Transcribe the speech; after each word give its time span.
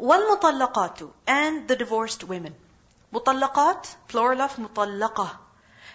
وَالْمُطَلَّقَاتُ 0.00 1.10
And 1.26 1.68
the 1.68 1.76
divorced 1.76 2.24
women. 2.24 2.54
Mutallaqat, 3.12 3.96
plural 4.08 4.42
of 4.42 4.56
mutallaqah. 4.56 5.30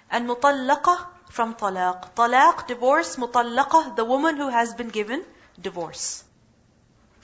And 0.09 0.27
mutallaqah 0.27 1.05
from 1.29 1.55
talaq. 1.55 2.13
Talaq, 2.15 2.67
divorce, 2.67 3.15
mutallaqah, 3.15 3.95
the 3.95 4.05
woman 4.05 4.37
who 4.37 4.49
has 4.49 4.73
been 4.73 4.89
given 4.89 5.23
divorce. 5.61 6.23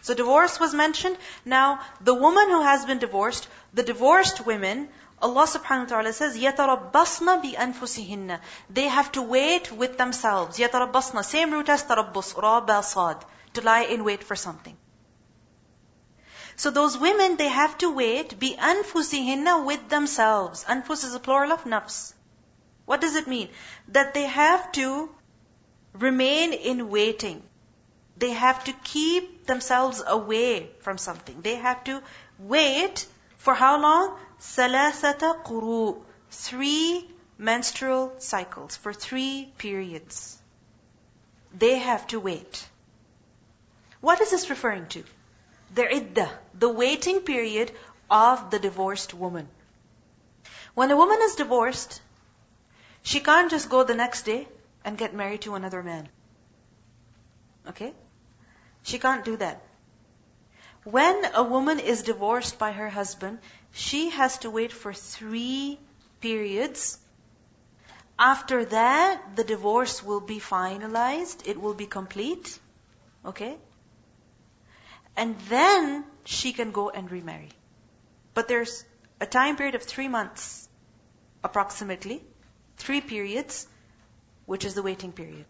So 0.01 0.13
divorce 0.13 0.59
was 0.59 0.73
mentioned. 0.73 1.17
Now, 1.45 1.81
the 2.01 2.13
woman 2.13 2.49
who 2.49 2.61
has 2.61 2.85
been 2.85 2.99
divorced, 2.99 3.47
the 3.73 3.83
divorced 3.83 4.45
women, 4.45 4.89
Allah 5.21 5.45
subhanahu 5.45 5.89
wa 5.89 5.89
ta'ala 5.95 6.13
says, 6.13 6.37
يَتَرَبَّصْنَ 6.37 7.41
بِأَنفُسِهِنَّ 7.43 8.39
They 8.69 8.87
have 8.87 9.11
to 9.13 9.21
wait 9.21 9.71
with 9.71 9.97
themselves. 9.97 10.57
يَتَرَبَّصْنَ 10.57 11.23
Same 11.25 11.51
root 11.51 11.67
as 11.67 11.83
tarabbus, 11.83 12.41
ra, 12.41 12.61
ba, 12.61 12.81
sad. 12.81 13.17
To 13.55 13.61
lie 13.61 13.83
in 13.83 14.03
wait 14.05 14.23
for 14.23 14.35
something. 14.35 14.77
So 16.56 16.70
those 16.70 16.96
women, 16.96 17.36
they 17.36 17.48
have 17.48 17.76
to 17.78 17.90
wait, 17.90 18.38
be 18.38 18.56
anfusihinna 18.56 19.64
with 19.64 19.88
themselves. 19.88 20.64
Anfus 20.64 21.04
is 21.04 21.14
a 21.14 21.20
plural 21.20 21.52
of 21.52 21.64
nafs. 21.64 22.12
What 22.84 23.00
does 23.00 23.16
it 23.16 23.26
mean? 23.26 23.48
That 23.88 24.14
they 24.14 24.26
have 24.26 24.70
to 24.72 25.10
remain 25.94 26.52
in 26.52 26.90
waiting. 26.90 27.42
They 28.16 28.30
have 28.30 28.64
to 28.64 28.72
keep 28.84 29.46
themselves 29.46 30.02
away 30.06 30.70
from 30.80 30.98
something. 30.98 31.40
They 31.40 31.56
have 31.56 31.82
to 31.84 32.02
wait 32.38 33.06
for 33.38 33.54
how 33.54 33.80
long? 33.80 34.16
Salasata 34.40 35.42
quru. 35.44 36.02
Three 36.30 37.08
menstrual 37.38 38.14
cycles 38.18 38.76
for 38.76 38.92
three 38.92 39.52
periods. 39.58 40.38
They 41.52 41.78
have 41.78 42.06
to 42.08 42.20
wait. 42.20 42.68
What 44.00 44.20
is 44.20 44.30
this 44.30 44.50
referring 44.50 44.86
to? 44.88 45.04
The 45.74 45.92
iddah, 45.96 46.30
the 46.54 46.68
waiting 46.68 47.20
period 47.20 47.72
of 48.10 48.50
the 48.50 48.58
divorced 48.58 49.12
woman. 49.12 49.48
When 50.74 50.90
a 50.90 50.96
woman 50.96 51.18
is 51.22 51.34
divorced, 51.36 52.00
she 53.02 53.20
can't 53.20 53.50
just 53.50 53.68
go 53.68 53.84
the 53.84 53.94
next 53.94 54.22
day 54.22 54.48
and 54.84 54.98
get 54.98 55.14
married 55.14 55.42
to 55.42 55.54
another 55.54 55.82
man. 55.82 56.08
Okay? 57.68 57.92
She 58.82 58.98
can't 58.98 59.24
do 59.24 59.36
that. 59.36 59.62
When 60.84 61.24
a 61.34 61.42
woman 61.42 61.80
is 61.80 62.02
divorced 62.02 62.58
by 62.58 62.72
her 62.72 62.88
husband, 62.88 63.38
she 63.72 64.10
has 64.10 64.38
to 64.38 64.50
wait 64.50 64.72
for 64.72 64.92
three 64.92 65.78
periods. 66.20 66.98
After 68.18 68.64
that, 68.66 69.36
the 69.36 69.44
divorce 69.44 70.02
will 70.02 70.20
be 70.20 70.38
finalized. 70.38 71.48
It 71.48 71.60
will 71.60 71.74
be 71.74 71.86
complete. 71.86 72.58
Okay? 73.24 73.56
And 75.16 75.38
then 75.48 76.04
she 76.24 76.52
can 76.52 76.72
go 76.72 76.90
and 76.90 77.10
remarry. 77.10 77.50
But 78.34 78.48
there's 78.48 78.84
a 79.20 79.26
time 79.26 79.56
period 79.56 79.74
of 79.74 79.82
three 79.82 80.08
months, 80.08 80.68
approximately, 81.42 82.22
three 82.76 83.00
periods, 83.00 83.66
which 84.46 84.64
is 84.64 84.74
the 84.74 84.82
waiting 84.82 85.12
period. 85.12 85.44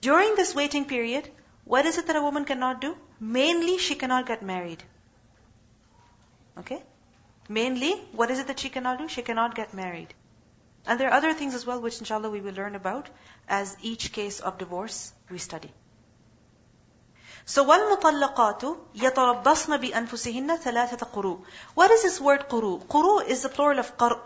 During 0.00 0.34
this 0.34 0.54
waiting 0.54 0.84
period, 0.84 1.30
what 1.64 1.86
is 1.86 1.96
it 1.98 2.08
that 2.08 2.16
a 2.16 2.22
woman 2.22 2.44
cannot 2.44 2.80
do? 2.80 2.96
Mainly, 3.20 3.78
she 3.78 3.94
cannot 3.94 4.26
get 4.26 4.42
married. 4.42 4.82
Okay? 6.58 6.82
Mainly, 7.48 7.92
what 8.12 8.30
is 8.30 8.38
it 8.38 8.48
that 8.48 8.58
she 8.58 8.68
cannot 8.68 8.98
do? 8.98 9.08
She 9.08 9.22
cannot 9.22 9.54
get 9.54 9.72
married. 9.74 10.12
And 10.86 11.00
there 11.00 11.08
are 11.08 11.14
other 11.14 11.32
things 11.32 11.54
as 11.54 11.64
well 11.64 11.80
which 11.80 11.98
inshallah 11.98 12.30
we 12.30 12.40
will 12.40 12.52
learn 12.52 12.74
about 12.74 13.08
as 13.48 13.76
each 13.80 14.12
case 14.12 14.40
of 14.40 14.58
divorce 14.58 15.12
we 15.30 15.38
study. 15.38 15.72
So 17.45 17.65
وَالْمُطَلَّقَاتُ 17.65 18.77
يَتَرَبَّصْنَ 18.95 19.77
بِأَنفُسِهِنَّ 19.77 20.57
ثَلَاثَةَ 20.57 21.11
قُرُوء 21.11 21.41
What 21.73 21.91
is 21.91 22.03
this 22.03 22.21
word 22.21 22.47
قُرُوء? 22.49 22.85
قُرُوء 22.85 23.27
is 23.27 23.43
the 23.43 23.49
plural 23.49 23.79
of 23.79 23.97
قَرْء. 23.97 24.21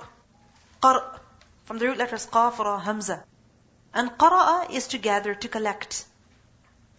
قَرْء. 0.82 1.20
From 1.66 1.80
the 1.80 1.88
root 1.88 1.98
letters 1.98 2.26
قاف, 2.26 2.58
را, 2.58 2.82
hamza. 2.82 3.24
And 3.94 4.12
قَرَأَ 4.12 4.70
is 4.70 4.88
to 4.88 4.98
gather, 4.98 5.34
to 5.36 5.48
collect. 5.48 6.06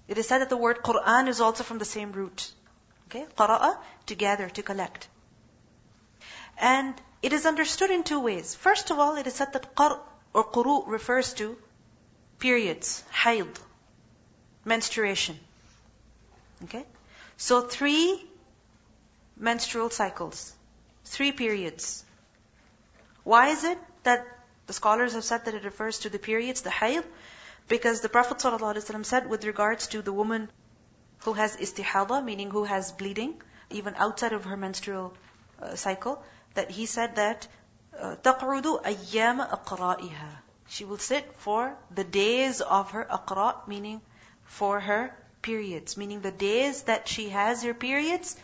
It 0.06 0.18
is 0.18 0.28
said 0.28 0.38
that 0.38 0.50
the 0.50 0.56
word 0.56 0.82
Quran 0.82 1.28
is 1.28 1.40
also 1.40 1.64
from 1.64 1.78
the 1.78 1.84
same 1.84 2.12
root. 2.12 2.50
Okay? 3.08 3.26
Qara'a, 3.36 3.76
to 4.06 4.14
gather, 4.14 4.48
to 4.48 4.62
collect. 4.62 5.08
And 6.58 6.94
it 7.22 7.32
is 7.32 7.46
understood 7.46 7.90
in 7.90 8.04
two 8.04 8.20
ways. 8.20 8.54
First 8.54 8.90
of 8.90 8.98
all, 8.98 9.16
it 9.16 9.26
is 9.26 9.34
said 9.34 9.52
that 9.54 9.74
qar 9.74 9.98
or 10.32 10.44
quru 10.44 10.86
refers 10.86 11.32
to 11.34 11.56
periods, 12.38 13.02
hayd, 13.10 13.58
menstruation. 14.64 15.38
Okay? 16.64 16.84
So 17.36 17.62
three 17.62 18.24
menstrual 19.36 19.90
cycles, 19.90 20.52
three 21.04 21.32
periods. 21.32 22.04
Why 23.22 23.48
is 23.48 23.64
it 23.64 23.78
that 24.04 24.26
the 24.66 24.72
scholars 24.72 25.14
have 25.14 25.24
said 25.24 25.44
that 25.46 25.54
it 25.54 25.64
refers 25.64 26.00
to 26.00 26.08
the 26.08 26.18
periods, 26.18 26.62
the 26.62 26.70
hayd? 26.70 27.04
Because 27.68 28.00
the 28.00 28.08
Prophet 28.08 28.38
ﷺ 28.38 29.04
said 29.04 29.28
with 29.28 29.44
regards 29.44 29.88
to 29.88 30.02
the 30.02 30.12
woman 30.12 30.50
who 31.24 31.32
has 31.32 31.56
istihada, 31.56 32.22
meaning 32.22 32.50
who 32.50 32.64
has 32.64 32.92
bleeding, 32.92 33.40
even 33.70 33.94
outside 33.96 34.32
of 34.32 34.44
her 34.44 34.56
menstrual 34.56 35.14
uh, 35.60 35.74
cycle, 35.74 36.22
that 36.54 36.70
he 36.70 36.86
said 36.86 37.16
that 37.16 37.48
تَقْعُدُ 37.98 38.82
أَيَّامَ 38.82 39.50
أَقْرَائِهَا 39.50 40.30
She 40.68 40.84
will 40.84 40.98
sit 40.98 41.32
for 41.38 41.76
the 41.90 42.04
days 42.04 42.60
of 42.60 42.90
her 42.90 43.06
aqra, 43.10 43.66
meaning 43.68 44.00
for 44.44 44.80
her 44.80 45.16
periods, 45.41 45.97
meaning 45.97 46.21
the 46.21 46.31
days 46.31 46.83
that 46.83 47.07
she 47.07 47.29
has 47.29 47.63
her 47.63 47.73
periods, 47.73 48.35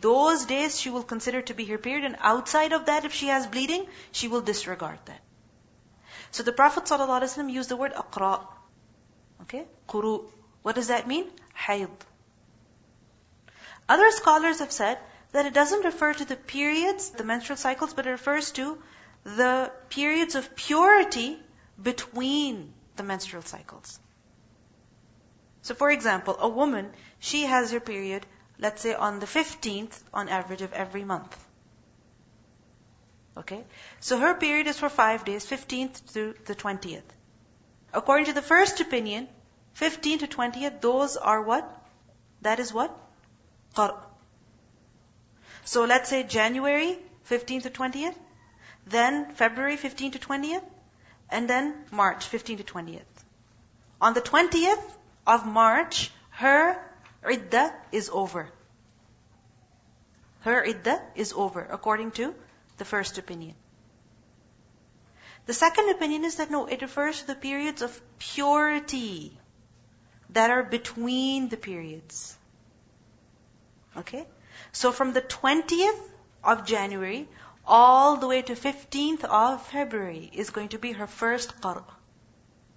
those 0.00 0.44
days 0.46 0.78
she 0.78 0.90
will 0.90 1.02
consider 1.02 1.42
to 1.42 1.54
be 1.54 1.64
her 1.66 1.78
period, 1.78 2.04
and 2.04 2.16
outside 2.20 2.72
of 2.72 2.86
that, 2.86 3.04
if 3.04 3.12
she 3.12 3.28
has 3.28 3.46
bleeding, 3.46 3.86
she 4.12 4.28
will 4.28 4.40
disregard 4.40 4.98
that. 5.06 5.20
So 6.30 6.42
the 6.42 6.52
Prophet 6.52 6.84
ﷺ 6.84 7.50
used 7.50 7.70
the 7.70 7.76
word 7.76 7.94
aqra, 7.94 8.46
Okay? 9.42 9.64
Quru. 9.88 10.24
What 10.62 10.74
does 10.74 10.88
that 10.88 11.06
mean? 11.06 11.26
Hayd. 11.54 11.88
Other 13.88 14.10
scholars 14.10 14.58
have 14.58 14.72
said 14.72 14.98
that 15.32 15.46
it 15.46 15.54
doesn't 15.54 15.84
refer 15.84 16.12
to 16.12 16.24
the 16.24 16.36
periods, 16.36 17.10
the 17.10 17.24
menstrual 17.24 17.56
cycles, 17.56 17.94
but 17.94 18.06
it 18.06 18.10
refers 18.10 18.50
to 18.52 18.78
the 19.24 19.72
periods 19.88 20.34
of 20.34 20.54
purity 20.56 21.38
between 21.80 22.72
the 22.96 23.02
menstrual 23.02 23.42
cycles. 23.42 23.98
So 25.68 25.74
for 25.74 25.90
example, 25.90 26.34
a 26.40 26.48
woman, 26.48 26.94
she 27.18 27.42
has 27.42 27.72
her 27.72 27.78
period, 27.78 28.24
let's 28.58 28.80
say 28.80 28.94
on 28.94 29.18
the 29.20 29.26
15th 29.26 30.00
on 30.14 30.30
average 30.30 30.62
of 30.62 30.72
every 30.72 31.04
month. 31.04 31.36
Okay? 33.36 33.62
So 34.00 34.16
her 34.18 34.32
period 34.32 34.66
is 34.66 34.78
for 34.78 34.88
five 34.88 35.26
days, 35.26 35.44
15th 35.44 36.14
to 36.14 36.34
the 36.46 36.54
20th. 36.54 37.10
According 37.92 38.24
to 38.28 38.32
the 38.32 38.40
first 38.40 38.80
opinion, 38.80 39.28
15th 39.78 40.20
to 40.20 40.26
20th, 40.26 40.80
those 40.80 41.18
are 41.18 41.42
what? 41.42 41.68
That 42.40 42.60
is 42.60 42.72
what? 42.72 42.98
Qar. 43.76 43.94
So 45.66 45.84
let's 45.84 46.08
say 46.08 46.22
January 46.22 46.98
15th 47.28 47.64
to 47.64 47.70
20th, 47.70 48.16
then 48.86 49.34
February 49.34 49.76
15th 49.76 50.12
to 50.12 50.18
20th, 50.18 50.64
and 51.28 51.50
then 51.50 51.74
March 51.90 52.30
15th 52.30 52.64
to 52.64 52.64
20th. 52.64 53.26
On 54.00 54.14
the 54.14 54.22
20th 54.22 54.94
of 55.28 55.46
March, 55.46 56.10
her 56.30 56.76
iddah 57.22 57.72
is 57.92 58.08
over. 58.10 58.48
Her 60.40 60.64
iddah 60.64 61.00
is 61.14 61.32
over, 61.32 61.66
according 61.78 62.12
to 62.12 62.34
the 62.78 62.84
first 62.84 63.18
opinion. 63.18 63.54
The 65.46 65.54
second 65.54 65.90
opinion 65.90 66.24
is 66.24 66.36
that 66.36 66.50
no, 66.50 66.66
it 66.66 66.82
refers 66.82 67.20
to 67.20 67.26
the 67.26 67.34
periods 67.34 67.82
of 67.82 68.00
purity 68.18 69.38
that 70.30 70.50
are 70.50 70.62
between 70.62 71.48
the 71.48 71.56
periods. 71.56 72.36
Okay? 73.96 74.26
So 74.72 74.92
from 74.92 75.12
the 75.12 75.22
20th 75.22 76.02
of 76.44 76.66
January 76.66 77.28
all 77.66 78.16
the 78.16 78.26
way 78.26 78.42
to 78.42 78.54
15th 78.54 79.24
of 79.24 79.62
February 79.66 80.30
is 80.32 80.50
going 80.50 80.68
to 80.70 80.78
be 80.78 80.92
her 80.92 81.06
first 81.06 81.60
qar. 81.60 81.82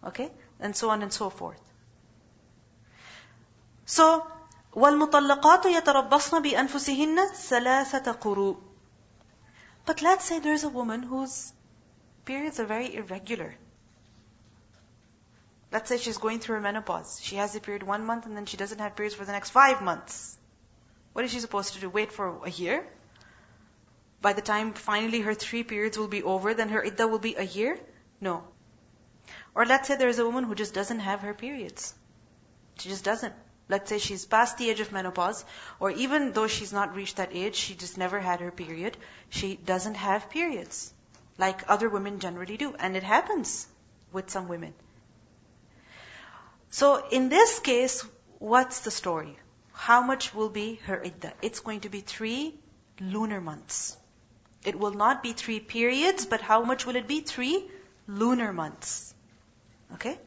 Okay? 0.05 0.31
And 0.59 0.75
so 0.75 0.89
on 0.89 1.01
and 1.01 1.13
so 1.13 1.29
forth. 1.29 1.70
So, 3.90 4.26
وَالْمُطَلَّقَاتُ 4.74 5.64
يَتَرَبَّصْنَ 5.64 6.42
بِأَنفُسِهِنَّ 6.42 7.30
ثَلَاثَةَ 7.32 8.18
قُرُوء 8.20 8.56
But 9.86 10.02
let's 10.02 10.24
say 10.24 10.40
there's 10.40 10.64
a 10.64 10.68
woman 10.68 11.02
whose 11.02 11.52
periods 12.24 12.58
are 12.58 12.66
very 12.66 12.94
irregular. 12.94 13.54
Let's 15.72 15.88
say 15.88 15.98
she's 15.98 16.18
going 16.18 16.40
through 16.40 16.56
her 16.56 16.60
menopause. 16.60 17.20
She 17.22 17.36
has 17.36 17.54
a 17.54 17.60
period 17.60 17.82
one 17.82 18.04
month 18.04 18.26
and 18.26 18.36
then 18.36 18.46
she 18.46 18.56
doesn't 18.56 18.78
have 18.78 18.96
periods 18.96 19.14
for 19.14 19.24
the 19.24 19.32
next 19.32 19.50
five 19.50 19.82
months. 19.82 20.36
What 21.12 21.24
is 21.24 21.30
she 21.30 21.40
supposed 21.40 21.74
to 21.74 21.80
do? 21.80 21.88
Wait 21.88 22.12
for 22.12 22.44
a 22.44 22.50
year? 22.50 22.86
By 24.20 24.32
the 24.32 24.42
time 24.42 24.72
finally 24.74 25.20
her 25.20 25.34
three 25.34 25.62
periods 25.62 25.96
will 25.96 26.08
be 26.08 26.22
over, 26.22 26.54
then 26.54 26.70
her 26.70 26.82
iddah 26.82 27.06
will 27.06 27.18
be 27.18 27.34
a 27.36 27.42
year? 27.42 27.78
No. 28.20 28.44
Or 29.54 29.64
let's 29.64 29.88
say 29.88 29.96
there's 29.96 30.18
a 30.18 30.24
woman 30.24 30.44
who 30.44 30.54
just 30.54 30.74
doesn't 30.74 31.00
have 31.00 31.20
her 31.20 31.34
periods. 31.34 31.94
She 32.78 32.88
just 32.88 33.04
doesn't. 33.04 33.34
let's 33.71 33.89
say 33.89 33.97
she's 33.97 34.25
past 34.25 34.57
the 34.57 34.69
age 34.69 34.81
of 34.85 34.91
menopause, 34.91 35.43
or 35.79 35.91
even 36.05 36.31
though 36.33 36.47
she's 36.47 36.73
not 36.77 36.95
reached 36.95 37.17
that 37.17 37.35
age, 37.41 37.55
she 37.55 37.75
just 37.83 37.97
never 37.97 38.19
had 38.19 38.41
her 38.41 38.51
period, 38.51 38.97
she 39.29 39.55
doesn't 39.55 39.95
have 39.95 40.29
periods 40.29 40.93
like 41.37 41.63
other 41.75 41.89
women 41.89 42.19
generally 42.19 42.57
do. 42.57 42.73
And 42.87 42.95
it 42.95 43.03
happens 43.03 43.67
with 44.11 44.29
some 44.29 44.47
women. 44.47 44.73
So 46.69 46.89
in 47.19 47.29
this 47.29 47.59
case, 47.59 48.05
what's 48.39 48.81
the 48.81 48.91
story? 48.91 49.37
How 49.73 50.01
much 50.01 50.33
will 50.33 50.49
be 50.49 50.67
her 50.85 51.01
iddah? 51.03 51.33
It's 51.41 51.61
going 51.61 51.81
to 51.81 51.89
be 51.89 52.01
three 52.01 52.55
lunar 52.99 53.41
months. 53.41 53.97
It 54.63 54.77
will 54.77 54.97
not 55.03 55.23
be 55.23 55.33
three 55.33 55.59
periods, 55.59 56.25
but 56.25 56.41
how 56.41 56.63
much 56.63 56.85
will 56.85 56.95
it 56.95 57.07
be? 57.07 57.21
Three 57.21 57.55
lunar 58.07 58.51
months. 58.53 59.13
Okay? 59.93 60.17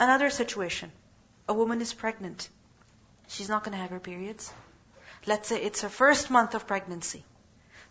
Another 0.00 0.30
situation. 0.30 0.90
A 1.50 1.52
woman 1.52 1.80
is 1.80 1.92
pregnant. 1.92 2.48
She's 3.26 3.48
not 3.48 3.64
going 3.64 3.72
to 3.72 3.82
have 3.82 3.90
her 3.90 3.98
periods. 3.98 4.52
Let's 5.26 5.48
say 5.48 5.60
it's 5.60 5.80
her 5.80 5.88
first 5.88 6.30
month 6.30 6.54
of 6.54 6.66
pregnancy. 6.68 7.24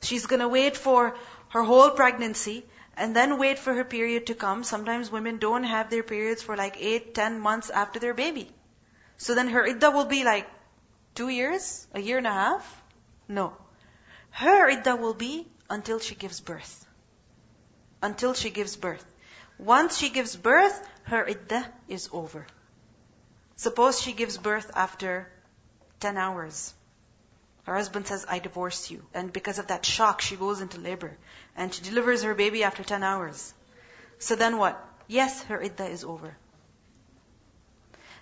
She's 0.02 0.28
going 0.28 0.40
to 0.40 0.48
wait 0.48 0.78
for 0.78 1.18
her 1.50 1.64
whole 1.64 1.90
pregnancy 1.90 2.66
and 2.96 3.14
then 3.14 3.38
wait 3.38 3.60
for 3.60 3.74
her 3.74 3.84
period 3.84 4.28
to 4.28 4.34
come. 4.34 4.64
Sometimes 4.64 5.12
women 5.12 5.40
don't 5.40 5.66
have 5.66 5.90
their 5.90 6.04
periods 6.04 6.42
for 6.42 6.56
like 6.56 6.78
eight, 6.80 7.14
ten 7.14 7.38
months 7.42 7.70
after 7.70 8.00
their 8.00 8.14
baby. 8.14 8.50
So 9.18 9.36
then 9.36 9.50
her 9.50 9.66
iddah 9.66 9.92
will 9.92 10.06
be 10.06 10.24
like 10.24 10.48
two 11.14 11.28
years, 11.28 11.86
a 11.94 12.00
year 12.00 12.18
and 12.18 12.28
a 12.28 12.32
half? 12.32 12.84
No. 13.28 13.52
Her 14.30 14.70
iddah 14.70 14.96
will 14.96 15.16
be 15.16 15.46
until 15.70 16.00
she 16.00 16.16
gives 16.16 16.40
birth. 16.40 16.86
Until 18.02 18.34
she 18.34 18.52
gives 18.52 18.78
birth. 18.78 19.06
Once 19.58 19.98
she 19.98 20.10
gives 20.10 20.38
birth, 20.38 20.80
her 21.04 21.28
iddah 21.28 21.68
is 21.90 22.08
over. 22.14 22.48
Suppose 23.60 24.00
she 24.02 24.14
gives 24.14 24.38
birth 24.38 24.72
after 24.74 25.28
10 26.00 26.16
hours. 26.16 26.74
Her 27.64 27.76
husband 27.76 28.08
says, 28.08 28.26
I 28.30 28.40
divorce 28.40 28.90
you. 28.90 29.04
And 29.14 29.34
because 29.34 29.60
of 29.60 29.68
that 29.68 29.86
shock, 29.86 30.22
she 30.22 30.38
goes 30.38 30.62
into 30.62 30.80
labor. 30.80 31.18
And 31.58 31.74
she 31.74 31.82
delivers 31.82 32.24
her 32.24 32.34
baby 32.34 32.64
after 32.64 32.86
10 32.86 33.04
hours. 33.04 33.54
So 34.18 34.38
then 34.38 34.60
what? 34.60 34.80
Yes, 35.08 35.44
her 35.44 35.62
iddah 35.62 35.88
is 35.88 36.06
over. 36.06 36.38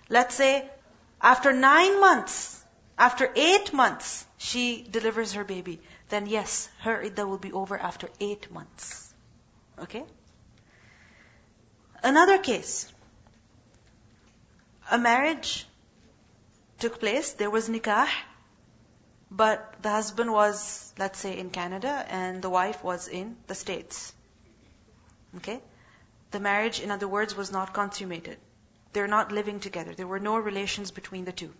Let's 0.08 0.34
say, 0.34 0.68
after 1.22 1.52
nine 1.52 2.00
months, 2.00 2.60
after 2.98 3.30
eight 3.36 3.72
months, 3.72 4.26
she 4.38 4.84
delivers 4.90 5.34
her 5.34 5.44
baby. 5.44 5.80
Then 6.08 6.26
yes, 6.26 6.68
her 6.80 7.00
iddah 7.00 7.28
will 7.28 7.38
be 7.38 7.52
over 7.52 7.78
after 7.78 8.08
eight 8.18 8.50
months. 8.50 9.14
Okay? 9.78 10.02
Another 12.02 12.38
case. 12.38 12.92
A 14.90 14.98
marriage 14.98 15.66
took 16.78 16.98
place, 17.00 17.32
there 17.32 17.50
was 17.50 17.68
nikah, 17.68 18.08
but 19.30 19.82
the 19.82 19.90
husband 19.90 20.32
was, 20.32 20.92
let's 20.98 21.18
say, 21.18 21.38
in 21.38 21.50
Canada 21.50 22.06
and 22.08 22.40
the 22.40 22.48
wife 22.48 22.82
was 22.82 23.08
in 23.08 23.36
the 23.46 23.54
States. 23.54 24.14
Okay? 25.36 25.60
The 26.30 26.40
marriage, 26.40 26.80
in 26.80 26.90
other 26.90 27.08
words, 27.08 27.36
was 27.36 27.52
not 27.52 27.74
consummated. 27.74 28.38
They're 28.92 29.08
not 29.08 29.32
living 29.32 29.60
together. 29.60 29.94
There 29.94 30.06
were 30.06 30.20
no 30.20 30.36
relations 30.38 30.90
between 30.90 31.24
the 31.24 31.32
two. 31.32 31.52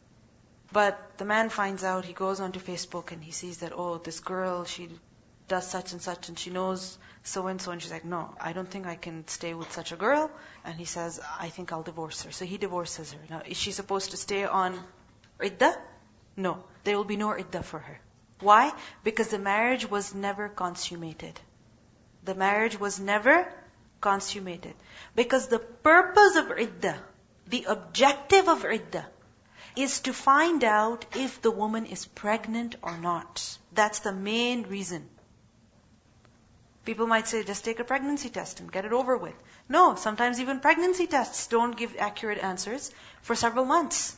But 0.73 1.19
the 1.19 1.25
man 1.25 1.51
finds 1.51 1.85
out, 1.85 2.05
he 2.05 2.13
goes 2.13 2.41
onto 2.41 2.61
Facebook 2.61 3.13
and 3.13 3.23
he 3.23 3.33
sees 3.33 3.59
that, 3.59 3.73
oh, 3.75 3.99
this 3.99 4.21
girl, 4.21 4.65
she 4.65 4.89
does 5.49 5.67
such 5.71 5.93
and 5.93 6.01
such 6.01 6.29
and 6.29 6.39
she 6.39 6.51
knows 6.51 6.99
so 7.23 7.47
and 7.47 7.61
so. 7.61 7.73
And 7.73 7.83
she's 7.83 7.93
like, 7.93 8.05
no, 8.05 8.35
I 8.41 8.53
don't 8.53 8.69
think 8.69 8.87
I 8.87 8.95
can 8.95 9.27
stay 9.29 9.55
with 9.55 9.71
such 9.73 9.93
a 9.93 9.97
girl. 9.97 10.31
And 10.65 10.79
he 10.79 10.85
says, 10.85 11.21
I 11.39 11.49
think 11.49 11.73
I'll 11.73 11.83
divorce 11.83 12.23
her. 12.23 12.33
So 12.33 12.45
he 12.45 12.59
divorces 12.59 13.13
her. 13.13 13.21
Now, 13.31 13.43
is 13.47 13.57
she 13.57 13.73
supposed 13.73 14.13
to 14.13 14.17
stay 14.17 14.45
on 14.45 14.79
idda? 15.41 15.77
No, 16.37 16.65
there 16.85 16.97
will 16.97 17.05
be 17.05 17.17
no 17.17 17.29
idda 17.29 17.65
for 17.65 17.79
her. 17.79 18.01
Why? 18.41 18.73
Because 19.03 19.29
the 19.29 19.39
marriage 19.39 19.89
was 19.91 20.15
never 20.15 20.49
consummated. 20.49 21.39
The 22.25 22.35
marriage 22.35 22.79
was 22.79 23.01
never 23.01 23.53
consummated. 24.01 24.75
Because 25.17 25.49
the 25.49 25.59
purpose 25.59 26.37
of 26.37 26.47
idda, 26.47 26.97
the 27.49 27.65
objective 27.69 28.49
of 28.49 28.63
idda, 28.63 29.05
is 29.77 30.01
to 30.01 30.13
find 30.13 30.65
out 30.65 31.05
if 31.17 31.41
the 31.43 31.51
woman 31.51 31.87
is 31.87 32.05
pregnant 32.05 32.77
or 32.83 32.97
not. 32.97 33.59
That's 33.73 34.01
the 34.01 34.13
main 34.13 34.63
reason. 34.63 35.09
People 36.89 37.07
might 37.07 37.29
say, 37.29 37.45
just 37.45 37.67
take 37.67 37.81
a 37.81 37.85
pregnancy 37.85 38.31
test 38.31 38.61
and 38.61 38.73
get 38.73 38.87
it 38.87 38.95
over 38.95 39.15
with. 39.15 39.35
No, 39.69 39.95
sometimes 39.97 40.41
even 40.41 40.61
pregnancy 40.61 41.07
tests 41.07 41.47
don't 41.47 41.77
give 41.77 41.95
accurate 41.99 42.39
answers 42.39 42.91
for 43.21 43.35
several 43.35 43.67
months. 43.67 44.17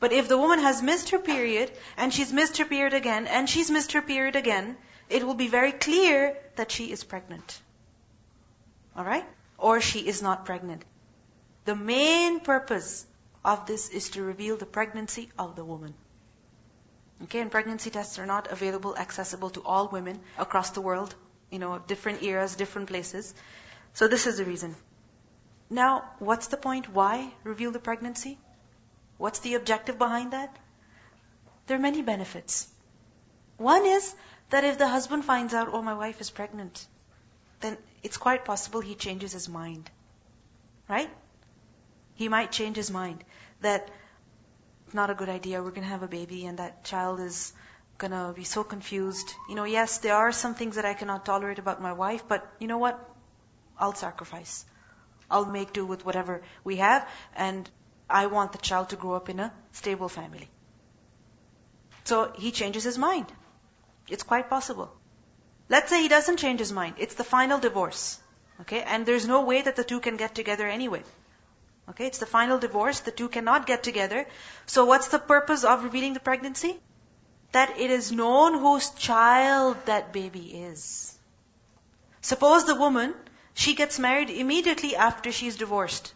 But 0.00 0.12
if 0.12 0.26
the 0.26 0.36
woman 0.36 0.58
has 0.58 0.82
missed 0.82 1.10
her 1.10 1.20
period, 1.20 1.70
and 1.96 2.12
she's 2.12 2.32
missed 2.32 2.56
her 2.56 2.64
period 2.64 2.92
again, 2.92 3.28
and 3.28 3.48
she's 3.48 3.70
missed 3.70 3.92
her 3.92 4.02
period 4.02 4.34
again, 4.34 4.76
it 5.08 5.24
will 5.24 5.34
be 5.34 5.46
very 5.46 5.70
clear 5.70 6.36
that 6.56 6.72
she 6.72 6.90
is 6.90 7.04
pregnant. 7.04 7.60
Alright? 8.98 9.24
Or 9.56 9.80
she 9.80 10.00
is 10.08 10.20
not 10.20 10.44
pregnant. 10.44 10.84
The 11.66 11.76
main 11.76 12.40
purpose 12.40 13.06
of 13.44 13.64
this 13.66 13.90
is 13.90 14.10
to 14.16 14.24
reveal 14.24 14.56
the 14.56 14.66
pregnancy 14.66 15.30
of 15.38 15.54
the 15.54 15.64
woman. 15.64 15.94
Okay, 17.22 17.38
and 17.38 17.52
pregnancy 17.52 17.90
tests 17.90 18.18
are 18.18 18.26
not 18.26 18.50
available, 18.50 18.96
accessible 18.96 19.50
to 19.50 19.62
all 19.62 19.86
women 19.86 20.18
across 20.36 20.70
the 20.70 20.80
world, 20.80 21.14
you 21.50 21.58
know, 21.58 21.78
different 21.78 22.22
eras, 22.22 22.56
different 22.56 22.88
places. 22.88 23.34
So 23.94 24.08
this 24.08 24.26
is 24.26 24.38
the 24.38 24.44
reason. 24.44 24.74
Now, 25.70 26.04
what's 26.18 26.48
the 26.48 26.56
point? 26.56 26.88
Why 26.92 27.32
reveal 27.44 27.70
the 27.70 27.78
pregnancy? 27.78 28.38
What's 29.18 29.40
the 29.40 29.54
objective 29.54 29.98
behind 29.98 30.32
that? 30.32 30.56
There 31.66 31.76
are 31.76 31.80
many 31.80 32.02
benefits. 32.02 32.68
One 33.56 33.86
is 33.86 34.14
that 34.50 34.64
if 34.64 34.78
the 34.78 34.86
husband 34.86 35.24
finds 35.24 35.54
out, 35.54 35.68
oh, 35.72 35.82
my 35.82 35.94
wife 35.94 36.20
is 36.20 36.30
pregnant, 36.30 36.86
then 37.60 37.76
it's 38.02 38.16
quite 38.16 38.44
possible 38.44 38.80
he 38.80 38.94
changes 38.94 39.32
his 39.32 39.48
mind. 39.48 39.90
Right? 40.88 41.10
He 42.14 42.28
might 42.28 42.52
change 42.52 42.76
his 42.76 42.90
mind 42.90 43.24
that 43.60 43.90
it's 44.84 44.94
not 44.94 45.10
a 45.10 45.14
good 45.14 45.28
idea, 45.28 45.62
we're 45.62 45.70
going 45.70 45.82
to 45.82 45.88
have 45.88 46.04
a 46.04 46.08
baby, 46.08 46.46
and 46.46 46.58
that 46.58 46.84
child 46.84 47.18
is 47.18 47.52
to 47.98 48.32
be 48.34 48.44
so 48.44 48.64
confused. 48.64 49.34
You 49.48 49.54
know, 49.54 49.64
yes, 49.64 49.98
there 49.98 50.14
are 50.14 50.32
some 50.32 50.54
things 50.54 50.76
that 50.76 50.84
I 50.84 50.94
cannot 50.94 51.24
tolerate 51.24 51.58
about 51.58 51.80
my 51.80 51.92
wife, 51.92 52.24
but 52.28 52.46
you 52.58 52.66
know 52.66 52.78
what? 52.78 52.98
I'll 53.78 53.94
sacrifice. 53.94 54.64
I'll 55.30 55.46
make 55.46 55.72
do 55.72 55.84
with 55.84 56.04
whatever 56.04 56.42
we 56.64 56.76
have, 56.76 57.08
and 57.34 57.68
I 58.08 58.26
want 58.26 58.52
the 58.52 58.58
child 58.58 58.90
to 58.90 58.96
grow 58.96 59.14
up 59.14 59.28
in 59.28 59.40
a 59.40 59.52
stable 59.72 60.08
family. 60.08 60.48
So 62.04 62.32
he 62.36 62.52
changes 62.52 62.84
his 62.84 62.98
mind. 62.98 63.32
It's 64.08 64.22
quite 64.22 64.48
possible. 64.48 64.92
Let's 65.68 65.90
say 65.90 66.02
he 66.02 66.08
doesn't 66.08 66.36
change 66.36 66.60
his 66.60 66.72
mind. 66.72 66.94
It's 66.98 67.14
the 67.14 67.24
final 67.24 67.58
divorce. 67.58 68.20
Okay? 68.60 68.82
And 68.82 69.04
there's 69.04 69.26
no 69.26 69.42
way 69.42 69.62
that 69.62 69.74
the 69.74 69.84
two 69.84 70.00
can 70.00 70.16
get 70.16 70.34
together 70.34 70.68
anyway. 70.68 71.02
Okay? 71.90 72.06
It's 72.06 72.18
the 72.18 72.26
final 72.26 72.58
divorce. 72.58 73.00
The 73.00 73.10
two 73.10 73.28
cannot 73.28 73.66
get 73.66 73.82
together. 73.82 74.26
So 74.66 74.84
what's 74.84 75.08
the 75.08 75.18
purpose 75.18 75.64
of 75.64 75.82
revealing 75.82 76.14
the 76.14 76.20
pregnancy? 76.20 76.78
That 77.52 77.78
it 77.78 77.90
is 77.90 78.12
known 78.12 78.58
whose 78.58 78.90
child 78.90 79.76
that 79.86 80.12
baby 80.12 80.62
is. 80.64 81.16
Suppose 82.20 82.64
the 82.64 82.74
woman, 82.74 83.14
she 83.54 83.74
gets 83.74 83.98
married 83.98 84.30
immediately 84.30 84.96
after 84.96 85.32
she's 85.32 85.56
divorced. 85.56 86.12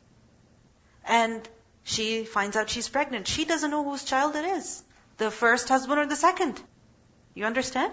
And 1.05 1.49
she 1.85 2.25
finds 2.25 2.57
out 2.57 2.69
she's 2.69 2.89
pregnant. 2.89 3.29
She 3.29 3.45
doesn't 3.45 3.71
know 3.71 3.85
whose 3.85 4.05
child 4.05 4.37
it 4.37 4.45
is. 4.45 4.83
The 5.17 5.31
first 5.31 5.69
husband 5.69 6.01
or 6.01 6.07
the 6.07 6.17
second. 6.17 6.61
You 7.35 7.45
understand? 7.47 7.93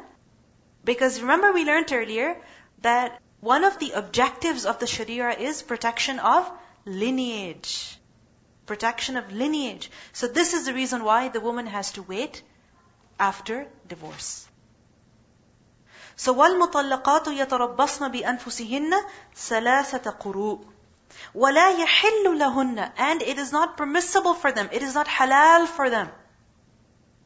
Because 0.84 1.22
remember 1.22 1.52
we 1.54 1.66
learned 1.66 1.92
earlier 1.92 2.38
that 2.82 3.22
one 3.40 3.64
of 3.64 3.78
the 3.80 3.92
objectives 3.92 4.66
of 4.66 4.80
the 4.80 4.88
Sharia 4.88 5.30
is 5.30 5.62
protection 5.62 6.20
of 6.20 6.50
lineage. 6.86 7.98
Protection 8.66 9.18
of 9.18 9.32
lineage. 9.32 9.92
So 10.14 10.28
this 10.28 10.54
is 10.54 10.66
the 10.66 10.74
reason 10.74 11.04
why 11.04 11.30
the 11.30 11.40
woman 11.40 11.68
has 11.68 11.92
to 11.94 12.02
wait 12.02 12.42
after 13.19 13.67
divorce. 13.89 14.49
So 16.17 16.35
وَالْمُطَلَّقَاتُ 16.35 17.27
يَتَرَبَّصْنَ 17.27 18.13
بِأَنفُسِهِنَّ 18.13 18.93
ثَلَاثَةَ 19.37 20.19
قُرُوءٍ 20.19 20.65
وَلَا 21.35 21.79
يَحِلُّ 21.79 22.25
لَهُنَّ 22.25 22.93
And 22.97 23.23
it 23.23 23.39
is 23.39 23.53
not 23.53 23.77
permissible 23.77 24.35
for 24.35 24.53
them. 24.53 24.69
It 24.73 24.83
is 24.83 24.95
not 24.95 25.07
halal 25.07 25.67
for 25.67 25.91
them. 25.91 26.09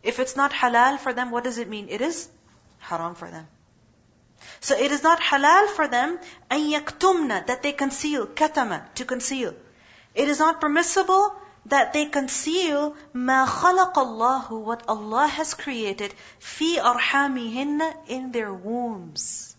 If 0.02 0.18
it's 0.18 0.37
not 0.37 0.52
halal 0.52 0.99
for 0.99 1.12
them, 1.12 1.30
what 1.30 1.45
does 1.45 1.59
it 1.59 1.68
mean? 1.68 1.88
It 1.88 2.00
is 2.00 2.28
haram 2.78 3.14
for 3.14 3.30
them. 3.30 3.47
So 4.61 4.76
it 4.76 4.92
is 4.92 5.02
not 5.02 5.21
halal 5.21 5.68
for 5.68 5.88
them 5.88 6.18
أن 6.50 6.73
يكتمن 6.73 7.47
that 7.47 7.62
they 7.62 7.73
conceal 7.73 8.26
katama 8.26 8.83
to 8.95 9.04
conceal. 9.04 9.54
It 10.14 10.28
is 10.28 10.38
not 10.38 10.61
permissible 10.61 11.35
that 11.66 11.92
they 11.92 12.06
conceal 12.06 12.97
ما 13.14 13.47
خلق 13.47 13.99
الله 13.99 14.64
what 14.64 14.88
Allah 14.88 15.26
has 15.26 15.54
created 15.54 16.14
في 16.40 16.78
أرحامهن 16.78 18.09
in 18.09 18.33
their 18.33 18.52
wombs. 18.52 19.56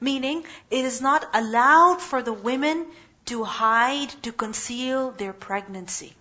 Meaning, 0.00 0.44
it 0.70 0.84
is 0.84 1.00
not 1.00 1.28
allowed 1.32 2.02
for 2.02 2.22
the 2.22 2.32
women 2.32 2.86
to 3.26 3.44
hide, 3.44 4.10
to 4.22 4.32
conceal 4.32 5.12
their 5.12 5.32
pregnancy. 5.32 6.16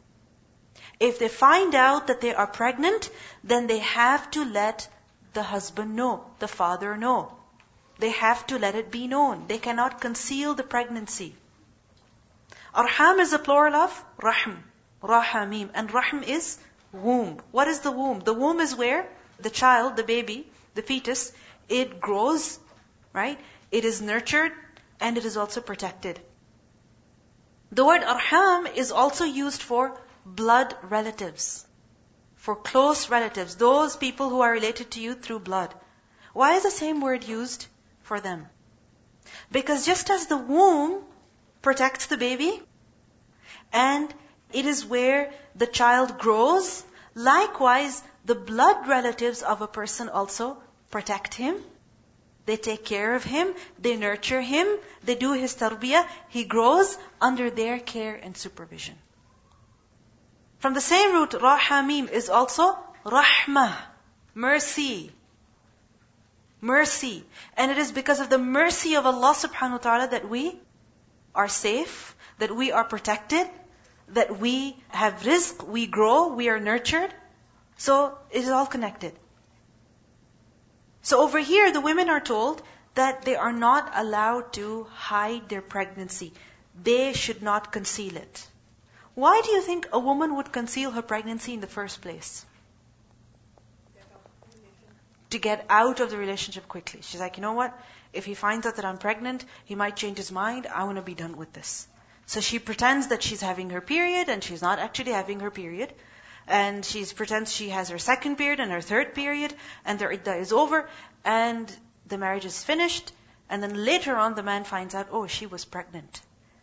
If 1.00 1.18
they 1.18 1.30
find 1.30 1.74
out 1.74 2.08
that 2.08 2.22
they 2.22 2.36
are 2.36 2.46
pregnant, 2.46 3.10
then 3.44 3.66
they 3.66 3.80
have 3.80 4.30
to 4.32 4.46
let 4.46 4.88
the 5.34 5.42
husband 5.42 5.96
know, 5.96 6.26
the 6.38 6.48
father 6.48 6.96
know. 6.96 7.36
They 7.98 8.12
have 8.12 8.46
to 8.48 8.60
let 8.60 8.76
it 8.76 8.92
be 8.92 9.08
known. 9.08 9.48
They 9.48 9.58
cannot 9.58 10.00
conceal 10.00 10.54
the 10.54 10.64
pregnancy. 10.64 11.36
Arham 12.77 13.21
is 13.21 13.33
a 13.33 13.39
plural 13.39 13.75
of 13.75 14.05
rahm, 14.21 14.63
rahamim, 15.03 15.71
and 15.73 15.89
rahm 15.89 16.23
is 16.23 16.59
womb. 16.93 17.41
What 17.51 17.69
is 17.69 17.81
the 17.81 17.91
womb? 17.91 18.21
The 18.21 18.35
womb 18.35 18.61
is 18.61 18.77
where 18.77 19.09
the 19.41 19.49
child, 19.49 19.97
the 19.97 20.05
baby, 20.05 20.47
the 20.75 20.83
fetus, 20.83 21.33
it 21.71 22.01
grows, 22.01 22.59
right? 23.15 23.41
It 23.71 23.87
is 23.87 24.03
nurtured 24.03 24.53
and 25.01 25.17
it 25.17 25.25
is 25.25 25.39
also 25.39 25.63
protected. 25.63 26.21
The 27.73 27.85
word 27.85 28.03
arham 28.03 28.71
is 28.77 28.93
also 28.93 29.25
used 29.25 29.63
for 29.63 29.99
blood 30.27 30.77
relatives, 30.83 31.67
for 32.35 32.55
close 32.55 33.09
relatives, 33.09 33.57
those 33.57 33.97
people 33.97 34.29
who 34.29 34.43
are 34.43 34.53
related 34.53 34.91
to 34.93 35.01
you 35.01 35.15
through 35.15 35.41
blood. 35.41 35.75
Why 36.35 36.57
is 36.57 36.63
the 36.63 36.71
same 36.71 37.01
word 37.01 37.25
used 37.25 37.67
for 38.03 38.21
them? 38.21 38.47
Because 39.51 39.87
just 39.87 40.11
as 40.11 40.27
the 40.27 40.37
womb 40.37 41.03
protects 41.63 42.07
the 42.07 42.17
baby, 42.17 42.63
and 43.73 44.13
it 44.53 44.67
is 44.67 44.85
where 44.85 45.33
the 45.55 45.67
child 45.67 46.19
grows, 46.19 46.85
likewise, 47.15 48.03
the 48.25 48.35
blood 48.35 48.89
relatives 48.89 49.43
of 49.43 49.63
a 49.63 49.69
person 49.69 50.09
also 50.09 50.57
protect 50.91 51.35
him 51.35 51.57
they 52.47 52.57
take 52.57 52.85
care 52.85 53.17
of 53.17 53.25
him, 53.25 53.55
they 53.79 53.97
nurture 53.97 54.41
him, 54.41 54.69
they 55.03 55.17
do 55.17 55.33
his 55.33 55.55
tarbiyah, 55.57 56.07
he 56.29 56.45
grows 56.45 56.97
under 57.21 57.51
their 57.51 57.81
care 57.81 58.15
and 58.15 58.37
supervision. 58.37 58.95
From 60.61 60.73
the 60.73 60.81
same 60.81 61.13
root, 61.13 61.31
rahamim 61.31 62.09
is 62.09 62.31
also 62.31 62.79
rahmah, 63.05 63.75
mercy. 64.35 65.11
Mercy. 66.61 67.25
And 67.57 67.71
it 67.73 67.79
is 67.79 67.91
because 67.91 68.21
of 68.21 68.31
the 68.31 68.39
mercy 68.39 68.95
of 68.95 69.07
Allah 69.07 69.35
subhanahu 69.35 69.73
wa 69.73 69.85
ta'ala 69.89 70.09
that 70.09 70.29
we 70.29 70.59
are 71.37 71.49
safe, 71.49 72.17
that 72.39 72.55
we 72.55 72.73
are 72.73 72.85
protected, 72.85 73.47
that 74.09 74.39
we 74.39 74.77
have 74.89 75.21
rizq, 75.21 75.67
we 75.67 75.87
grow, 75.87 76.29
we 76.29 76.49
are 76.49 76.59
nurtured. 76.59 77.15
So 77.77 78.19
it 78.31 78.43
is 78.43 78.49
all 78.49 78.67
connected. 78.67 79.15
So 81.03 81.23
over 81.23 81.39
here, 81.39 81.73
the 81.73 81.81
women 81.81 82.11
are 82.11 82.21
told 82.21 82.63
that 82.95 83.23
they 83.23 83.37
are 83.37 83.53
not 83.53 83.93
allowed 83.95 84.53
to 84.55 84.85
hide 84.85 85.49
their 85.49 85.63
pregnancy. 85.63 86.33
They 86.83 87.13
should 87.13 87.43
not 87.43 87.71
conceal 87.73 88.17
it. 88.17 88.47
Why 89.15 89.41
do 89.45 89.51
you 89.51 89.63
think 89.63 89.89
a 89.93 89.99
woman 89.99 90.37
would 90.37 90.53
conceal 90.53 90.91
her 90.91 91.03
pregnancy 91.03 91.55
in 91.55 91.61
the 91.61 91.67
first 91.67 92.01
place? 92.01 92.45
To 95.31 95.39
get 95.39 95.65
out 95.69 96.01
of 96.01 96.11
the 96.11 96.17
relationship 96.17 96.69
quickly. 96.69 97.01
She's 97.03 97.21
like, 97.21 97.37
you 97.37 97.43
know 97.43 97.53
what? 97.53 97.79
If 98.17 98.25
he 98.25 98.35
finds 98.35 98.67
out 98.67 98.77
that 98.77 98.85
I'm 98.85 98.99
pregnant, 98.99 99.45
he 99.65 99.75
might 99.75 99.97
change 99.97 100.19
his 100.19 100.33
mind. 100.33 100.67
I 100.67 100.85
want 100.85 100.97
to 100.97 101.03
be 101.03 101.15
done 101.15 101.37
with 101.37 101.53
this. 101.53 101.87
So 102.27 102.41
she 102.41 102.59
pretends 102.59 103.09
that 103.09 103.23
she's 103.23 103.41
having 103.41 103.71
her 103.71 103.81
period 103.81 104.29
and 104.29 104.43
she's 104.43 104.63
not 104.63 104.79
actually 104.79 105.13
having 105.13 105.41
her 105.41 105.51
period 105.51 105.93
and 106.47 106.85
she 106.85 107.05
pretends 107.05 107.53
she 107.53 107.71
has 107.71 107.89
her 107.89 107.99
second 107.99 108.37
period 108.37 108.61
and 108.61 108.71
her 108.71 108.81
third 108.81 109.15
period, 109.15 109.55
and 109.85 109.99
their 109.99 110.13
iddah 110.13 110.37
is 110.37 110.53
over, 110.53 110.89
and 111.25 111.73
the 112.07 112.19
marriage 112.19 112.45
is 112.45 112.63
finished, 112.63 113.13
and 113.51 113.63
then 113.63 113.85
later 113.85 114.17
on 114.17 114.35
the 114.35 114.43
man 114.43 114.65
finds 114.65 114.95
out, 114.95 115.09
oh, 115.11 115.27
she 115.27 115.47
was 115.47 115.65
pregnant. 115.65 116.21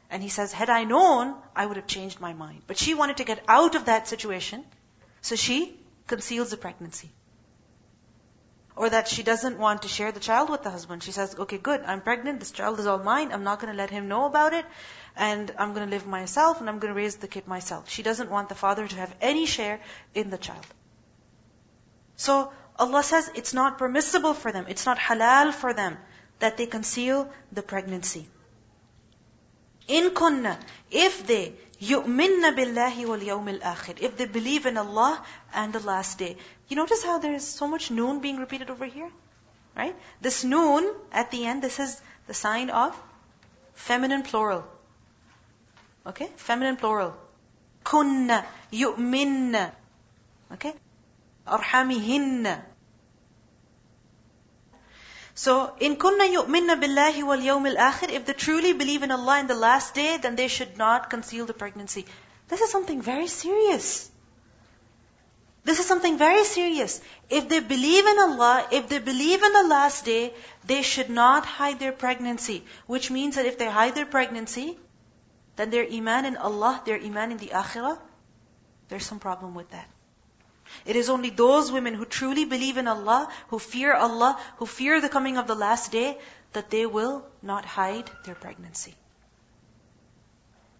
And 0.09 0.21
he 0.21 0.29
says, 0.29 0.53
had 0.53 0.69
I 0.69 0.83
known, 0.83 1.35
I 1.55 1.65
would 1.65 1.77
have 1.77 1.87
changed 1.87 2.19
my 2.19 2.33
mind. 2.33 2.61
But 2.67 2.77
she 2.77 2.93
wanted 2.93 3.17
to 3.17 3.23
get 3.23 3.43
out 3.47 3.75
of 3.75 3.85
that 3.85 4.07
situation, 4.07 4.63
so 5.21 5.35
she 5.35 5.77
conceals 6.07 6.51
the 6.51 6.57
pregnancy. 6.57 7.09
Or 8.75 8.89
that 8.89 9.07
she 9.07 9.21
doesn't 9.21 9.59
want 9.59 9.83
to 9.83 9.87
share 9.87 10.11
the 10.11 10.19
child 10.19 10.49
with 10.49 10.63
the 10.63 10.71
husband. 10.71 11.03
She 11.03 11.11
says, 11.11 11.35
okay, 11.37 11.57
good, 11.57 11.81
I'm 11.85 12.01
pregnant, 12.01 12.39
this 12.39 12.51
child 12.51 12.79
is 12.79 12.87
all 12.87 12.97
mine, 12.97 13.31
I'm 13.31 13.43
not 13.43 13.59
going 13.59 13.71
to 13.71 13.77
let 13.77 13.91
him 13.91 14.07
know 14.07 14.25
about 14.25 14.53
it 14.53 14.65
and 15.15 15.53
I'm 15.57 15.73
going 15.73 15.85
to 15.85 15.91
live 15.91 16.07
myself 16.07 16.59
and 16.59 16.69
I'm 16.69 16.79
going 16.79 16.93
to 16.93 16.97
raise 16.97 17.17
the 17.17 17.27
kid 17.27 17.47
myself. 17.47 17.89
She 17.89 18.03
doesn't 18.03 18.31
want 18.31 18.49
the 18.49 18.55
father 18.55 18.87
to 18.87 18.95
have 18.95 19.13
any 19.21 19.45
share 19.45 19.79
in 20.15 20.29
the 20.29 20.37
child. 20.37 20.65
So 22.15 22.51
Allah 22.77 23.03
says 23.03 23.29
it's 23.35 23.53
not 23.53 23.77
permissible 23.77 24.33
for 24.33 24.51
them, 24.51 24.65
it's 24.67 24.85
not 24.85 24.97
halal 24.97 25.53
for 25.53 25.73
them 25.73 25.97
that 26.39 26.57
they 26.57 26.65
conceal 26.65 27.29
the 27.51 27.61
pregnancy. 27.61 28.27
In 29.87 30.11
kunna, 30.11 30.57
if 30.89 31.27
they 31.27 31.53
billahi 31.91 33.05
wal 33.07 33.19
yawmil 33.19 33.59
akhir, 33.61 33.99
if 34.01 34.17
they 34.17 34.25
believe 34.25 34.65
in 34.65 34.77
Allah 34.77 35.23
and 35.53 35.73
the 35.73 35.79
last 35.79 36.17
day. 36.17 36.37
You 36.67 36.75
notice 36.75 37.03
how 37.03 37.19
there 37.19 37.33
is 37.33 37.47
so 37.47 37.67
much 37.67 37.91
noon 37.91 38.19
being 38.19 38.37
repeated 38.37 38.69
over 38.69 38.85
here? 38.85 39.09
Right? 39.75 39.95
This 40.21 40.43
noon 40.43 40.93
at 41.11 41.31
the 41.31 41.45
end, 41.45 41.61
this 41.61 41.79
is 41.79 42.01
the 42.27 42.33
sign 42.33 42.69
of 42.69 42.95
feminine 43.73 44.23
plural. 44.23 44.63
Okay? 46.05 46.29
Feminine 46.35 46.77
plural. 46.77 47.15
Kunna, 47.83 48.45
yu'minna. 48.71 49.71
Okay? 50.53 50.73
Arhamihinna. 51.47 52.61
So, 55.35 55.75
in 55.79 55.95
kunna 55.95 56.25
yu'minna 56.31 56.79
billahi 56.81 57.23
wal 57.23 57.39
yawmil 57.39 57.75
akhir, 57.75 58.09
if 58.09 58.25
they 58.25 58.33
truly 58.33 58.73
believe 58.73 59.01
in 59.01 59.11
Allah 59.11 59.39
in 59.39 59.47
the 59.47 59.55
last 59.55 59.95
day, 59.95 60.17
then 60.17 60.35
they 60.35 60.47
should 60.47 60.77
not 60.77 61.09
conceal 61.09 61.45
the 61.45 61.53
pregnancy. 61.53 62.05
This 62.49 62.61
is 62.61 62.69
something 62.71 63.01
very 63.01 63.27
serious. 63.27 64.11
This 65.63 65.79
is 65.79 65.85
something 65.87 66.17
very 66.17 66.43
serious. 66.43 67.01
If 67.29 67.47
they 67.49 67.61
believe 67.61 68.05
in 68.05 68.19
Allah, 68.19 68.67
if 68.71 68.89
they 68.89 68.99
believe 68.99 69.41
in 69.41 69.53
the 69.53 69.63
last 69.63 70.05
day, 70.05 70.33
they 70.65 70.81
should 70.81 71.09
not 71.09 71.45
hide 71.45 71.79
their 71.79 71.93
pregnancy. 71.93 72.65
Which 72.85 73.09
means 73.09 73.35
that 73.35 73.45
if 73.45 73.57
they 73.57 73.69
hide 73.69 73.95
their 73.95 74.05
pregnancy, 74.05 74.77
then 75.55 75.69
their 75.69 75.87
iman 75.89 76.25
in 76.25 76.37
Allah, 76.37 76.81
their 76.85 76.99
iman 76.99 77.31
in 77.31 77.37
the 77.37 77.51
akhirah, 77.53 77.97
there's 78.89 79.05
some 79.05 79.19
problem 79.19 79.55
with 79.55 79.69
that. 79.71 79.87
It 80.84 80.96
is 80.96 81.10
only 81.10 81.30
those 81.30 81.70
women 81.70 81.94
who 81.94 82.04
truly 82.04 82.44
believe 82.44 82.78
in 82.78 82.88
Allah, 82.88 83.28
who 83.48 83.58
fear 83.58 83.92
Allah, 83.92 84.38
who 84.56 84.66
fear 84.66 85.00
the 85.00 85.08
coming 85.08 85.36
of 85.36 85.46
the 85.46 85.54
last 85.54 85.92
day, 85.92 86.18
that 86.52 86.70
they 86.70 86.86
will 86.86 87.26
not 87.42 87.64
hide 87.64 88.10
their 88.24 88.34
pregnancy. 88.34 88.94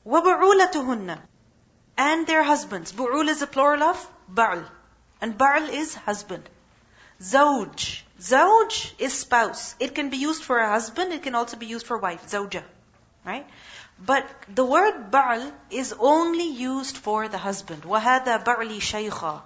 وَبُعُولَتُهُنَّ 0.07 1.19
And 1.99 2.27
their 2.27 2.43
husbands. 2.43 2.93
Bu'ul 2.93 3.29
is 3.29 3.43
a 3.43 3.47
plural 3.47 3.83
of 3.83 4.11
ba'al. 4.33 4.65
And 5.21 5.37
ba'al 5.37 5.69
is 5.69 5.95
husband. 5.95 6.49
Zawj. 7.21 8.03
Zawj 8.21 8.93
is 8.99 9.13
spouse. 9.13 9.75
It 9.79 9.95
can 9.95 10.09
be 10.09 10.17
used 10.17 10.43
for 10.43 10.59
a 10.59 10.71
husband, 10.71 11.13
it 11.13 11.23
can 11.23 11.35
also 11.35 11.57
be 11.57 11.67
used 11.67 11.87
for 11.87 11.99
wife. 11.99 12.27
Zawja. 12.29 12.63
Right? 13.27 13.47
But 13.99 14.27
the 14.49 14.65
word 14.65 15.11
ba'al 15.11 15.53
is 15.71 15.95
only 15.99 16.49
used 16.49 16.97
for 16.97 17.29
the 17.29 17.39
husband. 17.39 17.83
وَهَذَا 17.83 18.45
بَعْلِي 18.45 18.79
شَيْخًا 18.79 19.43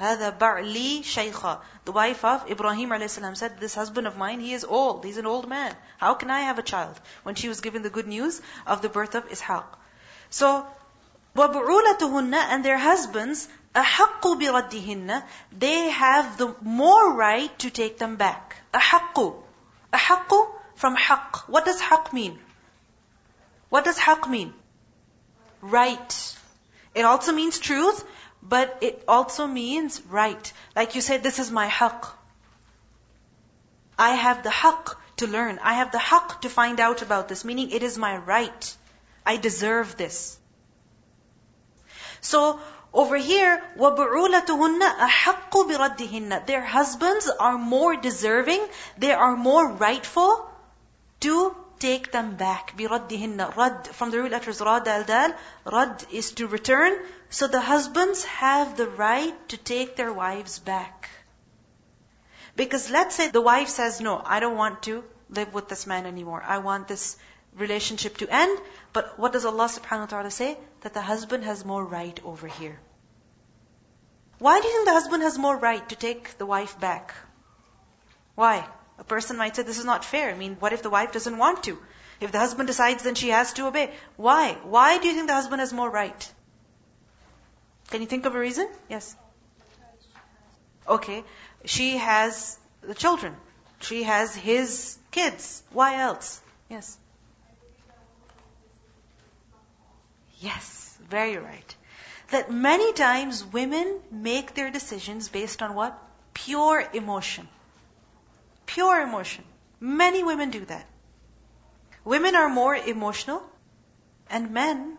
هَذَا 0.00 0.38
بَعْلِي 0.38 1.00
شَيْخًا 1.00 1.60
The 1.84 1.92
wife 1.92 2.24
of 2.24 2.50
Ibrahim 2.50 2.92
a.s. 2.92 3.18
said, 3.34 3.58
this 3.60 3.74
husband 3.74 4.06
of 4.06 4.16
mine, 4.16 4.40
he 4.40 4.52
is 4.52 4.64
old. 4.64 5.04
He's 5.04 5.16
an 5.16 5.26
old 5.26 5.48
man. 5.48 5.74
How 5.98 6.14
can 6.14 6.30
I 6.30 6.40
have 6.40 6.58
a 6.58 6.62
child? 6.62 7.00
When 7.22 7.34
she 7.34 7.48
was 7.48 7.60
given 7.60 7.82
the 7.82 7.90
good 7.90 8.06
news 8.06 8.42
of 8.66 8.82
the 8.82 8.88
birth 8.88 9.14
of 9.14 9.28
Ishaq. 9.28 9.64
So, 10.28 10.66
وَبُعُولَتُهُنَّ 11.34 12.34
And 12.34 12.64
their 12.64 12.78
husbands, 12.78 13.48
أَحَقُّ 13.74 14.20
بِرَدِّهِنَّ 14.20 15.22
They 15.52 15.88
have 15.90 16.36
the 16.36 16.54
more 16.60 17.14
right 17.14 17.58
to 17.60 17.70
take 17.70 17.98
them 17.98 18.16
back. 18.16 18.56
أَحَقُّ 18.74 19.42
أَحَقُّ 19.92 20.48
from 20.76 20.94
haqq. 20.96 21.48
What 21.48 21.64
does 21.64 21.80
haqq 21.80 22.12
mean? 22.12 22.38
What 23.68 23.84
does 23.84 23.98
haq 23.98 24.28
mean? 24.28 24.52
Right. 25.60 26.36
It 26.94 27.04
also 27.04 27.32
means 27.32 27.58
truth, 27.58 28.04
but 28.42 28.78
it 28.80 29.02
also 29.08 29.46
means 29.46 30.00
right. 30.02 30.52
Like 30.74 30.94
you 30.94 31.00
said, 31.00 31.22
this 31.22 31.38
is 31.38 31.50
my 31.50 31.66
haq. 31.66 32.06
I 33.98 34.10
have 34.10 34.42
the 34.42 34.50
haq 34.50 35.00
to 35.18 35.26
learn. 35.26 35.58
I 35.62 35.74
have 35.74 35.92
the 35.92 35.98
haq 35.98 36.42
to 36.42 36.48
find 36.48 36.80
out 36.80 37.02
about 37.02 37.28
this, 37.28 37.44
meaning 37.44 37.70
it 37.70 37.82
is 37.82 37.98
my 37.98 38.16
right. 38.16 38.76
I 39.24 39.36
deserve 39.36 39.96
this. 39.96 40.38
So, 42.20 42.60
over 42.92 43.16
here, 43.16 43.62
وَبُعُولَتُهُنَّ 43.78 44.80
أَحَقُّ 44.80 45.50
بِرَدِّهِنَّ 45.50 46.46
Their 46.46 46.62
husbands 46.62 47.28
are 47.28 47.58
more 47.58 47.96
deserving, 47.96 48.66
they 48.96 49.12
are 49.12 49.36
more 49.36 49.72
rightful 49.72 50.50
to 51.20 51.56
take 51.80 52.12
them 52.12 52.36
back. 52.36 52.76
بِرَدِّهِنَّ 52.76 53.56
Rad, 53.56 53.86
from 53.88 54.10
the 54.10 54.18
root 54.18 54.32
letters 54.32 54.60
Rad 54.60 54.88
al 54.88 55.04
Dal, 55.04 55.34
Rad 55.64 56.04
is 56.10 56.32
to 56.32 56.46
return. 56.46 56.96
So 57.28 57.46
the 57.46 57.60
husbands 57.60 58.24
have 58.24 58.76
the 58.76 58.88
right 58.88 59.48
to 59.48 59.56
take 59.56 59.96
their 59.96 60.12
wives 60.12 60.58
back. 60.58 61.10
Because 62.54 62.90
let's 62.90 63.14
say 63.14 63.28
the 63.28 63.40
wife 63.42 63.68
says, 63.68 64.00
no, 64.00 64.22
I 64.24 64.40
don't 64.40 64.56
want 64.56 64.82
to 64.84 65.04
live 65.28 65.52
with 65.52 65.68
this 65.68 65.86
man 65.86 66.06
anymore. 66.06 66.42
I 66.42 66.58
want 66.58 66.88
this 66.88 67.16
relationship 67.54 68.16
to 68.18 68.28
end. 68.28 68.58
But 68.92 69.18
what 69.18 69.32
does 69.32 69.44
Allah 69.44 69.66
subhanahu 69.66 70.00
wa 70.00 70.06
ta'ala 70.06 70.30
say? 70.30 70.56
That 70.80 70.94
the 70.94 71.02
husband 71.02 71.44
has 71.44 71.64
more 71.64 71.84
right 71.84 72.18
over 72.24 72.46
here. 72.46 72.78
Why 74.38 74.60
do 74.60 74.66
you 74.66 74.72
think 74.72 74.86
the 74.86 74.92
husband 74.92 75.22
has 75.22 75.38
more 75.38 75.56
right 75.56 75.86
to 75.88 75.96
take 75.96 76.36
the 76.38 76.46
wife 76.46 76.78
back? 76.78 77.14
Why? 78.34 78.66
A 79.01 79.03
person 79.03 79.35
might 79.35 79.55
say 79.55 79.63
this 79.63 79.79
is 79.79 79.85
not 79.85 80.05
fair. 80.05 80.29
I 80.29 80.35
mean, 80.35 80.55
what 80.59 80.73
if 80.73 80.83
the 80.83 80.89
wife 80.91 81.11
doesn't 81.11 81.37
want 81.37 81.63
to? 81.63 81.77
If 82.19 82.31
the 82.31 82.37
husband 82.37 82.67
decides, 82.67 83.01
then 83.01 83.15
she 83.15 83.29
has 83.29 83.51
to 83.53 83.65
obey. 83.65 83.91
Why? 84.15 84.53
Why 84.63 84.99
do 84.99 85.07
you 85.07 85.15
think 85.15 85.27
the 85.27 85.33
husband 85.33 85.59
has 85.59 85.73
more 85.73 85.89
right? 85.89 86.31
Can 87.89 88.01
you 88.01 88.07
think 88.07 88.27
of 88.27 88.35
a 88.35 88.39
reason? 88.39 88.69
Yes. 88.89 89.15
Okay. 90.87 91.23
She 91.65 91.97
has 91.97 92.59
the 92.81 92.93
children. 92.93 93.35
She 93.79 94.03
has 94.03 94.35
his 94.35 94.99
kids. 95.09 95.63
Why 95.71 95.95
else? 96.01 96.39
Yes. 96.69 96.97
Yes, 100.39 100.97
very 101.09 101.37
right. 101.37 101.75
That 102.29 102.51
many 102.51 102.93
times 102.93 103.43
women 103.43 103.99
make 104.11 104.53
their 104.53 104.69
decisions 104.69 105.27
based 105.27 105.63
on 105.63 105.73
what? 105.73 105.97
Pure 106.35 106.87
emotion. 106.93 107.47
Pure 108.73 109.01
emotion. 109.01 109.43
Many 109.81 110.23
women 110.23 110.49
do 110.49 110.63
that. 110.65 110.87
Women 112.05 112.35
are 112.35 112.49
more 112.49 112.75
emotional 112.75 113.43
and 114.29 114.51
men 114.51 114.97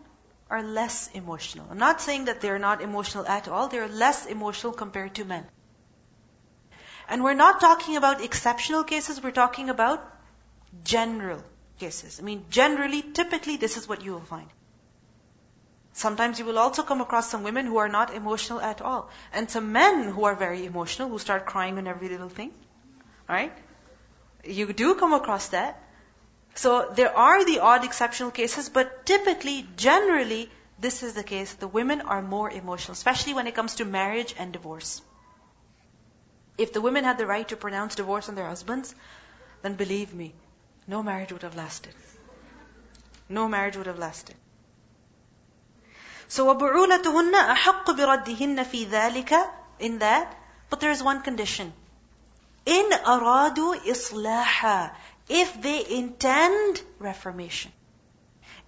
are 0.49 0.61
less 0.61 1.09
emotional. 1.13 1.65
I'm 1.71 1.79
not 1.79 1.99
saying 1.99 2.25
that 2.25 2.39
they're 2.39 2.59
not 2.59 2.83
emotional 2.83 3.25
at 3.25 3.47
all. 3.47 3.69
They're 3.69 3.87
less 3.87 4.27
emotional 4.27 4.73
compared 4.73 5.15
to 5.15 5.25
men. 5.25 5.47
And 7.09 7.23
we're 7.23 7.33
not 7.33 7.59
talking 7.59 7.97
about 7.97 8.21
exceptional 8.23 8.83
cases. 8.83 9.23
We're 9.23 9.31
talking 9.31 9.71
about 9.71 10.05
general 10.83 11.43
cases. 11.79 12.19
I 12.19 12.23
mean, 12.23 12.45
generally, 12.51 13.01
typically, 13.01 13.57
this 13.57 13.77
is 13.77 13.89
what 13.89 14.03
you 14.03 14.11
will 14.11 14.27
find. 14.35 14.47
Sometimes 15.93 16.37
you 16.37 16.45
will 16.45 16.59
also 16.59 16.83
come 16.83 17.01
across 17.01 17.29
some 17.29 17.43
women 17.43 17.65
who 17.65 17.77
are 17.77 17.89
not 17.89 18.13
emotional 18.13 18.61
at 18.61 18.81
all. 18.81 19.09
And 19.31 19.49
some 19.49 19.71
men 19.71 20.09
who 20.09 20.25
are 20.25 20.35
very 20.35 20.65
emotional, 20.65 21.09
who 21.09 21.19
start 21.19 21.45
crying 21.47 21.77
on 21.79 21.87
every 21.87 22.09
little 22.09 22.29
thing. 22.29 22.51
Right? 23.27 23.53
You 24.44 24.72
do 24.72 24.94
come 24.94 25.12
across 25.12 25.48
that. 25.48 25.82
So 26.54 26.90
there 26.94 27.16
are 27.16 27.44
the 27.44 27.60
odd 27.60 27.84
exceptional 27.84 28.30
cases, 28.30 28.68
but 28.68 29.06
typically, 29.06 29.66
generally, 29.76 30.50
this 30.78 31.02
is 31.02 31.14
the 31.14 31.22
case. 31.22 31.52
The 31.52 31.68
women 31.68 32.00
are 32.00 32.22
more 32.22 32.50
emotional, 32.50 32.92
especially 32.92 33.34
when 33.34 33.46
it 33.46 33.54
comes 33.54 33.76
to 33.76 33.84
marriage 33.84 34.34
and 34.38 34.52
divorce. 34.52 35.02
If 36.56 36.72
the 36.72 36.80
women 36.80 37.04
had 37.04 37.18
the 37.18 37.26
right 37.26 37.46
to 37.48 37.56
pronounce 37.56 37.94
divorce 37.94 38.28
on 38.28 38.34
their 38.34 38.48
husbands, 38.48 38.94
then 39.62 39.74
believe 39.74 40.12
me, 40.12 40.34
no 40.86 41.02
marriage 41.02 41.32
would 41.32 41.42
have 41.42 41.56
lasted. 41.56 41.94
No 43.28 43.48
marriage 43.48 43.76
would 43.76 43.86
have 43.86 43.98
lasted. 43.98 44.34
So 46.28 46.54
وَبُعُولَتُهُنَّ 46.54 47.32
أَحَقُّ 47.32 47.84
بِرَدِّهِنَّ 47.84 48.64
فِي 48.64 48.86
ذَلِكَ 48.86 49.50
In 49.78 49.98
that, 50.00 50.36
but 50.70 50.80
there 50.80 50.90
is 50.90 51.02
one 51.02 51.22
condition. 51.22 51.72
In 52.65 52.89
aradu 52.91 53.79
islaha. 53.85 54.91
If 55.29 55.61
they 55.61 55.85
intend 55.97 56.81
reformation. 56.99 57.71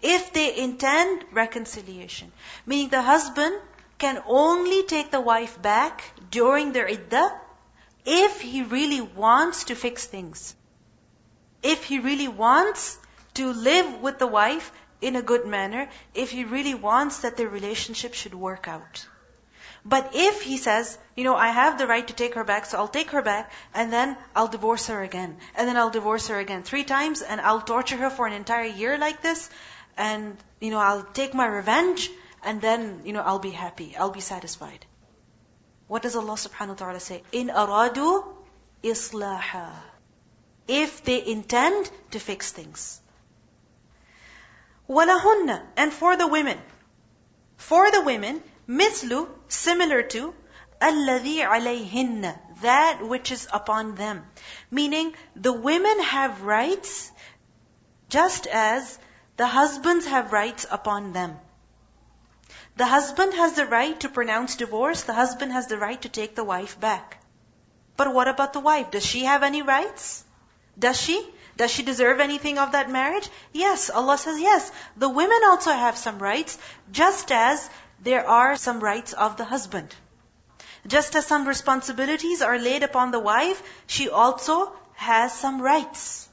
If 0.02 0.34
they 0.34 0.58
intend 0.58 1.26
reconciliation. 1.32 2.32
Meaning 2.66 2.90
the 2.90 3.02
husband 3.02 3.60
can 3.98 4.22
only 4.28 4.84
take 4.84 5.12
the 5.12 5.22
wife 5.22 5.62
back 5.62 6.04
during 6.30 6.74
the 6.74 6.86
iddah 6.86 7.42
if 8.06 8.42
he 8.42 8.62
really 8.64 9.02
wants 9.02 9.66
to 9.66 9.76
fix 9.76 10.06
things. 10.06 10.56
If 11.64 11.84
he 11.86 12.00
really 12.00 12.28
wants 12.28 12.98
to 13.36 13.52
live 13.52 14.02
with 14.02 14.20
the 14.20 14.28
wife 14.28 14.72
in 15.02 15.16
a 15.16 15.22
good 15.22 15.46
manner, 15.46 15.90
if 16.14 16.32
he 16.32 16.44
really 16.44 16.76
wants 16.76 17.20
that 17.20 17.38
their 17.38 17.50
relationship 17.50 18.14
should 18.14 18.36
work 18.36 18.68
out. 18.68 19.08
But 19.85 20.11
if 20.15 20.43
he 20.43 20.57
says, 20.57 20.99
you 21.17 21.25
know, 21.25 21.35
I 21.35 21.49
have 21.49 21.79
the 21.79 21.87
right 21.87 22.07
to 22.07 22.15
take 22.15 22.35
her 22.35 22.45
back, 22.45 22.67
so 22.67 22.79
I'll 22.79 22.89
take 22.89 23.11
her 23.11 23.23
back, 23.23 23.51
and 23.75 23.93
then 23.93 24.17
I'll 24.35 24.49
divorce 24.49 24.87
her 24.89 25.03
again, 25.03 25.37
and 25.55 25.69
then 25.69 25.77
I'll 25.77 25.91
divorce 25.91 26.29
her 26.29 26.39
again 26.39 26.63
three 26.63 26.85
times, 26.85 27.23
and 27.23 27.41
I'll 27.41 27.61
torture 27.61 27.97
her 27.97 28.11
for 28.11 28.27
an 28.27 28.33
entire 28.33 28.65
year 28.65 28.99
like 28.99 29.23
this, 29.23 29.49
and, 29.97 30.37
you 30.61 30.71
know, 30.71 30.79
I'll 30.79 31.03
take 31.03 31.35
my 31.35 31.47
revenge, 31.47 32.11
and 32.43 32.61
then, 32.61 33.03
you 33.05 33.13
know, 33.13 33.23
I'll 33.23 33.39
be 33.39 33.51
happy, 33.51 33.97
I'll 33.97 34.11
be 34.11 34.21
satisfied. 34.21 34.87
What 35.89 36.03
does 36.03 36.15
Allah 36.15 36.35
subhanahu 36.35 36.69
wa 36.69 36.75
ta'ala 36.75 37.01
say? 37.01 37.23
In 37.33 37.49
aradu 37.49 38.25
islaha. 38.85 39.71
If 40.69 41.03
they 41.05 41.27
intend 41.27 41.91
to 42.13 42.21
fix 42.21 42.53
things. 42.53 43.01
وَلَهُنَّ 44.89 45.63
And 45.77 45.93
for 45.93 46.17
the 46.17 46.29
women. 46.29 46.59
For 47.57 47.91
the 47.91 48.03
women, 48.03 48.41
mislu, 48.69 49.29
similar 49.49 50.03
to, 50.03 50.35
الَّذِي 50.81 51.39
عَلَيْهِنَّ 51.39 52.39
That 52.63 53.03
which 53.03 53.31
is 53.31 53.49
upon 53.53 53.95
them. 53.95 54.27
Meaning, 54.71 55.15
the 55.37 55.53
women 55.53 56.01
have 56.01 56.43
rights 56.43 57.13
just 58.09 58.47
as 58.47 58.99
the 59.37 59.47
husbands 59.47 60.07
have 60.07 60.33
rights 60.33 60.67
upon 60.71 61.13
them. 61.13 61.39
The 62.77 62.87
husband 62.87 63.35
has 63.35 63.55
the 63.55 63.67
right 63.67 63.99
to 64.01 64.09
pronounce 64.09 64.57
divorce. 64.57 65.03
The 65.03 65.13
husband 65.13 65.53
has 65.53 65.67
the 65.67 65.79
right 65.79 66.01
to 66.03 66.09
take 66.09 66.35
the 66.35 66.45
wife 66.45 66.81
back. 66.81 67.23
But 67.97 68.15
what 68.15 68.29
about 68.29 68.53
the 68.53 68.61
wife? 68.61 68.91
Does 68.91 69.05
she 69.05 69.25
have 69.25 69.43
any 69.43 69.63
rights? 69.63 70.25
Does 70.79 70.99
she? 70.99 71.27
Does 71.57 71.71
she 71.71 71.83
deserve 71.83 72.21
anything 72.21 72.59
of 72.59 72.73
that 72.73 72.91
marriage? 72.91 73.29
Yes. 73.53 73.91
Allah 73.91 74.17
says 74.17 74.41
yes. 74.41 74.73
The 74.97 75.09
women 75.09 75.41
also 75.45 75.73
have 75.73 75.99
some 75.99 76.19
rights, 76.19 76.57
just 76.91 77.31
as 77.31 77.69
there 78.03 78.27
are 78.29 78.57
some 78.57 78.81
rights 78.81 79.13
of 79.13 79.37
the 79.37 79.45
husband. 79.45 79.95
Just 80.87 81.15
as 81.15 81.27
some 81.27 81.47
responsibilities 81.47 82.43
are 82.43 82.59
laid 82.59 82.83
upon 82.83 83.11
the 83.11 83.21
wife, 83.21 83.63
she 83.87 84.09
also 84.09 84.73
has 84.95 85.33
some 85.33 85.61
rights. 85.61 86.29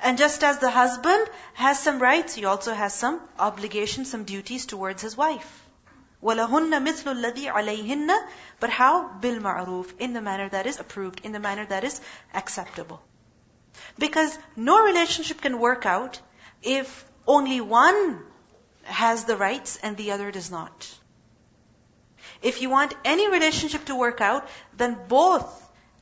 And 0.00 0.18
just 0.18 0.42
as 0.42 0.58
the 0.58 0.70
husband 0.70 1.28
has 1.54 1.78
some 1.78 2.00
rights, 2.00 2.34
he 2.34 2.44
also 2.44 2.74
has 2.74 2.94
some 2.94 3.20
obligations, 3.38 4.10
some 4.10 4.24
duties 4.24 4.66
towards 4.66 5.02
his 5.02 5.16
wife. 5.16 5.62
وَلَهُنَّ 6.22 6.70
مِثْلُ 6.86 7.06
الَّذِي 7.14 7.52
عَلَيْهِنَّ 7.52 8.08
But 8.60 8.70
how? 8.70 9.10
بِالْمَعْرُوفِ 9.20 9.98
In 9.98 10.12
the 10.12 10.20
manner 10.20 10.48
that 10.48 10.66
is 10.66 10.80
approved, 10.80 11.20
in 11.24 11.32
the 11.32 11.40
manner 11.40 11.66
that 11.66 11.84
is 11.84 12.00
acceptable. 12.32 13.02
Because 13.98 14.36
no 14.56 14.84
relationship 14.84 15.40
can 15.40 15.58
work 15.58 15.84
out 15.84 16.20
if 16.62 17.04
only 17.26 17.60
one 17.60 18.24
has 18.87 19.25
the 19.25 19.37
rights 19.37 19.77
and 19.83 19.97
the 19.97 20.11
other 20.11 20.31
does 20.31 20.49
not. 20.51 20.87
If 22.41 22.61
you 22.61 22.69
want 22.69 22.93
any 23.03 23.29
relationship 23.29 23.85
to 23.85 23.95
work 23.95 24.21
out, 24.21 24.47
then 24.75 24.97
both 25.07 25.47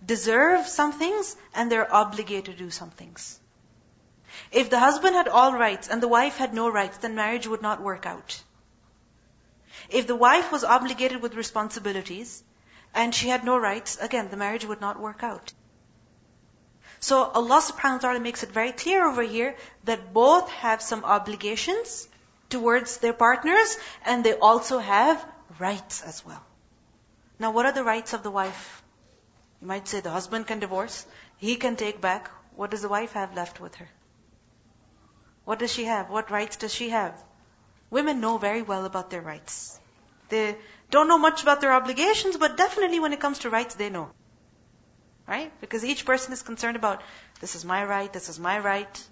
deserve 0.05 0.67
some 0.67 0.91
things 0.91 1.35
and 1.53 1.71
they're 1.71 1.93
obligated 1.93 2.45
to 2.45 2.63
do 2.63 2.69
some 2.69 2.89
things. 2.89 3.39
If 4.51 4.69
the 4.69 4.79
husband 4.79 5.15
had 5.15 5.27
all 5.27 5.53
rights 5.53 5.87
and 5.87 6.01
the 6.01 6.07
wife 6.07 6.37
had 6.37 6.53
no 6.53 6.69
rights, 6.69 6.97
then 6.97 7.15
marriage 7.15 7.47
would 7.47 7.61
not 7.61 7.81
work 7.81 8.05
out. 8.05 8.41
If 9.89 10.07
the 10.07 10.15
wife 10.15 10.51
was 10.51 10.63
obligated 10.63 11.21
with 11.21 11.35
responsibilities 11.35 12.43
and 12.93 13.13
she 13.13 13.29
had 13.29 13.43
no 13.43 13.57
rights, 13.57 13.97
again, 13.97 14.29
the 14.29 14.37
marriage 14.37 14.65
would 14.65 14.81
not 14.81 14.99
work 14.99 15.23
out. 15.23 15.53
So 16.99 17.23
Allah 17.23 17.61
subhanahu 17.61 18.01
wa 18.01 18.09
ta'ala 18.09 18.19
makes 18.19 18.43
it 18.43 18.49
very 18.49 18.71
clear 18.71 19.05
over 19.07 19.21
here 19.21 19.55
that 19.83 20.13
both 20.13 20.49
have 20.49 20.81
some 20.81 21.03
obligations 21.03 22.07
towards 22.55 22.97
their 23.03 23.17
partners 23.21 23.77
and 24.05 24.23
they 24.23 24.33
also 24.49 24.79
have 24.79 25.23
rights 25.59 26.01
as 26.13 26.23
well. 26.25 26.43
Now 27.37 27.51
what 27.51 27.65
are 27.65 27.75
the 27.77 27.83
rights 27.83 28.13
of 28.13 28.23
the 28.23 28.31
wife? 28.31 28.81
You 29.61 29.67
might 29.67 29.87
say 29.87 29.99
the 29.99 30.11
husband 30.17 30.47
can 30.47 30.59
divorce, 30.59 31.05
he 31.37 31.55
can 31.55 31.75
take 31.75 32.01
back. 32.01 32.29
What 32.55 32.71
does 32.71 32.81
the 32.81 32.91
wife 32.97 33.13
have 33.13 33.35
left 33.35 33.59
with 33.59 33.75
her? 33.75 33.87
What 35.43 35.59
does 35.59 35.73
she 35.77 35.85
have? 35.85 36.09
What 36.09 36.31
rights 36.31 36.55
does 36.61 36.73
she 36.73 36.89
have? 36.89 37.23
Women 37.89 38.21
know 38.21 38.37
very 38.37 38.61
well 38.61 38.85
about 38.85 39.09
their 39.09 39.21
rights. 39.21 39.79
They 40.29 40.55
don't 40.89 41.09
know 41.09 41.17
much 41.17 41.43
about 41.43 41.59
their 41.61 41.73
obligations, 41.73 42.37
but 42.37 42.55
definitely 42.57 42.99
when 42.99 43.13
it 43.17 43.19
comes 43.19 43.39
to 43.39 43.49
rights, 43.49 43.75
they 43.75 43.89
know. 43.89 44.05
Right? 45.27 45.51
Because 45.59 45.83
each 45.83 46.05
person 46.05 46.33
is 46.33 46.41
concerned 46.41 46.77
about, 46.77 47.03
this 47.41 47.55
is 47.55 47.65
my 47.65 47.83
right, 47.83 48.11
this 48.11 48.29
is 48.29 48.39
my 48.39 48.57
right. 48.59 49.03